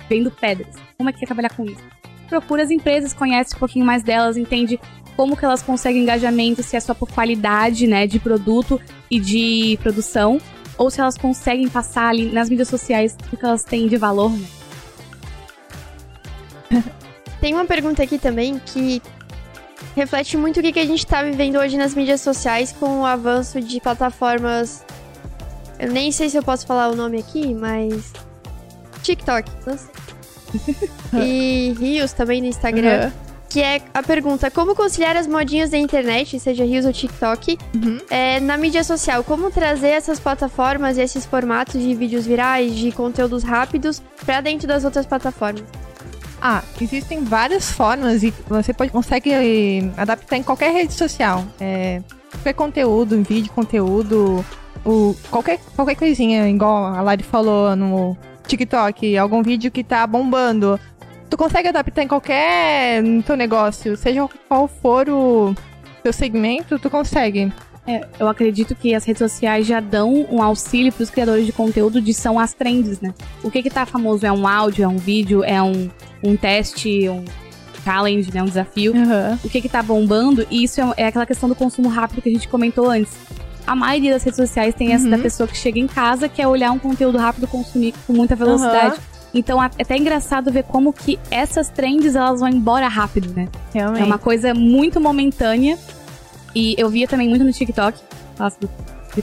vendo 0.09 0.31
pedras? 0.31 0.75
Como 0.97 1.09
é 1.09 1.13
que 1.13 1.23
é 1.23 1.27
trabalhar 1.27 1.49
com 1.49 1.65
isso? 1.65 1.83
Procura 2.27 2.63
as 2.63 2.71
empresas, 2.71 3.13
conhece 3.13 3.55
um 3.55 3.59
pouquinho 3.59 3.85
mais 3.85 4.03
delas, 4.03 4.37
entende 4.37 4.79
como 5.15 5.37
que 5.37 5.45
elas 5.45 5.61
conseguem 5.61 6.01
engajamento, 6.01 6.63
se 6.63 6.75
é 6.75 6.79
só 6.79 6.93
por 6.93 7.09
qualidade, 7.11 7.85
né, 7.85 8.07
de 8.07 8.19
produto 8.19 8.81
e 9.09 9.19
de 9.19 9.77
produção, 9.81 10.39
ou 10.77 10.89
se 10.89 10.99
elas 10.99 11.17
conseguem 11.17 11.69
passar 11.69 12.09
ali 12.09 12.31
nas 12.31 12.49
mídias 12.49 12.67
sociais 12.67 13.15
o 13.31 13.37
que 13.37 13.45
elas 13.45 13.63
têm 13.63 13.87
de 13.87 13.97
valor, 13.97 14.31
né? 14.31 14.47
Tem 17.39 17.53
uma 17.53 17.65
pergunta 17.65 18.01
aqui 18.01 18.17
também 18.17 18.57
que 18.57 19.01
reflete 19.95 20.37
muito 20.37 20.59
o 20.59 20.63
que, 20.63 20.79
a 20.79 20.85
gente 20.85 21.05
tá 21.05 21.21
vivendo 21.23 21.57
hoje 21.57 21.77
nas 21.77 21.93
mídias 21.93 22.21
sociais 22.21 22.71
com 22.71 23.01
o 23.01 23.05
avanço 23.05 23.59
de 23.59 23.81
plataformas. 23.81 24.85
Eu 25.77 25.91
nem 25.91 26.11
sei 26.11 26.29
se 26.29 26.37
eu 26.37 26.43
posso 26.43 26.65
falar 26.65 26.89
o 26.89 26.95
nome 26.95 27.19
aqui, 27.19 27.53
mas. 27.53 28.13
TikTok, 29.03 29.49
e 31.13 31.75
Rios 31.79 32.13
também 32.13 32.41
no 32.41 32.47
Instagram. 32.47 33.05
Uhum. 33.05 33.33
Que 33.49 33.61
é 33.61 33.81
a 33.93 34.01
pergunta: 34.01 34.49
como 34.49 34.75
conciliar 34.75 35.15
as 35.15 35.27
modinhas 35.27 35.69
da 35.69 35.77
internet, 35.77 36.39
seja 36.39 36.63
Rios 36.63 36.85
ou 36.85 36.93
TikTok, 36.93 37.57
Uhum. 37.75 37.99
é, 38.09 38.39
na 38.39 38.57
mídia 38.57 38.83
social? 38.83 39.23
Como 39.23 39.51
trazer 39.51 39.89
essas 39.89 40.19
plataformas 40.19 40.97
e 40.97 41.01
esses 41.01 41.25
formatos 41.25 41.79
de 41.79 41.93
vídeos 41.93 42.25
virais, 42.25 42.73
de 42.75 42.91
conteúdos 42.91 43.43
rápidos, 43.43 44.01
pra 44.25 44.41
dentro 44.41 44.67
das 44.67 44.83
outras 44.83 45.05
plataformas? 45.05 45.63
Ah, 46.41 46.63
existem 46.81 47.23
várias 47.23 47.71
formas 47.71 48.23
e 48.23 48.33
você 48.49 48.73
pode, 48.73 48.91
consegue 48.91 49.31
adaptar 49.95 50.35
em 50.37 50.43
qualquer 50.43 50.73
rede 50.73 50.93
social. 50.93 51.45
É, 51.59 52.01
qualquer 52.31 52.53
conteúdo, 52.53 53.21
vídeo, 53.23 53.51
conteúdo, 53.53 54.43
o, 54.83 55.15
qualquer, 55.29 55.59
qualquer 55.75 55.95
coisinha, 55.95 56.49
igual 56.49 56.87
a 56.87 57.01
Lari 57.01 57.23
falou 57.23 57.75
no 57.75 58.17
TikTok, 58.47 59.17
algum 59.17 59.41
vídeo 59.41 59.71
que 59.71 59.83
tá 59.83 60.05
bombando. 60.05 60.79
Tu 61.29 61.37
consegue 61.37 61.67
adaptar 61.67 62.03
em 62.03 62.07
qualquer 62.07 63.01
teu 63.25 63.35
negócio, 63.35 63.97
seja 63.97 64.27
qual 64.47 64.67
for 64.67 65.09
o 65.09 65.55
teu 66.03 66.13
segmento, 66.13 66.77
tu 66.77 66.89
consegue. 66.89 67.51
É, 67.85 68.07
eu 68.17 68.29
acredito 68.29 68.75
que 68.75 68.95
as 68.95 69.03
redes 69.03 69.19
sociais 69.19 69.67
já 69.67 69.79
dão 69.79 70.25
um 70.31 70.41
auxílio 70.41 70.91
para 70.91 71.03
os 71.03 71.09
criadores 71.09 71.45
de 71.45 71.51
conteúdo 71.51 72.01
de 72.01 72.13
são 72.13 72.39
as 72.39 72.53
trends, 72.53 73.01
né? 73.01 73.13
O 73.43 73.51
que 73.51 73.61
que 73.61 73.69
tá 73.69 73.85
famoso? 73.85 74.25
É 74.25 74.31
um 74.31 74.47
áudio, 74.47 74.85
é 74.85 74.87
um 74.87 74.97
vídeo, 74.97 75.43
é 75.43 75.61
um, 75.61 75.89
um 76.23 76.37
teste, 76.37 77.09
um 77.09 77.25
challenge, 77.83 78.31
né? 78.33 78.41
Um 78.41 78.45
desafio. 78.45 78.93
O 79.43 79.49
que 79.49 79.61
que 79.61 79.67
tá 79.67 79.83
bombando? 79.83 80.47
E 80.49 80.63
isso 80.63 80.79
é, 80.79 80.93
é 80.97 81.07
aquela 81.07 81.25
questão 81.25 81.49
do 81.49 81.55
consumo 81.55 81.89
rápido 81.89 82.21
que 82.21 82.29
a 82.29 82.31
gente 82.31 82.47
comentou 82.47 82.89
antes. 82.89 83.17
A 83.65 83.75
maioria 83.75 84.13
das 84.13 84.23
redes 84.23 84.37
sociais 84.37 84.75
tem 84.75 84.93
essa 84.93 85.05
Uhum. 85.05 85.11
da 85.11 85.17
pessoa 85.17 85.47
que 85.47 85.57
chega 85.57 85.79
em 85.79 85.87
casa, 85.87 86.27
quer 86.27 86.47
olhar 86.47 86.71
um 86.71 86.79
conteúdo 86.79 87.17
rápido, 87.17 87.47
consumir 87.47 87.93
com 88.05 88.13
muita 88.13 88.35
velocidade. 88.35 88.97
Então 89.33 89.61
é 89.63 89.65
até 89.65 89.97
engraçado 89.97 90.51
ver 90.51 90.63
como 90.63 90.93
que 90.93 91.17
essas 91.31 91.69
trends 91.69 92.15
elas 92.15 92.39
vão 92.39 92.49
embora 92.49 92.87
rápido, 92.87 93.33
né? 93.33 93.47
Realmente. 93.73 94.01
É 94.03 94.05
uma 94.05 94.19
coisa 94.19 94.53
muito 94.53 94.99
momentânea. 94.99 95.77
E 96.55 96.75
eu 96.77 96.87
via 96.89 97.07
também 97.07 97.27
muito 97.27 97.43
no 97.43 97.51
TikTok, 97.51 97.99
faço 98.35 98.57
do 98.59 98.69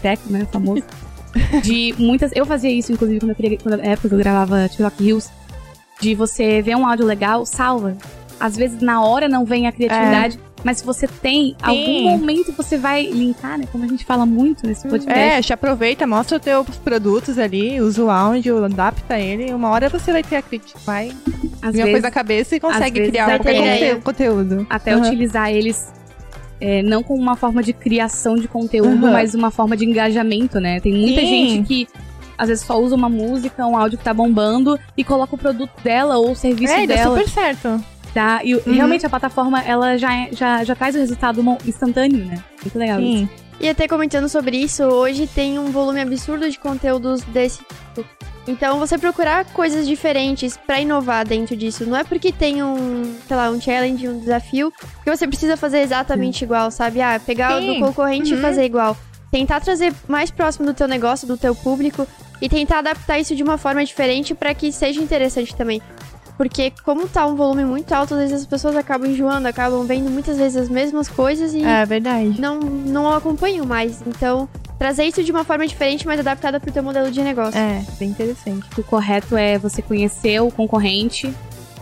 Tech, 0.01 0.21
né, 0.27 0.47
famoso. 0.51 0.83
de 1.63 1.95
muitas. 1.97 2.33
Eu 2.35 2.45
fazia 2.45 2.71
isso, 2.71 2.93
inclusive, 2.93 3.21
quando 3.21 3.31
eu 3.31 3.37
queria. 3.37 3.57
Quando, 3.59 3.77
na 3.77 3.85
época 3.85 4.09
que 4.09 4.15
eu 4.15 4.19
gravava 4.19 4.69
TikTok 4.69 5.05
Reels. 5.05 5.31
De 6.01 6.15
você 6.15 6.63
ver 6.63 6.75
um 6.77 6.87
áudio 6.87 7.05
legal, 7.07 7.45
salva. 7.47 7.97
Às 8.41 8.57
vezes 8.57 8.81
na 8.81 9.05
hora 9.05 9.29
não 9.29 9.45
vem 9.45 9.67
a 9.69 9.73
criatividade. 9.73 10.41
Mas 10.63 10.79
se 10.79 10.85
você 10.85 11.07
tem, 11.07 11.57
algum 11.63 12.03
momento 12.03 12.53
você 12.53 12.77
vai 12.77 13.07
linkar, 13.07 13.59
né? 13.59 13.65
Como 13.73 13.83
a 13.85 13.87
gente 13.89 14.05
fala 14.05 14.27
muito 14.27 14.67
nesse 14.67 14.87
podcast. 14.87 15.19
É, 15.19 15.41
te 15.41 15.53
aproveita, 15.53 16.07
mostra 16.07 16.37
os 16.37 16.43
teus 16.43 16.67
produtos 16.77 17.39
ali, 17.39 17.81
usa 17.81 18.05
o 18.05 18.11
áudio, 18.11 18.63
adapta 18.65 19.19
ele. 19.19 19.53
Uma 19.55 19.71
hora 19.71 19.89
você 19.89 20.13
vai 20.13 20.23
ter 20.23 20.37
a 20.37 20.43
crítica, 20.43 20.79
vai 20.85 21.09
às 21.63 21.73
vir 21.73 21.79
uma 21.81 21.85
vezes, 21.87 21.91
coisa 21.93 22.01
na 22.03 22.11
cabeça 22.11 22.57
e 22.57 22.61
consegue 22.61 23.09
criar 23.09 23.27
vai 23.27 23.39
qualquer 23.39 23.55
conte- 23.57 23.77
ideia. 23.77 23.97
conteúdo. 23.97 24.67
até 24.69 24.95
Uhum. 24.95 25.03
utilizar 25.03 25.51
eles 25.51 25.93
é, 26.61 26.83
não 26.83 27.03
como 27.03 27.23
uma 27.23 27.37
forma 27.37 27.63
de 27.63 27.73
criação 27.73 28.37
de 28.37 28.47
conteúdo, 28.47 29.07
Uhum. 29.07 29.13
mas 29.13 29.35
uma 29.35 29.51
forma 29.51 29.75
de 29.75 29.87
engajamento, 29.87 30.61
né? 30.61 30.79
Tem 30.79 30.93
muita 30.93 31.21
Sim. 31.23 31.27
gente 31.49 31.67
que 31.67 31.89
às 32.37 32.49
vezes 32.49 32.65
só 32.65 32.79
usa 32.79 32.95
uma 32.95 33.09
música, 33.09 33.67
um 33.67 33.75
áudio 33.77 33.97
que 33.99 34.05
tá 34.05 34.13
bombando 34.13 34.79
e 34.95 35.03
coloca 35.03 35.35
o 35.35 35.39
produto 35.39 35.71
dela 35.83 36.19
ou 36.19 36.33
o 36.33 36.37
serviço 36.37 36.73
É, 36.75 36.85
e 36.85 36.87
dá 36.87 36.97
dela. 36.97 37.17
super 37.19 37.31
certo. 37.31 37.83
Tá? 38.15 38.41
E 38.45 38.55
Uhum. 38.57 38.63
realmente 38.75 39.07
a 39.07 39.11
plataforma 39.11 39.63
ela 39.63 39.97
já, 39.97 40.13
é- 40.13 40.31
já, 40.33 40.65
já 40.65 40.75
traz 40.75 40.95
o 40.97 40.99
resultado 40.99 41.41
instantâneo, 41.67 42.25
né? 42.25 42.43
Muito 42.63 42.79
legal 42.79 43.01
isso. 43.01 43.19
Sim. 43.21 43.29
E 43.61 43.69
até 43.69 43.87
comentando 43.87 44.29
sobre 44.29 44.57
isso, 44.57 44.83
hoje 44.85 45.27
tem 45.27 45.59
um 45.59 45.71
volume 45.71 46.01
absurdo 46.01 46.49
de 46.51 46.59
conteúdos 46.59 47.21
desse 47.25 47.59
tipo. 47.95 48.09
Então, 48.49 48.79
você 48.79 48.97
procurar 48.97 49.45
coisas 49.53 49.87
diferentes 49.87 50.57
pra 50.57 50.81
inovar 50.81 51.29
dentro 51.29 51.55
disso. 51.55 51.85
Não 51.87 51.95
é 51.97 52.03
porque 52.03 52.33
tem 52.33 52.63
um, 52.65 53.15
sei 53.29 53.37
lá, 53.37 53.51
um 53.51 53.61
challenge, 53.61 54.09
um 54.09 54.19
desafio, 54.19 54.73
que 55.05 55.15
você 55.15 55.29
precisa 55.29 55.57
fazer 55.59 55.81
exatamente 55.81 56.43
igual, 56.43 56.71
sabe? 56.71 57.03
Ah, 57.03 57.21
pegar 57.25 57.59
o 57.59 57.61
Sim. 57.61 57.75
do 57.75 57.87
concorrente 57.87 58.33
Uhum. 58.33 58.39
e 58.39 58.43
fazer 58.43 58.65
igual. 58.65 58.97
Tentar 59.31 59.61
trazer 59.61 59.93
mais 60.09 60.31
próximo 60.31 60.65
do 60.67 60.75
teu 60.75 60.89
negócio, 60.89 61.29
do 61.29 61.37
teu 61.37 61.55
público 61.55 62.09
e 62.41 62.49
tentar 62.49 62.79
adaptar 62.79 63.19
isso 63.21 63.37
de 63.37 63.43
uma 63.43 63.59
forma 63.59 63.85
diferente 63.85 64.35
pra 64.35 64.55
que 64.55 64.73
seja 64.73 65.01
interessante 65.01 65.55
também. 65.55 65.81
Porque 66.41 66.73
como 66.87 67.07
tá 67.07 67.27
um 67.27 67.37
volume 67.37 67.67
muito 67.67 67.93
alto, 67.93 68.15
às 68.15 68.21
vezes 68.21 68.41
as 68.41 68.47
pessoas 68.47 68.75
acabam 68.75 69.11
enjoando, 69.11 69.47
acabam 69.47 69.85
vendo 69.85 70.11
muitas 70.11 70.39
vezes 70.39 70.57
as 70.57 70.69
mesmas 70.71 71.07
coisas 71.07 71.53
e 71.53 71.63
É 71.63 71.85
verdade. 71.85 72.41
não, 72.41 72.59
não 72.59 73.13
acompanham 73.13 73.67
mais. 73.67 74.01
Então, 74.07 74.49
trazer 74.79 75.05
isso 75.05 75.23
de 75.23 75.31
uma 75.31 75.45
forma 75.45 75.67
diferente, 75.67 76.07
mas 76.07 76.19
adaptada 76.19 76.59
pro 76.59 76.73
teu 76.73 76.83
modelo 76.83 77.11
de 77.11 77.21
negócio. 77.21 77.61
É, 77.61 77.85
bem 77.99 78.09
interessante. 78.09 78.67
O 78.79 78.83
correto 78.83 79.37
é 79.37 79.59
você 79.59 79.83
conhecer 79.83 80.41
o 80.41 80.51
concorrente, 80.51 81.31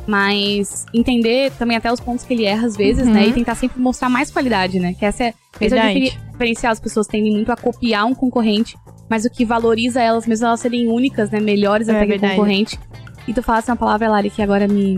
mas 0.09 0.85
entender 0.93 1.53
também 1.53 1.77
até 1.77 1.93
os 1.93 2.01
pontos 2.01 2.25
que 2.25 2.35
ele 2.35 2.45
erra 2.45 2.67
às 2.67 2.77
vezes, 2.77 3.07
Uhum. 3.07 3.13
né? 3.15 3.29
E 3.29 3.33
tentar 3.33 3.55
sempre 3.55 3.81
mostrar 3.81 4.09
mais 4.09 4.29
qualidade, 4.29 4.81
né? 4.81 4.93
Que 4.93 5.05
essa 5.05 5.23
é, 5.23 5.35
é 5.61 5.67
o 5.67 6.01
diferencial. 6.33 6.73
As 6.73 6.81
pessoas 6.81 7.07
tendem 7.07 7.33
muito 7.33 7.53
a 7.53 7.57
copiar 7.57 8.07
um 8.07 8.15
concorrente, 8.15 8.77
mas 9.09 9.25
o 9.25 9.31
que 9.31 9.45
valoriza 9.45 10.03
elas, 10.03 10.27
mesmo 10.27 10.47
elas 10.47 10.59
serem 10.59 10.89
únicas, 10.89 11.31
né? 11.31 11.39
Melhores 11.39 11.89
É 11.89 11.93
até 11.93 12.07
que 12.07 12.27
o 12.27 12.29
concorrente. 12.29 12.77
E 13.29 13.35
tu 13.35 13.43
falasse 13.43 13.71
uma 13.71 13.77
palavra, 13.77 14.09
Lari, 14.09 14.31
que 14.31 14.41
agora 14.41 14.67
me. 14.67 14.97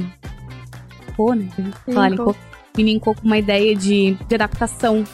Linkou, 1.08 1.34
né? 1.34 1.48
Falar, 1.84 2.10
Linkou. 2.10 2.26
linkou. 2.28 2.36
Me 2.76 2.82
linkou 2.84 3.14
com 3.16 3.26
uma 3.26 3.36
ideia 3.36 3.74
de, 3.74 4.16
de 4.28 4.34
adaptação. 4.36 5.04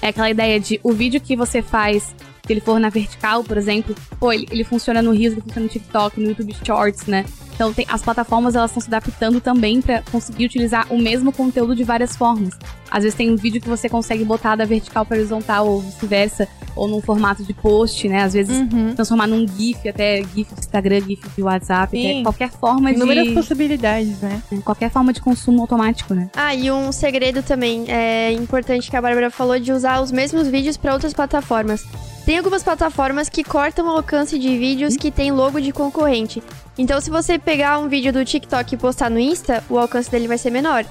É 0.00 0.08
aquela 0.08 0.30
ideia 0.30 0.60
de 0.60 0.78
o 0.84 0.92
vídeo 0.92 1.20
que 1.20 1.34
você 1.34 1.60
faz, 1.60 2.14
se 2.48 2.54
ele 2.54 2.60
for 2.62 2.80
na 2.80 2.88
vertical, 2.88 3.44
por 3.44 3.58
exemplo, 3.58 3.94
pô, 4.18 4.32
ele, 4.32 4.48
ele 4.50 4.64
funciona 4.64 5.02
no 5.02 5.10
Reels, 5.10 5.32
ele 5.34 5.42
funciona 5.42 5.64
no 5.66 5.68
TikTok, 5.68 6.18
no 6.18 6.28
YouTube 6.28 6.56
Shorts, 6.64 7.06
né? 7.06 7.26
Então 7.54 7.74
tem, 7.74 7.84
as 7.90 8.00
plataformas 8.00 8.54
elas 8.54 8.70
estão 8.70 8.80
se 8.80 8.88
adaptando 8.88 9.38
também 9.38 9.82
pra 9.82 10.00
conseguir 10.10 10.46
utilizar 10.46 10.86
o 10.90 10.96
mesmo 10.96 11.30
conteúdo 11.30 11.76
de 11.76 11.84
várias 11.84 12.16
formas. 12.16 12.54
Às 12.90 13.02
vezes 13.02 13.16
tem 13.16 13.30
um 13.30 13.36
vídeo 13.36 13.60
que 13.60 13.68
você 13.68 13.86
consegue 13.86 14.24
botar 14.24 14.56
da 14.56 14.64
vertical 14.64 15.04
para 15.04 15.18
horizontal 15.18 15.68
ou 15.68 15.80
vice-versa, 15.80 16.48
ou 16.74 16.88
num 16.88 17.02
formato 17.02 17.42
de 17.44 17.52
post, 17.52 18.08
né? 18.08 18.22
Às 18.22 18.32
vezes 18.32 18.56
Uhum. 18.58 18.94
transformar 18.94 19.26
num 19.26 19.46
GIF, 19.46 19.86
até 19.88 20.22
GIF 20.22 20.54
de 20.54 20.60
Instagram, 20.60 21.00
GIF 21.00 21.28
de 21.36 21.42
WhatsApp, 21.42 22.22
qualquer 22.22 22.50
forma 22.50 22.92
Inúmeras 22.92 23.26
de 23.26 23.34
possibilidades, 23.34 24.20
né? 24.20 24.42
qualquer 24.64 24.90
forma 24.90 25.12
de 25.12 25.20
consumo 25.20 25.60
automático, 25.60 26.14
né? 26.14 26.30
Ah, 26.34 26.54
e 26.54 26.70
um 26.70 26.92
segredo 26.92 27.42
também 27.42 27.84
é 27.88 28.32
importante 28.32 28.88
que 28.88 28.96
a 28.96 29.02
Bárbara 29.02 29.30
falou 29.30 29.58
de 29.58 29.70
usar 29.72 30.00
os 30.00 30.10
mesmos 30.10 30.48
vídeos 30.48 30.76
para 30.78 30.94
outras 30.94 31.12
plataformas. 31.12 31.84
Tem 32.28 32.36
algumas 32.36 32.62
plataformas 32.62 33.30
que 33.30 33.42
cortam 33.42 33.86
o 33.86 33.88
alcance 33.88 34.38
de 34.38 34.58
vídeos 34.58 34.98
que 34.98 35.10
tem 35.10 35.32
logo 35.32 35.58
de 35.62 35.72
concorrente. 35.72 36.42
Então, 36.76 37.00
se 37.00 37.08
você 37.08 37.38
pegar 37.38 37.78
um 37.78 37.88
vídeo 37.88 38.12
do 38.12 38.22
TikTok 38.22 38.74
e 38.74 38.76
postar 38.76 39.08
no 39.08 39.18
Insta, 39.18 39.64
o 39.66 39.78
alcance 39.78 40.10
dele 40.10 40.28
vai 40.28 40.36
ser 40.36 40.50
menor. 40.50 40.84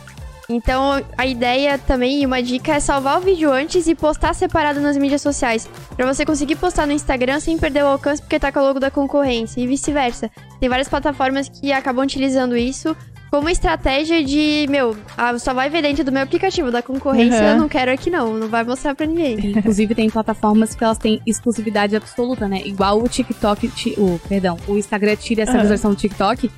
Então, 0.49 0.99
a 1.15 1.27
ideia 1.27 1.77
também, 1.77 2.23
e 2.23 2.25
uma 2.25 2.41
dica, 2.41 2.73
é 2.73 2.79
salvar 2.79 3.19
o 3.19 3.21
vídeo 3.21 3.51
antes 3.51 3.85
e 3.85 3.93
postar 3.93 4.33
separado 4.33 4.79
nas 4.79 4.97
mídias 4.97 5.21
sociais. 5.21 5.69
Pra 5.95 6.11
você 6.11 6.25
conseguir 6.25 6.55
postar 6.55 6.87
no 6.87 6.93
Instagram 6.93 7.39
sem 7.39 7.55
perder 7.55 7.83
o 7.83 7.89
alcance 7.89 8.19
porque 8.19 8.39
tá 8.39 8.51
com 8.51 8.59
o 8.59 8.63
logo 8.63 8.79
da 8.79 8.89
concorrência. 8.89 9.61
E 9.61 9.67
vice-versa. 9.67 10.31
Tem 10.59 10.67
várias 10.67 10.89
plataformas 10.89 11.47
que 11.47 11.71
acabam 11.71 12.03
utilizando 12.03 12.57
isso 12.57 12.97
como 13.29 13.49
estratégia 13.49 14.23
de, 14.23 14.65
meu, 14.69 14.95
ah, 15.17 15.37
só 15.37 15.53
vai 15.53 15.69
ver 15.69 15.81
dentro 15.81 16.03
do 16.03 16.11
meu 16.11 16.23
aplicativo 16.23 16.71
da 16.71 16.81
concorrência, 16.81 17.41
Uhum. 17.41 17.47
eu 17.49 17.57
não 17.57 17.69
quero 17.69 17.91
aqui 17.91 18.09
não, 18.09 18.33
não 18.35 18.47
vai 18.47 18.63
mostrar 18.63 18.95
pra 18.95 19.05
ninguém. 19.05 19.51
Inclusive, 19.57 19.93
tem 19.93 20.09
plataformas 20.09 20.73
que 20.75 20.83
elas 20.83 20.97
têm 20.97 21.21
exclusividade 21.25 21.95
absoluta, 21.95 22.47
né? 22.47 22.61
Igual 22.65 23.01
o 23.03 23.07
TikTok, 23.07 23.67
ti- 23.69 23.95
o, 23.97 24.19
perdão, 24.27 24.57
o 24.67 24.77
Instagram 24.77 25.15
tira 25.15 25.43
essa 25.43 25.51
Aham. 25.51 25.61
visualização 25.61 25.91
do 25.91 25.97
TikTok. 25.97 26.49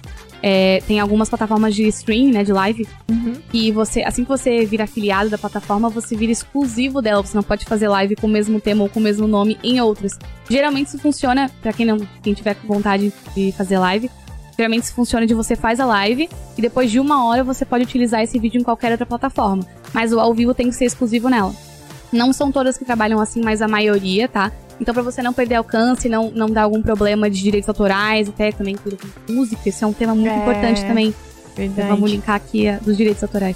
É, 0.41 0.81
tem 0.87 1.01
algumas 1.01 1.27
plataformas 1.27 1.75
de 1.75 1.85
stream, 1.89 2.31
né, 2.31 2.45
de 2.45 2.53
live, 2.53 2.87
Uhum. 3.11 3.33
que 3.51 3.73
você, 3.73 4.03
assim 4.03 4.23
que 4.23 4.29
você 4.29 4.63
vira 4.65 4.85
afiliado 4.85 5.29
da 5.29 5.37
plataforma, 5.37 5.89
você 5.89 6.15
vira 6.15 6.31
exclusivo 6.31 7.01
dela. 7.01 7.21
Você 7.21 7.35
não 7.35 7.43
pode 7.43 7.65
fazer 7.65 7.89
live 7.89 8.15
com 8.15 8.25
o 8.25 8.29
mesmo 8.29 8.57
tema 8.61 8.83
ou 8.83 8.89
com 8.89 9.01
o 9.01 9.03
mesmo 9.03 9.27
nome 9.27 9.57
em 9.61 9.81
outras. 9.81 10.17
Geralmente 10.49 10.87
isso 10.87 10.97
funciona, 10.99 11.51
pra 11.61 11.73
quem 11.73 11.85
não, 11.85 11.97
quem 12.23 12.33
tiver 12.33 12.55
vontade 12.63 13.11
de 13.35 13.51
fazer 13.51 13.79
live, 13.79 14.09
geralmente 14.59 14.83
isso 14.83 14.93
funciona 14.93 15.25
de 15.25 15.33
você 15.33 15.55
faz 15.55 15.79
a 15.79 15.85
live 15.85 16.29
e 16.57 16.61
depois 16.61 16.91
de 16.91 16.99
uma 16.99 17.25
hora 17.25 17.45
você 17.45 17.63
pode 17.63 17.85
utilizar 17.85 18.21
esse 18.21 18.37
vídeo 18.37 18.59
em 18.59 18.63
qualquer 18.63 18.91
outra 18.91 19.05
plataforma. 19.05 19.65
Mas 19.93 20.11
o 20.11 20.19
ao 20.19 20.33
vivo 20.33 20.53
tem 20.53 20.67
que 20.67 20.75
ser 20.75 20.83
exclusivo 20.83 21.29
nela. 21.29 21.53
Não 22.11 22.33
são 22.33 22.51
todas 22.51 22.77
que 22.77 22.83
trabalham 22.83 23.21
assim, 23.21 23.41
mas 23.41 23.61
a 23.61 23.67
maioria, 23.69 24.27
tá? 24.27 24.51
Então, 24.81 24.93
pra 24.93 25.01
você 25.03 25.21
não 25.21 25.31
perder 25.31 25.55
alcance, 25.55 26.09
não, 26.09 26.29
não 26.31 26.49
dar 26.49 26.63
algum 26.63 26.81
problema 26.81 27.29
de 27.29 27.41
direitos 27.41 27.69
autorais, 27.69 28.27
até 28.27 28.51
também 28.51 28.75
tudo 28.75 28.97
com 28.97 29.31
música, 29.33 29.69
isso 29.69 29.83
é 29.85 29.87
um 29.87 29.93
tema 29.93 30.13
muito 30.13 30.29
É. 30.31 30.37
importante 30.37 30.83
também. 30.85 31.13
Verdade. 31.55 31.89
Vamos 31.89 32.11
linkar 32.11 32.35
aqui 32.35 32.67
a, 32.67 32.79
dos 32.79 32.97
direitos 32.97 33.23
autorais. 33.23 33.55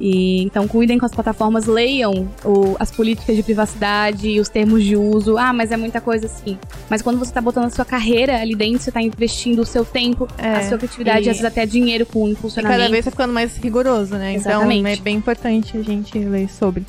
E, 0.00 0.42
então, 0.44 0.66
cuidem 0.66 0.98
com 0.98 1.04
as 1.04 1.12
plataformas, 1.12 1.66
leiam 1.66 2.26
o- 2.42 2.74
as 2.80 2.90
políticas 2.90 3.36
de 3.36 3.42
privacidade 3.42 4.30
e 4.30 4.40
os 4.40 4.48
termos 4.48 4.82
de 4.82 4.96
uso. 4.96 5.36
Ah, 5.36 5.52
mas 5.52 5.70
é 5.70 5.76
muita 5.76 6.00
coisa 6.00 6.24
assim. 6.24 6.58
Mas 6.88 7.02
quando 7.02 7.18
você 7.18 7.30
tá 7.30 7.40
botando 7.42 7.66
a 7.66 7.70
sua 7.70 7.84
carreira 7.84 8.40
ali 8.40 8.54
dentro, 8.54 8.80
você 8.80 8.90
tá 8.90 9.02
investindo 9.02 9.58
o 9.60 9.66
seu 9.66 9.84
tempo, 9.84 10.26
É, 10.38 10.54
a 10.54 10.68
sua 10.68 10.78
criatividade, 10.78 11.18
e- 11.26 11.28
às 11.30 11.36
vezes 11.36 11.44
até 11.44 11.66
dinheiro 11.66 12.06
com 12.06 12.26
E 12.26 12.30
impulsionamento. 12.32 12.80
cada 12.80 12.90
vez 12.90 13.04
tá 13.04 13.10
ficando 13.10 13.34
mais 13.34 13.56
rigoroso, 13.58 14.14
né? 14.16 14.34
Exatamente. 14.34 14.78
Então 14.80 14.90
é 14.92 14.96
bem 14.96 15.16
importante 15.16 15.76
a 15.76 15.82
gente 15.82 16.18
ler 16.18 16.48
sobre. 16.48 16.86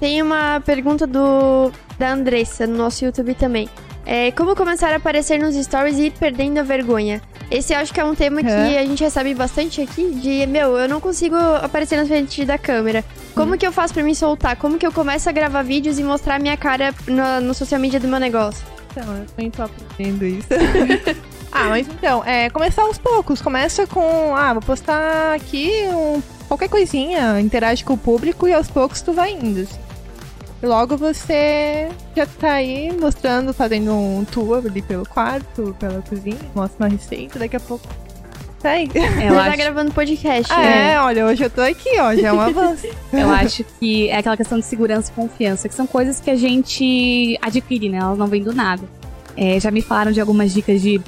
Tem 0.00 0.20
uma 0.22 0.60
pergunta 0.64 1.06
do 1.06 1.70
da 1.98 2.12
Andressa 2.12 2.66
no 2.66 2.76
nosso 2.76 3.04
YouTube 3.04 3.34
também. 3.34 3.68
É, 4.06 4.30
como 4.32 4.54
começar 4.56 4.92
a 4.92 4.96
aparecer 4.96 5.38
nos 5.38 5.54
stories 5.56 5.98
e 5.98 6.06
ir 6.06 6.12
perdendo 6.12 6.58
a 6.58 6.62
vergonha? 6.62 7.20
Esse 7.50 7.72
eu 7.72 7.78
acho 7.78 7.94
que 7.94 8.00
é 8.00 8.04
um 8.04 8.14
tema 8.14 8.42
que 8.42 8.48
É. 8.50 8.78
a 8.80 8.84
gente 8.84 9.02
recebe 9.02 9.34
bastante 9.34 9.80
aqui, 9.80 10.10
de, 10.12 10.46
meu, 10.46 10.76
eu 10.76 10.88
não 10.88 11.00
consigo 11.00 11.34
aparecer 11.36 11.96
na 11.96 12.04
frente 12.06 12.44
da 12.44 12.58
câmera. 12.58 13.02
Como 13.34 13.56
que 13.56 13.66
eu 13.66 13.72
faço 13.72 13.94
pra 13.94 14.02
me 14.02 14.14
soltar? 14.14 14.56
Como 14.56 14.76
que 14.78 14.86
eu 14.86 14.92
começo 14.92 15.28
a 15.28 15.32
gravar 15.32 15.62
vídeos 15.62 15.98
e 15.98 16.02
mostrar 16.02 16.34
a 16.34 16.38
minha 16.38 16.56
cara 16.56 16.94
no, 17.06 17.40
no 17.46 17.54
social 17.54 17.80
media 17.80 17.98
do 17.98 18.06
meu 18.08 18.18
negócio? 18.20 18.62
Então, 18.90 19.16
eu 19.16 19.24
também 19.26 19.50
tô 19.50 19.62
aprendendo 19.62 20.26
isso. 20.26 20.48
ah, 21.50 21.64
mas 21.68 21.86
então, 21.88 22.22
é 22.24 22.50
começar 22.50 22.82
aos 22.82 22.98
poucos. 22.98 23.40
Começa 23.40 23.86
com, 23.86 24.34
ah, 24.36 24.52
vou 24.52 24.62
postar 24.62 25.34
aqui 25.34 25.70
um, 25.88 26.20
qualquer 26.48 26.68
coisinha, 26.68 27.40
interage 27.40 27.82
com 27.84 27.94
o 27.94 27.98
público 27.98 28.46
e 28.46 28.52
aos 28.52 28.68
poucos 28.68 29.00
tu 29.00 29.12
vai 29.12 29.32
indo. 29.32 29.60
assim. 29.60 29.78
E 30.62 30.66
logo 30.66 30.96
você 30.96 31.88
já 32.16 32.26
tá 32.26 32.52
aí 32.54 32.92
mostrando, 32.98 33.52
fazendo 33.52 33.92
um 33.92 34.24
tour 34.24 34.58
ali 34.66 34.82
pelo 34.82 35.06
quarto, 35.08 35.74
pela 35.78 36.02
cozinha, 36.02 36.38
mostra 36.54 36.84
uma 36.86 36.90
receita, 36.90 37.38
daqui 37.38 37.56
a 37.56 37.60
pouco 37.60 37.86
tá 38.60 38.70
aí. 38.70 38.90
Eu 38.92 39.02
Você 39.02 39.28
tá 39.28 39.42
acho, 39.44 39.56
gravando 39.56 39.92
podcast, 39.92 40.52
Ah, 40.52 40.60
né? 40.60 40.92
é, 40.94 41.00
olha, 41.00 41.26
hoje 41.26 41.44
eu 41.44 41.50
tô 41.50 41.60
aqui, 41.60 41.90
ó, 42.00 42.12
já 42.16 42.28
é 42.28 42.32
um 42.32 42.40
avanço. 42.40 42.88
eu 43.12 43.30
acho 43.30 43.64
que 43.78 44.08
é 44.08 44.16
aquela 44.18 44.36
questão 44.36 44.58
de 44.58 44.64
segurança 44.64 45.12
e 45.12 45.14
confiança, 45.14 45.68
que 45.68 45.74
são 45.76 45.86
coisas 45.86 46.18
que 46.18 46.28
a 46.28 46.34
gente 46.34 47.38
adquire, 47.40 47.88
né? 47.88 47.98
Elas 47.98 48.18
não 48.18 48.26
vêm 48.26 48.42
do 48.42 48.52
nada. 48.52 48.82
É, 49.36 49.60
já 49.60 49.70
me 49.70 49.80
falaram 49.80 50.10
de 50.10 50.20
algumas 50.20 50.52
dicas 50.52 50.82
de 50.82 51.00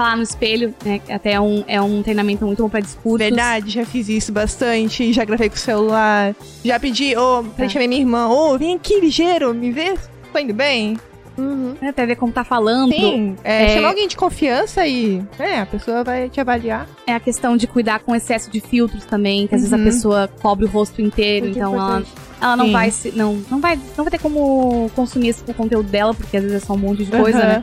falar 0.00 0.16
no 0.16 0.22
espelho, 0.22 0.74
né? 0.82 0.98
Até 1.10 1.32
é 1.32 1.40
um, 1.40 1.62
é 1.66 1.80
um 1.80 2.02
treinamento 2.02 2.46
muito 2.46 2.62
bom 2.62 2.70
pra 2.70 2.80
discursos. 2.80 3.18
Verdade, 3.18 3.68
já 3.70 3.84
fiz 3.84 4.08
isso 4.08 4.32
bastante, 4.32 5.12
já 5.12 5.24
gravei 5.26 5.50
com 5.50 5.56
o 5.56 5.58
celular, 5.58 6.34
já 6.64 6.80
pedi, 6.80 7.14
ô, 7.16 7.44
pra 7.54 7.68
chamar 7.68 7.86
minha 7.86 8.00
irmã, 8.00 8.26
ô, 8.28 8.56
vem 8.56 8.74
aqui 8.76 8.98
ligeiro, 8.98 9.52
me 9.52 9.70
vê, 9.70 9.94
tô 10.32 10.38
indo 10.38 10.54
bem? 10.54 10.96
Uhum. 11.36 11.74
Né, 11.80 11.88
Até 11.90 12.04
ver 12.06 12.16
como 12.16 12.32
tá 12.32 12.44
falando. 12.44 12.92
Sim, 12.92 13.36
é, 13.44 13.64
É. 13.64 13.68
chamar 13.74 13.88
alguém 13.88 14.08
de 14.08 14.16
confiança 14.16 14.86
e, 14.86 15.22
é, 15.38 15.60
a 15.60 15.66
pessoa 15.66 16.02
vai 16.02 16.28
te 16.30 16.40
avaliar. 16.40 16.86
É 17.06 17.12
a 17.14 17.20
questão 17.20 17.56
de 17.56 17.66
cuidar 17.66 18.00
com 18.00 18.14
excesso 18.14 18.50
de 18.50 18.60
filtros 18.60 19.04
também, 19.04 19.46
que 19.46 19.54
às 19.54 19.60
vezes 19.60 19.72
Uhum. 19.74 19.80
a 19.82 19.84
pessoa 19.84 20.30
cobre 20.40 20.64
o 20.64 20.68
rosto 20.68 21.00
inteiro, 21.02 21.44
Muito 21.46 21.58
então 21.58 21.74
ela, 21.74 21.84
importante. 22.00 22.10
ela 22.40 22.56
não 22.56 22.66
Sim. 22.66 22.72
vai 22.72 22.90
se, 22.90 23.12
não, 23.12 23.42
não 23.50 23.60
vai 23.60 23.76
não 23.96 24.04
vai 24.04 24.10
ter 24.10 24.18
como 24.18 24.90
consumir 24.96 25.28
esse 25.28 25.44
conteúdo 25.54 25.88
dela, 25.90 26.14
porque 26.14 26.36
às 26.38 26.42
vezes 26.42 26.62
é 26.62 26.66
só 26.66 26.72
um 26.72 26.78
monte 26.78 27.04
de 27.04 27.10
coisa, 27.10 27.38
Aham. 27.38 27.46
né? 27.48 27.60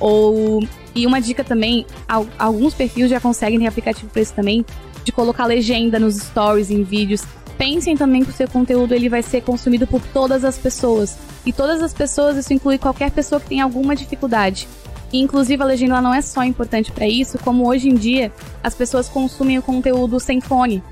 Ou 0.00 0.66
e 0.94 1.06
uma 1.06 1.20
dica 1.20 1.42
também, 1.42 1.86
al- 2.08 2.26
alguns 2.38 2.72
perfis 2.74 3.10
já 3.10 3.20
conseguem 3.20 3.58
ter 3.58 3.66
aplicativo 3.66 4.08
para 4.10 4.22
isso 4.22 4.32
também, 4.34 4.64
de 5.02 5.10
colocar 5.12 5.46
legenda 5.46 5.98
nos 5.98 6.16
stories, 6.16 6.70
em 6.70 6.82
vídeos. 6.82 7.22
Pensem 7.58 7.96
também 7.96 8.24
que 8.24 8.30
o 8.30 8.32
seu 8.32 8.48
conteúdo 8.48 8.94
ele 8.94 9.08
vai 9.08 9.22
ser 9.22 9.42
consumido 9.42 9.86
por 9.86 10.00
todas 10.12 10.44
as 10.44 10.56
pessoas. 10.58 11.16
E 11.46 11.52
todas 11.52 11.82
as 11.82 11.92
pessoas, 11.92 12.36
isso 12.36 12.52
inclui 12.52 12.78
qualquer 12.78 13.10
pessoa 13.10 13.40
que 13.40 13.48
tenha 13.48 13.64
alguma 13.64 13.94
dificuldade. 13.94 14.68
E, 15.12 15.20
inclusive, 15.20 15.62
a 15.62 15.66
legenda 15.66 16.00
não 16.00 16.12
é 16.12 16.20
só 16.20 16.42
importante 16.42 16.90
para 16.90 17.06
isso, 17.06 17.38
como 17.38 17.68
hoje 17.68 17.88
em 17.88 17.94
dia 17.94 18.32
as 18.62 18.74
pessoas 18.74 19.08
consumem 19.08 19.58
o 19.58 19.62
conteúdo 19.62 20.18
sem 20.18 20.40
fone. 20.40 20.82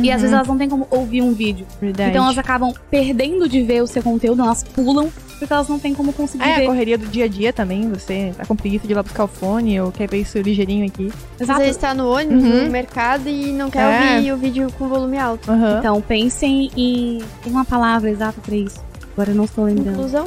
E 0.00 0.10
às 0.10 0.20
vezes 0.22 0.32
elas 0.34 0.46
não 0.48 0.56
têm 0.56 0.68
como 0.68 0.86
ouvir 0.90 1.20
um 1.22 1.32
vídeo. 1.32 1.66
Verdade. 1.80 2.10
Então 2.10 2.24
elas 2.24 2.38
acabam 2.38 2.72
perdendo 2.90 3.48
de 3.48 3.62
ver 3.62 3.82
o 3.82 3.86
seu 3.86 4.02
conteúdo, 4.02 4.40
elas 4.42 4.62
pulam, 4.62 5.10
porque 5.38 5.52
elas 5.52 5.68
não 5.68 5.78
têm 5.78 5.92
como 5.94 6.12
conseguir 6.12 6.44
É, 6.44 6.54
a 6.54 6.58
ver. 6.60 6.66
correria 6.66 6.96
do 6.96 7.06
dia 7.06 7.24
a 7.26 7.28
dia 7.28 7.52
também, 7.52 7.88
você 7.90 8.32
tá 8.36 8.46
com 8.46 8.56
preguiça 8.56 8.86
de 8.86 8.92
ir 8.92 8.96
lá 8.96 9.02
buscar 9.02 9.24
o 9.24 9.28
fone 9.28 9.78
ou 9.80 9.92
quer 9.92 10.08
ver 10.08 10.18
isso 10.22 10.38
ligeirinho 10.38 10.86
aqui. 10.86 11.12
Às 11.34 11.42
Exato. 11.42 11.60
vezes 11.60 11.76
tá 11.76 11.92
no 11.92 12.08
ônibus, 12.10 12.42
Uhum. 12.44 12.64
no 12.64 12.70
mercado 12.70 13.28
e 13.28 13.52
não 13.52 13.68
quer 13.70 13.82
É. 13.82 14.16
ouvir 14.16 14.32
o 14.32 14.36
vídeo 14.38 14.72
com 14.78 14.88
volume 14.88 15.18
alto. 15.18 15.50
Aham. 15.50 15.78
Então 15.78 16.00
pensem 16.00 16.70
em. 16.76 17.18
Tem 17.42 17.52
uma 17.52 17.64
palavra 17.64 18.08
exata 18.10 18.40
pra 18.40 18.54
isso. 18.56 18.80
Agora 19.12 19.30
eu 19.30 19.34
não 19.34 19.44
estou 19.44 19.64
lembrando. 19.64 19.90
Inclusão? 19.96 20.26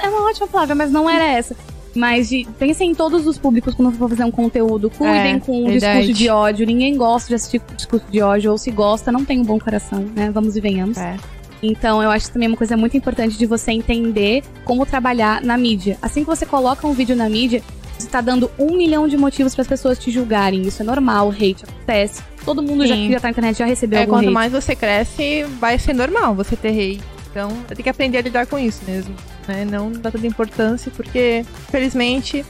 É 0.00 0.08
uma 0.08 0.28
ótima 0.28 0.48
palavra, 0.48 0.74
mas 0.74 0.90
não 0.90 1.08
era 1.08 1.24
essa. 1.24 1.54
Mas 1.96 2.28
de, 2.28 2.46
pensem 2.58 2.90
em 2.90 2.94
todos 2.94 3.26
os 3.26 3.38
públicos 3.38 3.74
quando 3.74 3.90
for 3.96 4.08
fazer 4.08 4.24
um 4.24 4.30
conteúdo. 4.30 4.90
Cuidem 4.90 5.36
É, 5.36 5.40
com 5.40 5.62
o 5.64 5.66
verdade. 5.68 5.98
discurso 6.00 6.12
de 6.22 6.28
ódio. 6.28 6.66
Ninguém 6.66 6.96
gosta 6.96 7.28
de 7.28 7.34
assistir 7.34 7.60
discurso 7.76 8.06
de 8.10 8.20
ódio. 8.22 8.50
Ou 8.52 8.58
se 8.58 8.70
gosta, 8.70 9.10
não 9.10 9.24
tem 9.24 9.40
um 9.40 9.44
bom 9.44 9.58
coração, 9.58 10.04
né? 10.14 10.30
Vamos 10.30 10.56
e 10.56 10.60
venhamos. 10.60 10.98
É. 10.98 11.16
Então, 11.62 12.02
eu 12.02 12.10
acho 12.10 12.30
também 12.30 12.46
é 12.46 12.50
uma 12.50 12.56
coisa 12.56 12.76
muito 12.76 12.96
importante 12.96 13.36
de 13.38 13.46
você 13.46 13.72
entender 13.72 14.44
como 14.64 14.84
trabalhar 14.84 15.40
na 15.42 15.56
mídia. 15.56 15.96
Assim 16.02 16.20
que 16.20 16.26
você 16.26 16.44
coloca 16.44 16.86
um 16.86 16.92
vídeo 16.92 17.16
na 17.16 17.28
mídia, 17.30 17.62
você 17.98 18.06
tá 18.08 18.20
dando 18.20 18.50
um 18.58 18.76
milhão 18.76 19.08
de 19.08 19.16
motivos 19.16 19.54
para 19.54 19.62
as 19.62 19.68
pessoas 19.68 19.98
te 19.98 20.10
julgarem. 20.10 20.60
Isso 20.62 20.82
é 20.82 20.84
normal, 20.84 21.30
hate 21.30 21.64
acontece. 21.64 22.22
Todo 22.44 22.62
mundo 22.62 22.86
já, 22.86 22.94
que 22.94 23.10
já 23.10 23.18
tá 23.20 23.28
na 23.28 23.30
internet 23.30 23.58
já 23.58 23.64
recebeu 23.64 23.98
É, 23.98 24.02
algum 24.02 24.12
quanto 24.12 24.24
hate. 24.26 24.34
mais 24.34 24.52
você 24.52 24.76
cresce, 24.76 25.44
vai 25.58 25.78
ser 25.78 25.94
normal 25.94 26.34
você 26.34 26.54
ter 26.54 26.68
hate. 26.68 27.00
Então, 27.30 27.48
tem 27.68 27.82
que 27.82 27.88
aprender 27.88 28.18
a 28.18 28.22
lidar 28.22 28.46
com 28.46 28.58
isso 28.58 28.82
mesmo. 28.86 29.14
Né? 29.46 29.64
Não 29.64 29.90
dar 29.92 30.10
tanta 30.10 30.26
importância, 30.26 30.90
porque, 30.94 31.44
felizmente, 31.70 32.44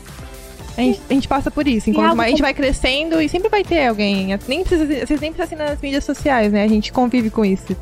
a 0.76 0.80
gente, 0.80 1.00
a 1.09 1.12
gente 1.14 1.28
passa 1.28 1.50
por 1.50 1.66
isso. 1.66 1.88
Enquanto 1.90 2.16
mais 2.16 2.28
a 2.28 2.30
gente 2.30 2.42
vai 2.42 2.54
crescendo 2.54 3.20
e 3.20 3.28
sempre 3.28 3.48
vai 3.48 3.62
ter 3.64 3.87
alguém. 3.87 4.28
Nem 4.46 4.62
precisa, 4.64 5.06
vocês 5.06 5.20
nem 5.20 5.32
precisam 5.32 5.59
nas 5.66 5.80
mídias 5.80 6.04
sociais, 6.04 6.52
né? 6.52 6.62
A 6.64 6.68
gente 6.68 6.92
convive 6.92 7.30
com 7.30 7.44
isso. 7.44 7.76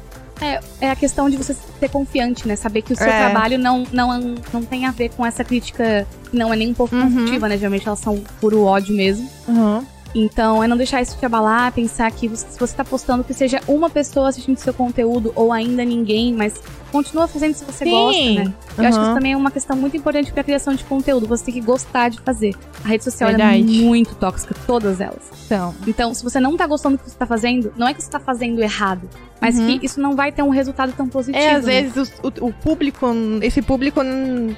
É 0.81 0.91
a 0.91 0.97
questão 0.97 1.31
de 1.31 1.37
você 1.37 1.55
ser 1.81 1.89
confiante, 1.89 2.47
né? 2.47 2.57
Saber 2.57 2.83
que 2.83 2.93
o 2.93 2.97
seu 2.97 3.07
É. 3.07 3.31
trabalho 3.31 3.57
não, 3.57 3.85
não, 3.93 4.35
não 4.53 4.63
tem 4.63 4.85
a 4.85 4.91
ver 4.91 5.11
com 5.11 5.25
essa 5.25 5.43
crítica 5.45 6.07
que 6.31 6.37
não 6.37 6.53
é 6.53 6.57
nem 6.57 6.71
um 6.71 6.75
pouco 6.75 6.95
Uhum. 6.95 7.03
construtiva, 7.03 7.49
né? 7.49 7.57
Geralmente 7.57 7.87
elas 7.87 8.01
são 8.01 8.21
puro 8.41 8.63
ódio 8.65 8.95
mesmo. 8.95 9.29
Uhum. 9.49 9.85
Então, 10.15 10.63
é 10.63 10.69
não 10.69 10.77
deixar 10.77 11.03
isso 11.03 11.17
te 11.19 11.27
abalar, 11.27 11.73
pensar 11.73 12.11
que 12.13 12.29
você- 12.29 12.47
se 12.49 12.59
você 12.59 12.75
tá 12.75 12.85
postando 12.85 13.25
que 13.25 13.35
seja 13.35 13.61
uma 13.67 13.91
pessoa 13.91 14.29
assistindo 14.29 14.57
seu 14.59 14.73
conteúdo 14.73 15.33
ou 15.35 15.53
ainda 15.53 15.85
ninguém, 15.85 16.33
mas 16.33 16.55
continua 16.93 17.27
fazendo 17.27 17.55
se 17.55 17.65
você 17.65 17.85
Sim. 17.85 17.91
gosta, 17.91 18.31
né? 18.33 18.55
Eu 18.79 18.85
acho 18.85 18.93
que 18.93 18.99
Uhum. 18.99 19.03
isso 19.11 19.15
também 19.15 19.33
é 19.33 19.37
uma 19.37 19.51
questão 19.51 19.77
muito 19.77 19.97
importante 19.97 20.33
pra 20.33 20.45
criação 20.45 20.75
de 20.75 20.85
conteúdo. 20.85 21.27
Você 21.27 21.47
tem 21.47 21.55
que 21.55 21.61
gostar 21.61 22.11
de 22.11 22.21
fazer. 22.21 22.55
A 22.85 22.89
rede 22.89 23.03
social 23.03 23.31
é 23.31 23.59
muito 23.63 24.15
tóxica, 24.15 24.55
todas 24.67 25.01
elas. 25.01 25.31
Então, 25.47 25.75
Então, 25.87 26.15
se 26.15 26.23
você 26.23 26.39
não 26.39 26.57
tá 26.57 26.67
gostando 26.67 26.97
do 26.97 27.03
que 27.03 27.11
você 27.11 27.17
tá 27.19 27.27
fazendo, 27.27 27.73
não 27.77 27.89
é 27.89 27.95
que 27.95 28.03
você 28.03 28.11
tá 28.11 28.21
fazendo 28.21 28.61
errado, 28.61 29.09
mas 29.45 29.59
Uhum. 29.59 29.79
que 29.79 29.85
isso 29.87 30.01
não 30.01 30.17
vai 30.17 30.33
ter 30.33 30.43
um 30.43 30.49
resultado 30.49 30.93
tão 30.93 31.07
positivo. 31.07 31.45
É, 31.45 31.55
às 31.57 31.67
né? 31.67 31.83
vezes 31.83 32.13
o, 32.23 32.47
o 32.47 32.53
público, 32.53 33.07
esse 33.43 33.61
público 33.61 34.01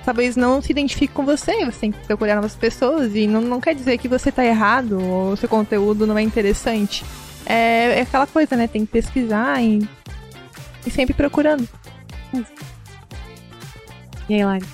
talvez 0.05 0.37
não 0.37 0.63
se 0.63 0.71
identifique 0.71 1.13
com 1.13 1.25
você, 1.25 1.65
você 1.65 1.81
tem 1.81 1.93
que 1.93 1.99
procurar 2.07 2.37
novas 2.37 2.55
pessoas 2.55 3.15
e 3.15 3.27
não, 3.27 3.41
não 3.41 3.61
quer 3.61 3.75
dizer 3.75 3.99
que 3.99 4.07
você 4.07 4.31
tá 4.31 4.45
errado 4.45 5.01
ou 5.01 5.37
seu 5.37 5.49
conteúdo 5.49 6.07
não 6.07 6.17
é 6.17 6.23
interessante. 6.23 7.05
É, 7.45 7.99
é 7.99 8.01
aquela 8.03 8.27
coisa, 8.27 8.55
né? 8.55 8.69
Tem 8.69 8.87
que 8.87 8.93
pesquisar 8.93 9.61
e, 9.61 9.89
e 10.87 10.91
sempre 10.91 11.15
procurando. 11.15 11.69
E 14.29 14.35
aí, 14.35 14.45
Lari? 14.45 14.65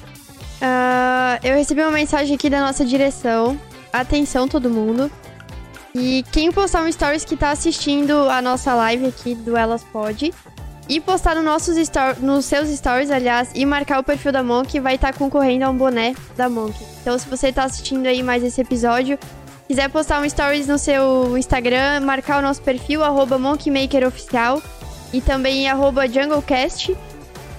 Ah, 0.61 1.39
eu 1.43 1.55
recebi 1.57 1.81
uma 1.81 1.91
mensagem 1.91 2.35
aqui 2.35 2.51
da 2.51 2.61
nossa 2.61 2.85
direção. 2.85 3.59
Atenção, 3.93 4.47
todo 4.47 4.69
mundo. 4.71 5.11
E 5.95 6.25
quem 6.33 6.51
postar 6.51 6.85
um 6.85 6.91
stories 6.91 7.25
que 7.25 7.37
tá 7.37 7.51
assistindo 7.51 8.13
a 8.31 8.41
nossa 8.41 8.75
live 8.75 9.07
aqui 9.07 9.35
do 9.35 9.57
Elas 9.57 9.85
Pode 9.85 10.33
e 10.89 11.01
postar 11.01 11.35
no 11.35 11.43
nossos 11.43 11.77
nos 12.21 12.45
seus 12.45 12.69
stories, 12.69 13.11
aliás, 13.11 13.51
e 13.55 13.65
marcar 13.65 14.01
o 14.01 14.03
perfil 14.03 14.33
da 14.33 14.43
Monk, 14.43 14.81
vai 14.81 14.97
estar 14.97 15.15
concorrendo 15.15 15.65
a 15.65 15.71
um 15.71 15.77
boné 15.77 16.15
da 16.37 16.49
Monk. 16.49 16.75
Então, 17.01 17.19
se 17.19 17.29
você 17.29 17.53
tá 17.53 17.65
assistindo 17.65 18.07
aí 18.07 18.23
mais 18.23 18.43
esse 18.43 18.61
episódio, 18.61 19.19
quiser 19.69 19.89
postar 19.91 20.21
um 20.21 20.29
stories 20.29 20.67
no 20.67 20.79
seu 20.79 21.37
Instagram, 21.37 22.01
marcar 22.01 22.39
o 22.39 22.43
nosso 22.43 22.63
perfil, 22.63 23.05
arroba 23.05 23.39
monkmakeroficial 23.39 24.63
e 25.13 25.21
também 25.21 25.69
arroba 25.69 26.09
junglecast. 26.09 26.97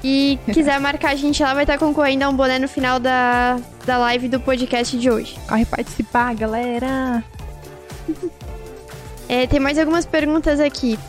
E 0.03 0.37
quiser 0.51 0.79
marcar 0.81 1.11
a 1.11 1.15
gente 1.15 1.41
lá, 1.41 1.53
vai 1.53 1.63
estar 1.63 1.77
concorrendo 1.77 2.25
a 2.25 2.29
um 2.29 2.35
boné 2.35 2.59
no 2.59 2.67
final 2.67 2.99
da, 2.99 3.57
da 3.85 3.97
live 3.97 4.27
do 4.27 4.39
podcast 4.39 4.97
de 4.97 5.09
hoje. 5.09 5.37
Corre 5.47 5.65
participar, 5.65 6.35
galera! 6.35 7.23
É, 9.29 9.47
tem 9.47 9.59
mais 9.59 9.79
algumas 9.79 10.05
perguntas 10.05 10.59
aqui. 10.59 10.99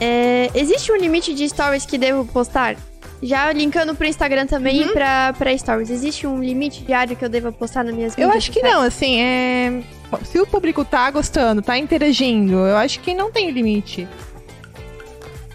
É, 0.00 0.50
existe 0.54 0.90
um 0.92 0.96
limite 0.96 1.34
de 1.34 1.48
stories 1.48 1.86
que 1.86 1.96
devo 1.96 2.24
postar? 2.26 2.76
Já 3.22 3.50
linkando 3.52 3.94
pro 3.94 4.06
Instagram 4.06 4.46
também 4.46 4.82
e 4.82 4.88
pra, 4.88 5.32
pra 5.32 5.56
stories. 5.56 5.88
Existe 5.88 6.26
um 6.26 6.42
limite 6.42 6.84
diário 6.84 7.16
que 7.16 7.24
eu 7.24 7.28
devo 7.28 7.50
postar 7.52 7.82
nas 7.84 7.94
minhas 7.94 8.18
Eu 8.18 8.28
acho 8.30 8.50
que 8.50 8.60
sociais? 8.60 8.74
não, 8.74 8.82
assim, 8.82 9.20
é. 9.20 9.82
Se 10.24 10.38
o 10.38 10.46
público 10.46 10.84
tá 10.84 11.10
gostando, 11.10 11.62
tá 11.62 11.78
interagindo, 11.78 12.54
eu 12.54 12.76
acho 12.76 13.00
que 13.00 13.14
não 13.14 13.32
tem 13.32 13.50
limite. 13.50 14.06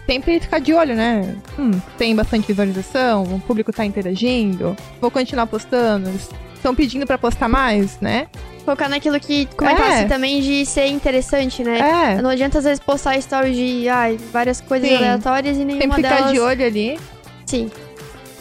Sempre 0.06 0.40
ficar 0.40 0.58
de 0.58 0.74
olho, 0.74 0.96
né? 0.96 1.36
Hum, 1.56 1.70
tem 1.96 2.14
bastante 2.16 2.48
visualização, 2.48 3.22
o 3.22 3.40
público 3.40 3.72
tá 3.72 3.84
interagindo, 3.84 4.76
vou 5.00 5.10
continuar 5.10 5.46
postando. 5.46 6.10
Estão 6.54 6.74
pedindo 6.74 7.06
pra 7.06 7.16
postar 7.16 7.48
mais, 7.48 8.00
né? 8.00 8.26
Focar 8.64 8.88
naquilo 8.88 9.18
que 9.18 9.46
comentasse 9.56 10.02
É. 10.02 10.04
também 10.04 10.40
de 10.40 10.64
ser 10.66 10.86
interessante, 10.86 11.64
né? 11.64 11.78
É, 12.18 12.22
Não 12.22 12.30
adianta 12.30 12.58
às 12.58 12.64
vezes 12.64 12.78
postar 12.78 13.20
stories 13.20 13.56
de 13.56 13.88
ai, 13.88 14.18
várias 14.32 14.60
coisas 14.60 14.88
Sim. 14.88 14.96
aleatórias 14.96 15.56
e 15.56 15.64
nenhuma 15.64 15.80
sempre 15.80 16.02
ficar 16.02 16.16
delas. 16.16 16.32
de 16.32 16.40
olho 16.40 16.66
ali. 16.66 16.98
Sim. 17.46 17.70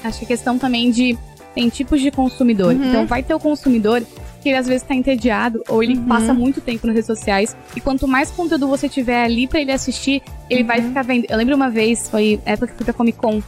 Acho 0.04 0.20
que 0.20 0.26
a 0.26 0.28
questão 0.28 0.58
também 0.58 0.92
de. 0.92 1.18
Tem 1.56 1.68
tipos 1.68 2.00
de 2.00 2.12
consumidor. 2.12 2.74
Uhum. 2.76 2.86
Então 2.90 3.06
vai 3.08 3.24
ter 3.24 3.34
o 3.34 3.40
consumidor 3.40 4.02
que 4.42 4.50
ele 4.50 4.58
às 4.58 4.68
vezes 4.68 4.84
tá 4.84 4.94
entediado 4.94 5.62
ou 5.68 5.82
ele 5.84 5.96
Uhum. 5.98 6.06
passa 6.06 6.34
muito 6.34 6.62
tempo 6.62 6.86
nas 6.88 6.96
redes 6.96 7.08
sociais. 7.08 7.58
E 7.76 7.82
quanto 7.82 8.08
mais 8.08 8.30
conteúdo 8.32 8.68
você 8.68 8.88
tiver 8.88 9.24
ali 9.24 9.48
pra 9.48 9.60
ele 9.60 9.72
assistir, 9.72 10.22
ele 10.50 10.64
vai 10.64 10.80
Uhum. 10.80 10.90
ficar 10.90 11.02
vendo. 11.04 11.26
Eu 11.28 11.38
lembro 11.38 11.56
uma 11.56 11.70
vez, 11.70 12.08
foi 12.08 12.40
época 12.46 12.68
que 12.68 12.74
fui 12.76 12.86
pra 12.86 12.94
Comic 12.94 13.18
Con. 13.18 13.42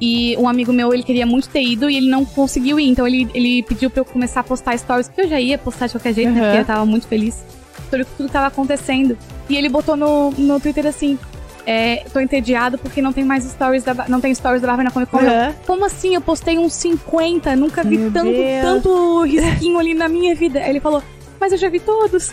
E 0.00 0.36
um 0.38 0.48
amigo 0.48 0.72
meu, 0.72 0.94
ele 0.94 1.02
queria 1.02 1.26
muito 1.26 1.48
ter 1.48 1.62
ido 1.62 1.90
e 1.90 1.96
ele 1.96 2.08
não 2.08 2.24
conseguiu 2.24 2.80
ir. 2.80 2.88
Então 2.88 3.06
ele, 3.06 3.28
ele 3.34 3.62
pediu 3.62 3.90
pra 3.90 4.00
eu 4.00 4.04
começar 4.04 4.40
a 4.40 4.44
postar 4.44 4.76
stories, 4.78 5.08
que 5.08 5.20
eu 5.20 5.28
já 5.28 5.38
ia 5.38 5.58
postar 5.58 5.86
de 5.86 5.92
qualquer 5.92 6.14
jeito, 6.14 6.30
né? 6.30 6.40
Uhum. 6.40 6.46
Porque 6.46 6.60
eu 6.60 6.64
tava 6.64 6.86
muito 6.86 7.06
feliz 7.06 7.44
sobre 7.90 8.04
tudo 8.04 8.26
que 8.26 8.32
tava 8.32 8.46
acontecendo. 8.46 9.18
E 9.48 9.56
ele 9.56 9.68
botou 9.68 9.96
no, 9.96 10.30
no 10.30 10.58
Twitter 10.58 10.86
assim. 10.86 11.18
É, 11.66 12.04
tô 12.12 12.18
entediado 12.18 12.78
porque 12.78 13.02
não 13.02 13.12
tem 13.12 13.22
mais 13.22 13.44
stories 13.44 13.84
da, 13.84 14.08
não 14.08 14.20
tem 14.20 14.34
stories 14.34 14.62
da 14.62 14.68
Barbie 14.68 14.84
na 14.84 14.90
Comic 14.90 15.12
Con. 15.12 15.18
Uhum. 15.18 15.52
como 15.66 15.84
assim? 15.84 16.14
Eu 16.14 16.20
postei 16.22 16.58
uns 16.58 16.72
50, 16.72 17.54
nunca 17.54 17.84
vi 17.84 17.98
Meu 17.98 18.10
tanto, 18.10 18.32
Deus. 18.32 18.62
tanto 18.62 19.22
risquinho 19.24 19.78
ali 19.78 19.92
na 19.92 20.08
minha 20.08 20.34
vida. 20.34 20.60
Aí 20.60 20.70
ele 20.70 20.80
falou, 20.80 21.02
mas 21.38 21.52
eu 21.52 21.58
já 21.58 21.68
vi 21.68 21.78
todos. 21.78 22.32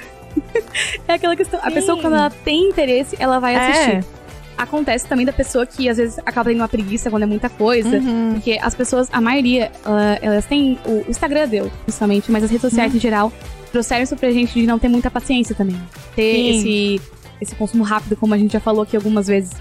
é 1.08 1.14
aquela 1.14 1.36
questão. 1.36 1.60
A 1.62 1.68
Sim. 1.68 1.74
pessoa, 1.74 2.02
quando 2.02 2.14
ela 2.14 2.30
tem 2.30 2.70
interesse, 2.70 3.18
ela 3.20 3.40
vai 3.40 3.56
assistir. 3.56 4.17
Acontece 4.58 5.06
também 5.08 5.26
da 5.26 5.32
pessoa 5.34 5.66
que 5.66 5.88
às 5.88 5.98
vezes 5.98 6.18
acaba 6.26 6.50
tendo 6.50 6.62
uma 6.62 6.68
preguiça 6.68 7.10
quando 7.12 7.24
é 7.24 7.26
muita 7.28 7.50
coisa. 7.50 7.98
Uhum. 7.98 8.32
Porque 8.34 8.58
as 8.62 8.74
pessoas, 8.74 9.08
a 9.12 9.22
maioria, 9.22 9.72
ela- 9.86 10.18
elas 10.22 10.46
têm. 10.46 10.80
O 10.86 11.06
Instagram 11.10 11.48
deu, 11.48 11.72
principalmente, 11.84 12.32
mas 12.32 12.44
as 12.44 12.50
redes 12.50 12.62
sociais 12.62 12.92
Uhum. 12.92 12.98
em 12.98 13.02
geral 13.02 13.32
trouxeram 13.72 14.02
isso 14.04 14.16
pra 14.16 14.32
gente 14.32 14.54
de 14.60 14.66
não 14.66 14.80
ter 14.80 14.88
muita 14.88 15.12
paciência 15.12 15.54
também. 15.54 15.80
Ter 16.16 16.34
Sim. 16.34 16.50
esse, 16.98 17.02
esse 17.42 17.56
consumo 17.56 17.84
rápido, 17.84 18.16
como 18.16 18.34
a 18.34 18.38
gente 18.38 18.54
já 18.54 18.60
falou 18.60 18.82
aqui 18.82 18.96
algumas 18.96 19.28
vezes. 19.28 19.52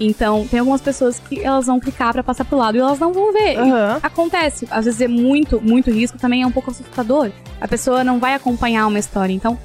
Então, 0.00 0.46
tem 0.46 0.60
algumas 0.60 0.80
pessoas 0.80 1.18
que 1.18 1.40
elas 1.42 1.66
vão 1.66 1.80
clicar 1.80 2.12
pra 2.12 2.22
passar 2.22 2.44
pro 2.44 2.56
lado 2.56 2.76
e 2.76 2.80
elas 2.80 3.00
não 3.00 3.12
vão 3.12 3.32
ver. 3.32 3.56
Aham. 3.58 3.98
Acontece, 4.00 4.68
às 4.70 4.84
vezes 4.84 5.00
é 5.00 5.08
muito, 5.08 5.60
muito 5.60 5.90
risco, 5.90 6.16
também 6.18 6.42
é 6.42 6.46
um 6.46 6.52
pouco 6.52 6.70
assustador. 6.70 7.30
A 7.60 7.66
pessoa 7.66 8.04
não 8.04 8.20
vai 8.20 8.34
acompanhar 8.34 8.86
uma 8.86 8.98
história. 9.00 9.32
Então, 9.32 9.58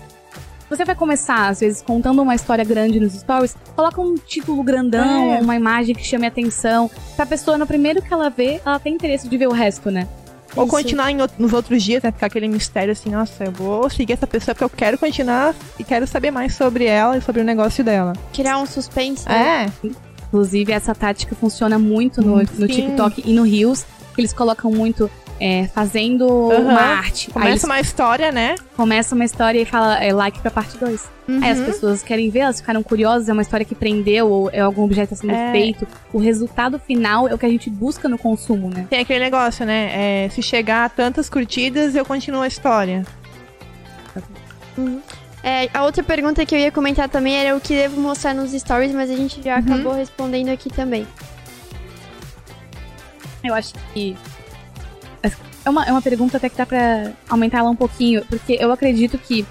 você 0.70 0.86
vai 0.86 0.96
começar, 0.96 1.48
às 1.50 1.60
vezes, 1.60 1.82
contando 1.82 2.22
uma 2.22 2.36
história 2.36 2.64
grande 2.64 3.00
nos 3.00 3.14
stories, 3.14 3.56
coloca 3.76 4.02
um 4.02 4.16
título 4.16 4.64
grandão, 4.64 5.34
É. 5.34 5.40
uma 5.42 5.56
imagem 5.56 5.94
que 5.96 6.04
chame 6.04 6.26
atenção. 6.26 6.90
Pra 7.16 7.26
pessoa, 7.26 7.58
no 7.58 7.68
primeiro 7.68 8.02
que 8.02 8.14
ela 8.14 8.30
vê, 8.30 8.62
ela 8.66 8.80
tem 8.80 8.94
interesse 8.94 9.28
de 9.28 9.38
ver 9.38 9.48
o 9.48 9.52
resto, 9.52 9.92
né? 9.92 10.08
Ou 10.56 10.66
Isso. 10.66 10.72
continuar 10.76 11.10
em 11.12 11.18
nos 11.40 11.52
outros 11.52 11.82
dias, 11.82 12.04
né? 12.04 12.12
Ficar 12.12 12.28
aquele 12.28 12.48
mistério 12.48 12.92
assim, 12.92 13.10
nossa, 13.10 13.46
eu 13.46 13.52
vou 13.52 13.90
seguir 13.90 14.14
essa 14.14 14.28
pessoa 14.28 14.54
porque 14.54 14.64
eu 14.64 14.70
quero 14.70 14.98
continuar 15.00 15.56
e 15.80 15.84
quero 15.84 16.06
saber 16.06 16.30
mais 16.30 16.54
sobre 16.54 16.86
ela 16.86 17.18
e 17.18 17.22
sobre 17.22 17.42
o 17.42 17.44
negócio 17.44 17.84
dela. 17.84 18.14
Criar 18.32 18.60
um 18.60 18.66
suspense. 18.68 19.28
né? 19.28 19.72
É, 19.84 19.88
Inclusive, 20.28 20.72
essa 20.72 20.96
tática 20.96 21.36
funciona 21.36 21.78
muito 21.78 22.22
no, 22.22 22.38
no. 22.38 22.68
TikTok 22.68 23.24
e 23.26 23.34
no 23.34 23.44
Reels, 23.44 23.86
que 24.16 24.22
eles 24.22 24.34
colocam 24.34 24.72
muito 24.72 25.10
é, 25.40 25.68
fazendo 25.68 26.52
Aham. 26.52 26.62
uma 26.62 26.82
arte. 26.82 27.30
Começa 27.32 27.50
eles 27.52 27.64
uma 27.64 27.80
história, 27.80 28.32
né? 28.32 28.56
começam 28.78 29.16
uma 29.18 29.26
história 29.26 29.60
e 29.60 29.66
fala 29.66 30.04
é, 30.04 30.14
like 30.14 30.40
pra 30.40 30.50
parte 30.52 30.78
2. 30.78 31.10
Aí 31.42 31.50
as 31.52 31.60
Uhum. 31.60 31.66
pessoas 31.66 32.04
querem 32.04 32.30
ver, 32.30 32.40
elas 32.40 32.60
ficaram 32.60 32.82
curiosas, 32.84 33.30
é 33.30 33.34
uma 33.34 33.42
história 33.42 33.66
que 33.66 33.76
prendeu, 33.76 34.30
ou 34.30 34.50
é 34.52 34.60
algum 34.60 34.84
objeto 34.84 35.16
sendo 35.16 35.34
É. 35.34 35.52
feito. 35.52 35.88
O 36.12 36.18
resultado 36.20 36.78
final 36.80 37.28
é 37.28 37.34
o 37.34 37.38
que 37.38 37.46
a 37.46 37.50
gente 37.50 37.70
busca 37.70 38.08
no 38.10 38.18
consumo, 38.18 38.70
né? 38.70 38.88
Tem 38.90 39.00
aquele 39.00 39.20
negócio, 39.20 39.66
né? 39.66 40.26
É, 40.26 40.30
se 40.30 40.42
chegar 40.42 40.86
a 40.86 40.90
tantas 40.90 41.30
curtidas, 41.30 41.96
eu 41.96 42.04
continuo 42.06 42.42
a 42.42 42.48
história. 42.48 43.06
É, 45.44 45.70
a 45.74 45.84
outra 45.84 46.02
pergunta 46.04 46.46
que 46.46 46.56
eu 46.56 46.60
ia 46.60 46.72
comentar 46.72 47.10
também 47.10 47.36
era 47.36 47.56
o 47.56 47.60
que 47.62 47.76
devo 47.76 48.00
mostrar 48.00 48.34
nos 48.34 48.52
stories, 48.52 48.94
mas 48.94 49.10
a 49.12 49.16
gente 49.16 49.42
já 49.42 49.56
Uhum. 49.56 49.60
acabou 49.60 49.94
respondendo 49.94 50.50
aqui 50.50 50.70
também. 50.70 51.06
Eu 53.44 53.54
acho 53.54 53.74
que. 53.94 54.16
É 55.66 55.70
uma, 55.70 55.86
é 55.86 55.92
uma 55.92 56.02
pergunta 56.02 56.38
até 56.38 56.50
que 56.50 56.58
dá 56.58 56.66
pra 56.66 57.12
aumentar 57.30 57.60
ela 57.60 57.70
um 57.70 57.76
pouquinho, 57.76 58.24
porque 58.26 58.58
eu 58.60 58.72
acredito 58.72 59.18
que 59.18 59.46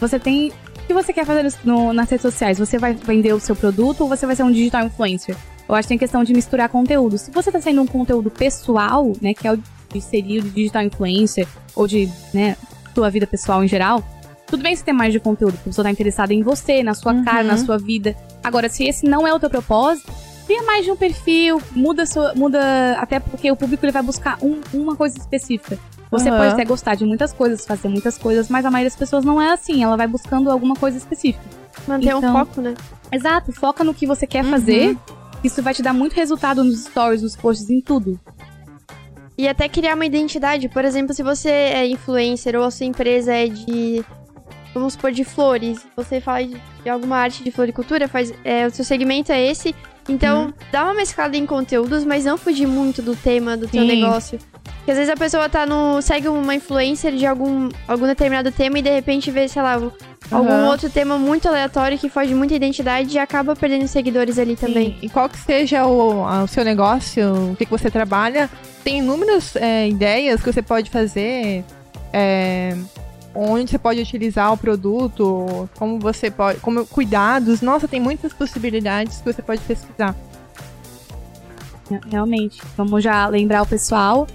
você 0.00 0.18
tem. 0.18 0.48
O 0.48 0.86
que 0.86 0.94
você 0.94 1.12
quer 1.12 1.24
fazer 1.26 1.52
no- 1.64 1.92
nas 1.92 2.08
redes 2.10 2.22
sociais? 2.22 2.58
Você 2.58 2.78
vai 2.78 2.94
vender 2.94 3.32
o 3.32 3.40
seu 3.40 3.54
produto 3.54 4.00
ou 4.02 4.08
você 4.08 4.26
vai 4.26 4.34
ser 4.34 4.42
um 4.42 4.50
digital 4.52 4.84
influencer? 4.86 5.36
Eu 5.68 5.74
acho 5.74 5.86
que 5.86 5.90
tem 5.90 5.98
questão 5.98 6.24
de 6.24 6.32
misturar 6.34 6.68
conteúdos. 6.68 7.20
Se 7.22 7.30
você 7.30 7.52
tá 7.52 7.60
sendo 7.60 7.80
um 7.82 7.86
conteúdo 7.86 8.30
pessoal, 8.30 9.12
né, 9.20 9.32
que 9.32 9.46
é 9.46 9.52
o 9.52 9.56
de 9.92 10.00
seria 10.00 10.40
o 10.40 10.42
de 10.42 10.50
digital 10.50 10.82
influencer, 10.82 11.46
ou 11.76 11.86
de, 11.86 12.08
né, 12.34 12.56
sua 12.94 13.10
vida 13.10 13.26
pessoal 13.26 13.62
em 13.62 13.68
geral, 13.68 14.02
tudo 14.46 14.62
bem 14.62 14.74
você 14.74 14.82
ter 14.84 14.92
mais 14.92 15.12
de 15.12 15.20
conteúdo, 15.20 15.52
porque 15.52 15.68
a 15.68 15.70
pessoa 15.70 15.84
tá 15.84 15.90
interessada 15.90 16.34
em 16.34 16.42
você, 16.42 16.82
na 16.82 16.94
sua 16.94 17.12
Uhum. 17.12 17.24
cara, 17.24 17.42
na 17.44 17.56
sua 17.58 17.78
vida. 17.78 18.16
Agora, 18.42 18.68
se 18.68 18.84
esse 18.84 19.06
não 19.06 19.26
é 19.26 19.32
o 19.32 19.38
teu 19.38 19.48
propósito, 19.48 20.10
cria 20.52 20.62
mais 20.64 20.84
de 20.84 20.90
um 20.90 20.96
perfil, 20.96 21.62
muda 21.74 22.04
sua, 22.04 22.34
muda 22.34 22.60
até 22.98 23.18
porque 23.18 23.50
o 23.50 23.56
público 23.56 23.84
ele 23.86 23.92
vai 23.92 24.02
buscar 24.02 24.36
um- 24.42 24.60
uma 24.74 24.94
coisa 24.94 25.16
específica. 25.18 25.78
Você 26.10 26.28
Aham. 26.28 26.36
pode 26.38 26.52
até 26.52 26.64
gostar 26.66 26.94
de 26.94 27.06
muitas 27.06 27.32
coisas, 27.32 27.64
fazer 27.64 27.88
muitas 27.88 28.18
coisas, 28.18 28.50
mas 28.50 28.66
a 28.66 28.70
maioria 28.70 28.90
das 28.90 28.98
pessoas 28.98 29.24
não 29.24 29.40
é 29.40 29.50
assim, 29.52 29.82
ela 29.82 29.96
vai 29.96 30.06
buscando 30.06 30.50
alguma 30.50 30.74
coisa 30.74 30.98
específica. 30.98 31.42
Manter 31.88 32.14
um 32.14 32.18
Então- 32.18 32.32
foco, 32.32 32.60
né? 32.60 32.74
Exato, 33.10 33.50
foca 33.52 33.82
no 33.82 33.94
que 33.94 34.06
você 34.06 34.26
quer 34.26 34.44
Uhum. 34.44 34.50
fazer. 34.50 34.98
Isso 35.42 35.62
vai 35.62 35.72
te 35.72 35.82
dar 35.82 35.94
muito 35.94 36.12
resultado 36.12 36.62
nos 36.62 36.84
stories, 36.84 37.22
nos 37.22 37.34
posts, 37.34 37.70
em 37.70 37.80
tudo. 37.80 38.20
E 39.38 39.48
até 39.48 39.70
criar 39.70 39.94
uma 39.94 40.04
identidade. 40.04 40.68
Por 40.68 40.84
exemplo, 40.84 41.14
se 41.14 41.22
você 41.22 41.48
é 41.48 41.86
influencer 41.88 42.54
ou 42.54 42.64
a 42.64 42.70
sua 42.70 42.84
empresa 42.84 43.32
é 43.32 43.46
de. 43.48 44.04
Vamos 44.74 44.92
supor, 44.92 45.10
de 45.12 45.24
flores. 45.24 45.80
Você 45.96 46.20
fala 46.20 46.44
de, 46.44 46.56
de 46.82 46.88
alguma 46.90 47.16
arte 47.16 47.42
de 47.42 47.50
floricultura, 47.50 48.06
faz, 48.06 48.32
é, 48.44 48.66
o 48.66 48.70
seu 48.70 48.84
segmento 48.84 49.32
é 49.32 49.44
esse. 49.46 49.74
Então, 50.08 50.44
Uhum. 50.46 50.52
dá 50.72 50.84
uma 50.84 50.94
mesclada 50.94 51.36
em 51.36 51.46
conteúdos, 51.46 52.04
mas 52.04 52.24
não 52.24 52.36
fugir 52.36 52.66
muito 52.66 53.00
do 53.02 53.14
tema 53.14 53.56
do 53.56 53.68
teu 53.68 53.82
Sim. 53.82 53.88
negócio. 54.00 54.38
Porque 54.78 54.90
às 54.90 54.96
vezes 54.96 55.12
a 55.12 55.16
pessoa 55.16 55.48
tá 55.48 55.64
no. 55.64 56.00
segue 56.02 56.28
uma 56.28 56.54
influencer 56.54 57.14
de 57.14 57.24
algum, 57.24 57.68
algum 57.86 58.06
determinado 58.06 58.50
tema 58.50 58.78
e 58.78 58.82
de 58.82 58.90
repente 58.90 59.30
vê, 59.30 59.46
sei 59.48 59.62
lá, 59.62 59.74
algum 60.30 60.50
Aham. 60.50 60.68
outro 60.70 60.90
tema 60.90 61.16
muito 61.18 61.46
aleatório 61.48 61.96
que 61.98 62.08
foge 62.08 62.34
muita 62.34 62.54
identidade 62.54 63.14
e 63.14 63.18
acaba 63.18 63.54
perdendo 63.54 63.86
seguidores 63.86 64.38
ali 64.38 64.56
também. 64.56 64.90
Sim. 64.92 64.98
E 65.02 65.08
qual 65.08 65.28
que 65.28 65.38
seja 65.38 65.86
o, 65.86 66.24
o 66.24 66.46
seu 66.48 66.64
negócio, 66.64 67.52
o 67.52 67.56
que, 67.56 67.64
que 67.64 67.70
você 67.70 67.90
trabalha, 67.90 68.50
tem 68.82 68.98
inúmeras 68.98 69.54
é, 69.56 69.88
ideias 69.88 70.40
que 70.42 70.52
você 70.52 70.62
pode 70.62 70.90
fazer, 70.90 71.64
é, 72.12 72.76
onde 73.34 73.70
você 73.70 73.78
pode 73.78 74.00
utilizar 74.00 74.52
o 74.52 74.56
produto, 74.56 75.68
como 75.78 75.98
você 75.98 76.30
pode, 76.30 76.60
como 76.60 76.86
cuidados. 76.86 77.60
Nossa, 77.60 77.88
tem 77.88 78.00
muitas 78.00 78.32
possibilidades 78.32 79.18
que 79.18 79.32
você 79.32 79.42
pode 79.42 79.60
pesquisar. 79.62 80.14
Realmente. 82.10 82.60
Vamos 82.76 83.02
já 83.02 83.26
lembrar 83.28 83.62
o 83.62 83.66
pessoal 83.66 84.26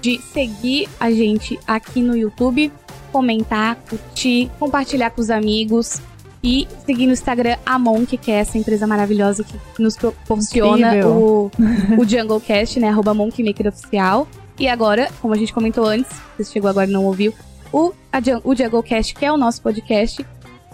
de 0.00 0.20
seguir 0.32 0.88
a 0.98 1.10
gente 1.10 1.58
aqui 1.66 2.00
no 2.00 2.16
YouTube, 2.16 2.72
comentar, 3.12 3.76
curtir, 3.76 4.50
compartilhar 4.58 5.10
com 5.10 5.20
os 5.20 5.30
amigos 5.30 6.00
e 6.42 6.66
seguir 6.86 7.06
no 7.06 7.12
Instagram 7.12 7.56
a 7.66 7.78
Monk, 7.78 8.16
que 8.16 8.30
é 8.30 8.36
essa 8.36 8.56
empresa 8.56 8.86
maravilhosa 8.86 9.44
que 9.44 9.82
nos 9.82 9.96
proporciona 9.96 11.06
o, 11.06 11.50
o 11.98 12.04
JungleCast, 12.04 12.80
né? 12.80 12.88
Arroba 12.88 13.12
Monk 13.12 13.42
Maker 13.42 13.68
Oficial. 13.68 14.26
E 14.58 14.68
agora, 14.68 15.10
como 15.20 15.34
a 15.34 15.36
gente 15.36 15.52
comentou 15.52 15.86
antes, 15.86 16.10
você 16.36 16.52
chegou 16.52 16.68
agora 16.68 16.88
e 16.88 16.92
não 16.92 17.04
ouviu, 17.04 17.34
o, 17.72 17.92
a, 18.12 18.18
o 18.44 18.54
JungleCast, 18.54 19.14
que 19.14 19.24
é 19.24 19.32
o 19.32 19.36
nosso 19.36 19.62
podcast, 19.62 20.24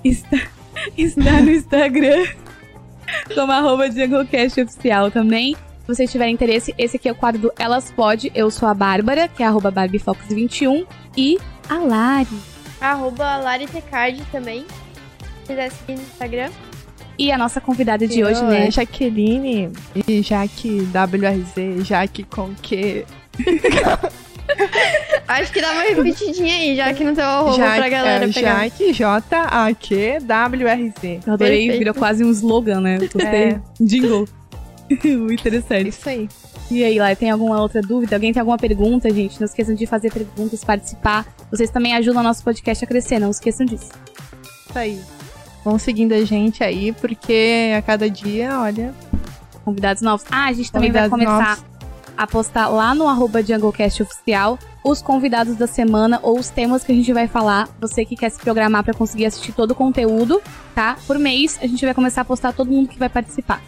está, 0.04 0.38
está 0.96 1.40
no 1.42 1.50
Instagram 1.50 2.26
como 3.34 3.52
arroba 3.52 3.90
JungleCast 3.90 4.60
Oficial 4.62 5.10
também. 5.10 5.54
Se 5.54 5.94
vocês 5.94 6.10
tiverem 6.10 6.34
interesse, 6.34 6.74
esse 6.76 6.96
aqui 6.96 7.08
é 7.08 7.12
o 7.12 7.14
quadro 7.14 7.40
do 7.40 7.52
Elas 7.58 7.92
Pode. 7.92 8.32
Eu 8.34 8.50
sou 8.50 8.68
a 8.68 8.74
Bárbara, 8.74 9.28
que 9.28 9.42
é 9.42 9.46
arroba 9.46 9.70
BarbieFox21. 9.70 10.84
E 11.16 11.38
a 11.68 11.78
Lari. 11.78 12.26
Arroba 12.80 13.36
LariTecard 13.36 14.20
também. 14.32 14.66
Se 15.42 15.46
quiser 15.46 15.70
seguir 15.70 15.94
no 15.94 16.02
Instagram. 16.02 16.50
E 17.18 17.32
a 17.32 17.38
nossa 17.38 17.60
convidada 17.60 18.06
de 18.06 18.22
hoje, 18.22 18.42
né? 18.44 18.66
é 18.66 18.70
Jaqueline 18.70 19.70
e 20.06 20.22
Jaque 20.22 20.80
WRZ, 20.80 21.86
Jaque 21.86 22.24
com 22.24 22.52
que. 22.54 23.06
Acho 25.28 25.52
que 25.52 25.60
dá 25.60 25.72
uma 25.72 25.82
repetidinha 25.82 26.54
aí, 26.54 26.76
já 26.76 26.94
que 26.94 27.02
não 27.02 27.14
tem 27.14 27.24
o 27.24 27.26
arroba 27.26 27.56
Jaque, 27.56 27.78
pra 27.78 27.88
galera 27.88 28.24
é, 28.24 28.32
pegar. 28.32 28.62
Jaque 28.62 28.92
J-A-Q 28.92 30.18
WRZ. 30.20 31.26
Eu 31.26 31.32
adorei, 31.32 31.58
Perfeito. 31.58 31.78
virou 31.78 31.94
quase 31.94 32.24
um 32.24 32.30
slogan, 32.30 32.80
né? 32.80 32.98
Gostei. 32.98 33.24
É. 33.24 33.60
Jingle. 33.80 34.28
Muito 34.88 35.32
interessante. 35.32 35.88
Isso 35.88 36.08
aí. 36.08 36.28
E 36.70 36.84
aí, 36.84 36.98
Lari, 36.98 37.16
tem 37.16 37.30
alguma 37.30 37.60
outra 37.60 37.80
dúvida? 37.80 38.16
Alguém 38.16 38.32
tem 38.32 38.40
alguma 38.40 38.58
pergunta, 38.58 39.08
gente? 39.12 39.40
Não 39.40 39.46
esqueçam 39.46 39.74
de 39.74 39.86
fazer 39.86 40.12
perguntas, 40.12 40.64
participar. 40.64 41.26
Vocês 41.50 41.70
também 41.70 41.94
ajudam 41.94 42.20
o 42.20 42.24
nosso 42.24 42.42
podcast 42.42 42.84
a 42.84 42.88
crescer, 42.88 43.18
não 43.18 43.30
esqueçam 43.30 43.66
disso. 43.66 43.90
Isso 44.68 44.78
aí. 44.78 45.00
Vão 45.64 45.78
seguindo 45.78 46.12
a 46.12 46.24
gente 46.24 46.62
aí, 46.62 46.92
porque 46.92 47.72
a 47.76 47.82
cada 47.82 48.08
dia, 48.08 48.60
olha. 48.60 48.92
Convidados 49.64 50.02
novos. 50.02 50.24
Ah, 50.30 50.46
a 50.46 50.52
gente 50.52 50.70
também 50.70 50.92
vai 50.92 51.08
começar 51.08 51.58
a 52.16 52.26
postar 52.26 52.68
lá 52.68 52.94
no 52.94 53.06
arroba 53.06 53.40
Oficial 54.00 54.58
os 54.82 55.02
convidados 55.02 55.56
da 55.56 55.66
semana 55.66 56.20
ou 56.22 56.38
os 56.38 56.48
temas 56.48 56.84
que 56.84 56.92
a 56.92 56.94
gente 56.94 57.12
vai 57.12 57.26
falar. 57.26 57.68
Você 57.80 58.04
que 58.04 58.16
quer 58.16 58.30
se 58.30 58.40
programar 58.40 58.84
pra 58.84 58.94
conseguir 58.94 59.26
assistir 59.26 59.52
todo 59.52 59.72
o 59.72 59.74
conteúdo, 59.74 60.40
tá? 60.74 60.96
Por 61.06 61.18
mês, 61.18 61.58
a 61.60 61.66
gente 61.66 61.84
vai 61.84 61.92
começar 61.92 62.20
a 62.20 62.24
postar 62.24 62.52
todo 62.52 62.70
mundo 62.70 62.88
que 62.88 62.98
vai 62.98 63.08
participar. 63.08 63.60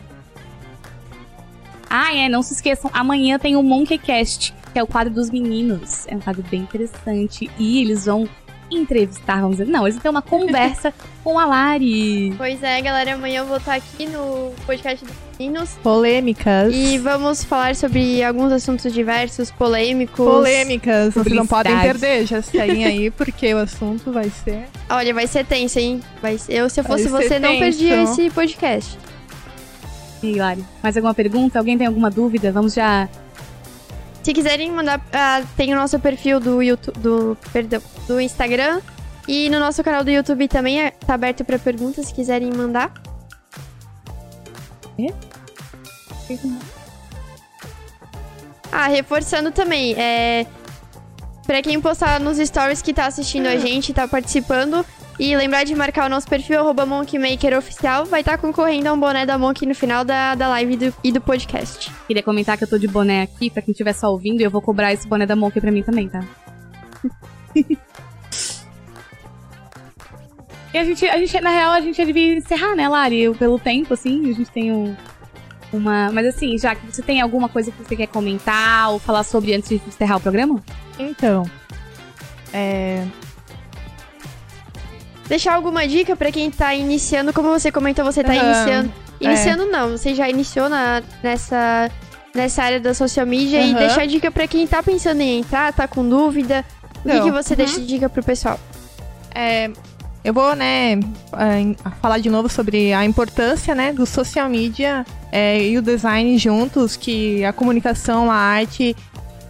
Ah, 1.90 2.14
é, 2.14 2.28
não 2.28 2.42
se 2.42 2.53
esqueçam, 2.53 2.90
amanhã 2.92 3.38
tem 3.38 3.57
o 3.57 3.62
Monkeycast, 3.62 4.55
que 4.72 4.78
é 4.78 4.82
o 4.82 4.86
quadro 4.86 5.12
dos 5.12 5.30
meninos. 5.30 6.07
É 6.07 6.14
um 6.14 6.20
quadro 6.20 6.44
bem 6.51 6.61
interessante. 6.61 7.51
E 7.59 7.80
eles 7.80 8.05
vão 8.05 8.28
entrevistar, 8.71 9.41
vamos 9.41 9.57
dizer. 9.59 9.71
Não, 9.71 9.83
eles 9.87 9.95
vão 9.97 10.03
ter 10.03 10.09
uma 10.11 10.23
conversa 10.23 10.93
com 11.25 11.39
a 11.39 11.47
Lari. 11.47 12.35
Pois 12.37 12.62
é, 12.62 12.81
galera, 12.81 13.14
amanhã 13.14 13.41
eu 13.41 13.47
vou 13.47 13.57
estar 13.59 13.75
aqui 13.75 14.07
no 14.07 14.53
podcast 14.66 15.05
dos 15.05 15.14
meninos. 15.39 15.71
Polêmicas. 15.83 16.73
E 16.75 16.99
vamos 16.99 17.45
falar 17.45 17.75
sobre 17.77 18.23
alguns 18.23 18.53
assuntos 18.53 18.93
diversos, 18.93 19.51
polêmicos. 19.51 20.16
Polêmicas, 20.25 21.14
vocês 21.14 21.35
não 21.35 21.47
podem 21.47 21.79
perder, 21.81 22.27
já 22.27 22.43
saem 22.43 22.85
aí, 22.85 23.11
porque 23.11 23.53
o 23.55 23.59
assunto 23.59 24.12
vai 24.12 24.31
ser. 24.31 24.66
Olha, 24.91 25.12
vai 25.14 25.27
ser 25.27 25.45
tenso, 25.47 25.79
hein? 25.79 26.01
Vai 26.21 26.39
ser- 26.39 26.53
Eu, 26.55 26.69
se 26.69 26.81
eu 26.81 26.85
fosse 26.85 27.09
você, 27.09 27.39
não 27.39 27.51
tenso. 27.51 27.61
perdia 27.61 28.03
esse 28.03 28.31
podcast. 28.31 28.99
E 30.23 30.27
aí, 30.29 30.35
Lari, 30.35 30.64
mais 30.83 30.97
alguma 30.97 31.14
pergunta? 31.14 31.59
Alguém 31.59 31.79
tem 31.79 31.87
alguma 31.87 32.11
dúvida? 32.11 32.51
Vamos 32.51 32.75
já 32.75 33.09
Se 34.29 34.35
quiserem 34.35 34.70
mandar, 34.70 35.01
ah, 35.11 35.43
tem 35.57 35.72
o 35.72 35.74
nosso 35.74 35.99
perfil 35.99 36.39
do 36.39 36.62
YouTube, 36.62 36.99
do, 37.01 37.35
perdão, 37.51 37.81
do 38.07 38.20
Instagram 38.20 38.83
e 39.26 39.49
no 39.49 39.59
nosso 39.59 39.83
canal 39.83 40.05
do 40.05 40.11
YouTube 40.11 40.47
também 40.49 40.83
é, 40.83 40.91
tá 40.91 41.14
aberto 41.14 41.47
para 41.47 41.59
perguntas, 41.59 42.09
se 42.09 42.12
quiserem 42.12 42.53
mandar. 42.53 42.93
Ah, 48.70 48.87
reforçando 48.89 49.51
também, 49.51 49.95
é 49.99 50.47
para 51.47 51.62
quem 51.62 51.81
postar 51.81 52.20
nos 52.20 52.37
stories 52.37 52.83
que 52.83 52.93
tá 52.93 53.07
assistindo 53.07 53.47
a 53.47 53.57
gente, 53.57 53.95
tá 53.95 54.07
participando 54.07 54.85
e 55.19 55.37
lembrar 55.37 55.64
de 55.64 55.75
marcar 55.75 56.07
o 56.07 56.09
nosso 56.09 56.29
perfil 56.29 56.61
arroba 56.61 56.87
@monkeymakeroficial, 56.87 58.05
vai 58.07 58.21
estar 58.21 58.39
concorrendo 58.39 58.89
a 58.89 58.93
um 58.93 59.01
boné 59.01 59.27
da 59.27 59.37
Monkey 59.37 59.66
no 59.66 59.75
final 59.75 60.05
da, 60.05 60.35
da 60.35 60.49
live 60.49 60.77
do- 60.77 60.95
e 61.03 61.11
do 61.11 61.21
podcast. 61.21 61.91
Queria 62.07 62.23
comentar 62.23 62.57
que 62.57 62.64
eu 62.64 62.69
tô 62.69 62.79
de 62.79 62.87
boné 62.87 63.23
aqui, 63.23 63.51
pra 63.51 63.61
quem 63.62 63.73
estiver 63.73 63.93
só 63.93 64.11
ouvindo, 64.12 64.41
e 64.41 64.45
eu 64.45 64.51
vou 64.51 64.62
cobrar 64.62 64.93
esse 64.93 65.09
boné 65.09 65.27
da 65.27 65.35
Monkey 65.35 65.61
pra 65.61 65.73
mim 65.73 65.83
também, 65.83 66.09
tá? 66.09 66.21
e 70.73 70.79
a 70.79 70.85
gente, 70.85 71.07
a 71.09 71.16
gente, 71.19 71.41
na 71.41 71.51
real, 71.51 71.73
a 71.73 71.81
gente 71.81 72.05
devia 72.05 72.37
encerrar, 72.37 72.77
né, 72.77 72.89
Lari? 72.89 73.21
Eu, 73.21 73.35
Pelo 73.35 73.59
tempo, 73.59 73.95
assim, 73.95 74.31
a 74.31 74.35
gente 74.35 74.51
tem 74.51 74.71
um, 74.73 74.95
uma... 75.73 76.11
Mas 76.12 76.27
assim, 76.27 76.57
já 76.59 76.75
que 76.75 76.87
você 76.87 77.03
tem 77.03 77.21
alguma 77.21 77.49
coisa 77.49 77.71
que 77.73 77.83
você 77.83 77.97
quer 77.97 78.07
comentar 78.07 78.91
ou 78.93 78.99
falar 78.99 79.25
sobre 79.25 79.55
antes 79.55 79.69
de 79.69 79.77
encerrar 79.87 80.16
o 80.16 80.21
programa? 80.21 80.62
Então. 80.99 81.45
É. 82.53 83.05
Deixar 85.29 85.55
alguma 85.55 85.87
dica 85.87 86.16
pra 86.16 86.33
quem 86.33 86.51
tá 86.51 86.74
iniciando, 86.74 87.33
como 87.33 87.49
você 87.51 87.70
comentou, 87.70 88.05
você 88.05 88.24
tá 88.24 88.33
Aham, 88.33 88.45
iniciando. 88.45 88.93
é. 89.20 89.24
Iniciando 89.24 89.66
não, 89.66 89.91
você 89.91 90.14
já 90.14 90.29
iniciou 90.29 90.68
na, 90.68 91.03
nessa, 91.22 91.91
nessa 92.35 92.62
área 92.62 92.81
da 92.81 92.95
social 92.95 93.26
media 93.26 93.61
e 93.61 93.70
Aham. 93.72 93.79
deixar 93.79 94.07
dica 94.07 94.31
pra 94.31 94.47
quem 94.47 94.66
tá 94.66 94.83
pensando 94.83 95.20
em 95.20 95.41
entrar, 95.41 95.72
tá 95.72 95.87
com 95.87 96.09
dúvida. 96.09 96.64
O 97.05 97.09
que, 97.09 97.14
Então, 97.14 97.24
que 97.24 97.31
você 97.31 97.53
uhum. 97.53 97.59
deixa 97.59 97.81
de 97.81 97.87
dica 97.87 98.09
pro 98.09 98.22
pessoal? 98.22 98.59
É, 99.35 99.70
eu 100.24 100.33
vou, 100.33 100.57
né, 100.57 100.95
é, 100.95 101.93
falar 102.01 102.18
de 102.18 102.31
novo 102.31 102.49
sobre 102.49 102.93
a 102.93 103.05
importância, 103.05 103.74
né, 103.74 103.93
do 103.93 104.07
social 104.07 104.49
media 104.49 105.05
é, 105.31 105.62
e 105.62 105.76
o 105.79 105.83
design 105.83 106.37
juntos, 106.39 106.97
que 106.97 107.45
a 107.45 107.53
comunicação, 107.53 108.31
a 108.31 108.35
arte, 108.35 108.97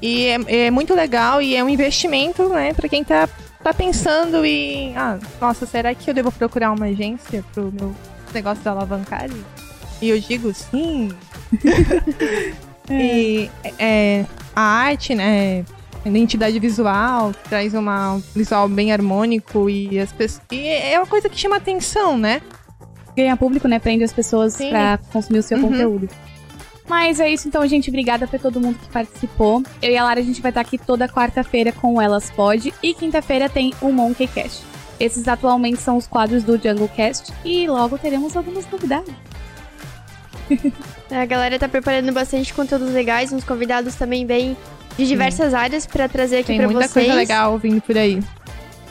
e 0.02 0.26
é, 0.26 0.66
é 0.66 0.70
muito 0.70 0.94
legal 0.94 1.40
e 1.40 1.54
é 1.56 1.62
um 1.62 1.68
investimento, 1.68 2.48
né, 2.48 2.72
para 2.74 2.88
quem 2.88 3.02
tá, 3.04 3.28
tá 3.62 3.72
pensando 3.74 4.44
em, 4.44 4.96
ah, 4.96 5.18
nossa, 5.40 5.66
será 5.66 5.94
que 5.94 6.08
eu 6.10 6.14
devo 6.14 6.30
procurar 6.32 6.72
uma 6.72 6.86
agência 6.86 7.44
pro 7.52 7.72
meu 7.72 7.94
negócio 8.32 8.62
da 8.64 8.70
alavancagem? 8.72 9.44
E 10.00 10.08
eu 10.10 10.18
digo 10.20 10.52
sim. 10.54 11.10
E 12.90 13.50
é, 13.78 14.24
a 14.56 14.62
arte, 14.62 15.14
né, 15.14 15.62
a 16.04 16.08
identidade 16.08 16.58
visual, 16.58 17.34
traz 17.48 17.74
uma, 17.74 18.14
um 18.14 18.22
visual 18.34 18.66
bem 18.66 18.92
harmônico 18.92 19.68
e 19.68 19.98
as 20.00 20.10
pessoas. 20.10 20.42
E 20.50 20.66
é 20.66 20.98
uma 20.98 21.06
coisa 21.06 21.28
que 21.28 21.38
chama 21.38 21.56
atenção, 21.56 22.16
né? 22.16 22.40
Ganhar 23.14 23.36
público, 23.36 23.68
né? 23.68 23.78
Prende 23.78 24.04
as 24.04 24.12
pessoas 24.12 24.54
Sim. 24.54 24.70
pra 24.70 24.98
consumir 25.12 25.40
o 25.40 25.42
seu 25.42 25.58
Uhum. 25.58 25.64
conteúdo. 25.68 26.08
Mas 26.88 27.20
é 27.20 27.30
isso, 27.30 27.46
então, 27.46 27.66
gente. 27.66 27.90
Obrigada 27.90 28.26
pra 28.26 28.38
todo 28.38 28.60
mundo 28.60 28.78
que 28.78 28.88
participou. 28.88 29.62
Eu 29.82 29.92
e 29.92 29.96
a 29.96 30.04
Lara, 30.04 30.20
a 30.20 30.22
gente 30.22 30.40
vai 30.40 30.50
estar 30.50 30.62
aqui 30.62 30.78
toda 30.78 31.08
quarta-feira 31.08 31.70
com 31.70 31.94
o 31.94 32.00
Elas 32.00 32.30
Pode. 32.30 32.72
E 32.82 32.94
quinta-feira 32.94 33.48
tem 33.48 33.74
o 33.80 33.92
Monkeycast. 33.92 34.62
Esses 34.98 35.28
atualmente 35.28 35.80
são 35.80 35.96
os 35.96 36.06
quadros 36.06 36.42
do 36.42 36.56
JungleCast. 36.56 37.32
E 37.44 37.68
logo 37.68 37.98
teremos 37.98 38.36
algumas 38.36 38.68
novidades. 38.70 39.12
A 41.10 41.24
galera 41.24 41.58
tá 41.58 41.68
preparando 41.68 42.12
bastante 42.12 42.52
conteúdos 42.52 42.90
legais, 42.92 43.32
uns 43.32 43.44
convidados 43.44 43.94
também 43.94 44.26
bem 44.26 44.56
de 44.96 45.06
diversas 45.06 45.54
áreas 45.54 45.86
pra 45.86 46.08
trazer 46.08 46.38
aqui 46.38 46.48
Tem 46.48 46.58
pra 46.58 46.66
muita 46.66 46.88
vocês. 46.88 47.06
coisa 47.06 47.14
legal 47.14 47.56
vindo 47.58 47.80
por 47.80 47.96
aí. 47.96 48.20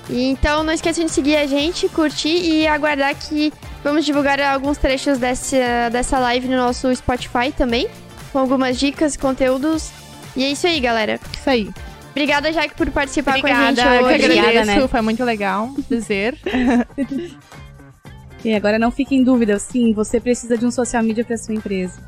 E 0.10 0.24
então 0.30 0.64
não 0.64 0.72
esqueçam 0.74 1.06
de 1.06 1.12
seguir 1.12 1.36
a 1.36 1.46
gente, 1.46 1.90
curtir 1.90 2.30
e 2.30 2.68
aguardar 2.68 3.14
que 3.16 3.52
vamos 3.88 4.06
divulgar 4.06 4.38
alguns 4.42 4.78
trechos 4.78 5.18
dessa, 5.18 5.90
dessa 5.90 6.20
live 6.20 6.48
no 6.50 6.58
nosso 6.58 6.94
Spotify 6.94 7.54
também, 7.56 7.88
com 8.34 8.40
algumas 8.40 8.78
dicas, 8.78 9.16
conteúdos. 9.16 9.92
E 10.36 10.44
é 10.44 10.50
isso 10.52 10.68
aí, 10.68 10.80
galera. 10.82 11.18
Isso 11.34 11.50
aí. 11.50 11.70
Obrigada, 12.12 12.52
Jaque, 12.52 12.76
por 12.76 12.92
participar 12.92 13.40
com 13.40 13.48
a 13.48 13.52
Obrigada, 13.52 13.76
gente 13.82 13.86
eu 13.86 14.00
que 14.00 14.06
hoje. 14.06 14.26
Obrigada, 14.26 14.50
agradeço. 14.50 14.82
né? 14.82 14.88
Foi 14.90 15.02
muito 15.02 15.24
legal. 15.24 15.70
Prazer. 15.88 16.38
E 18.46 18.54
agora 18.54 18.78
não 18.78 18.92
fique 18.92 19.16
em 19.16 19.24
dúvida. 19.24 19.58
Sim, 19.58 19.94
você 19.94 20.22
precisa 20.22 20.56
de 20.56 20.66
um 20.66 20.72
social 20.72 21.02
media 21.02 21.26
pra 21.26 21.36
sua 21.36 21.56
empresa. 21.56 22.00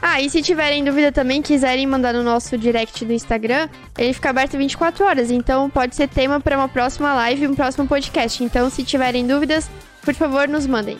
Ah, 0.00 0.22
e 0.22 0.30
se 0.30 0.40
tiverem 0.40 0.82
dúvida 0.84 1.10
também, 1.10 1.42
quiserem 1.42 1.86
mandar 1.86 2.14
no 2.14 2.22
nosso 2.22 2.56
direct 2.56 3.04
do 3.04 3.12
Instagram, 3.12 3.68
ele 3.98 4.12
fica 4.14 4.30
aberto 4.30 4.56
24 4.56 5.04
horas, 5.04 5.30
então 5.30 5.68
pode 5.68 5.96
ser 5.96 6.08
tema 6.08 6.38
para 6.38 6.56
uma 6.56 6.68
próxima 6.68 7.12
live, 7.14 7.48
um 7.48 7.54
próximo 7.54 7.86
podcast. 7.86 8.42
Então, 8.42 8.70
se 8.70 8.84
tiverem 8.84 9.26
dúvidas, 9.26 9.68
por 10.06 10.14
favor, 10.14 10.46
nos 10.46 10.68
mandem. 10.68 10.96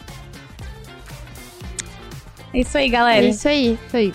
É 2.53 2.59
isso 2.59 2.77
aí, 2.77 2.89
galera. 2.89 3.25
É 3.25 3.29
isso 3.29 3.47
aí. 3.49 3.79
Isso 3.87 3.97
aí. 3.97 4.13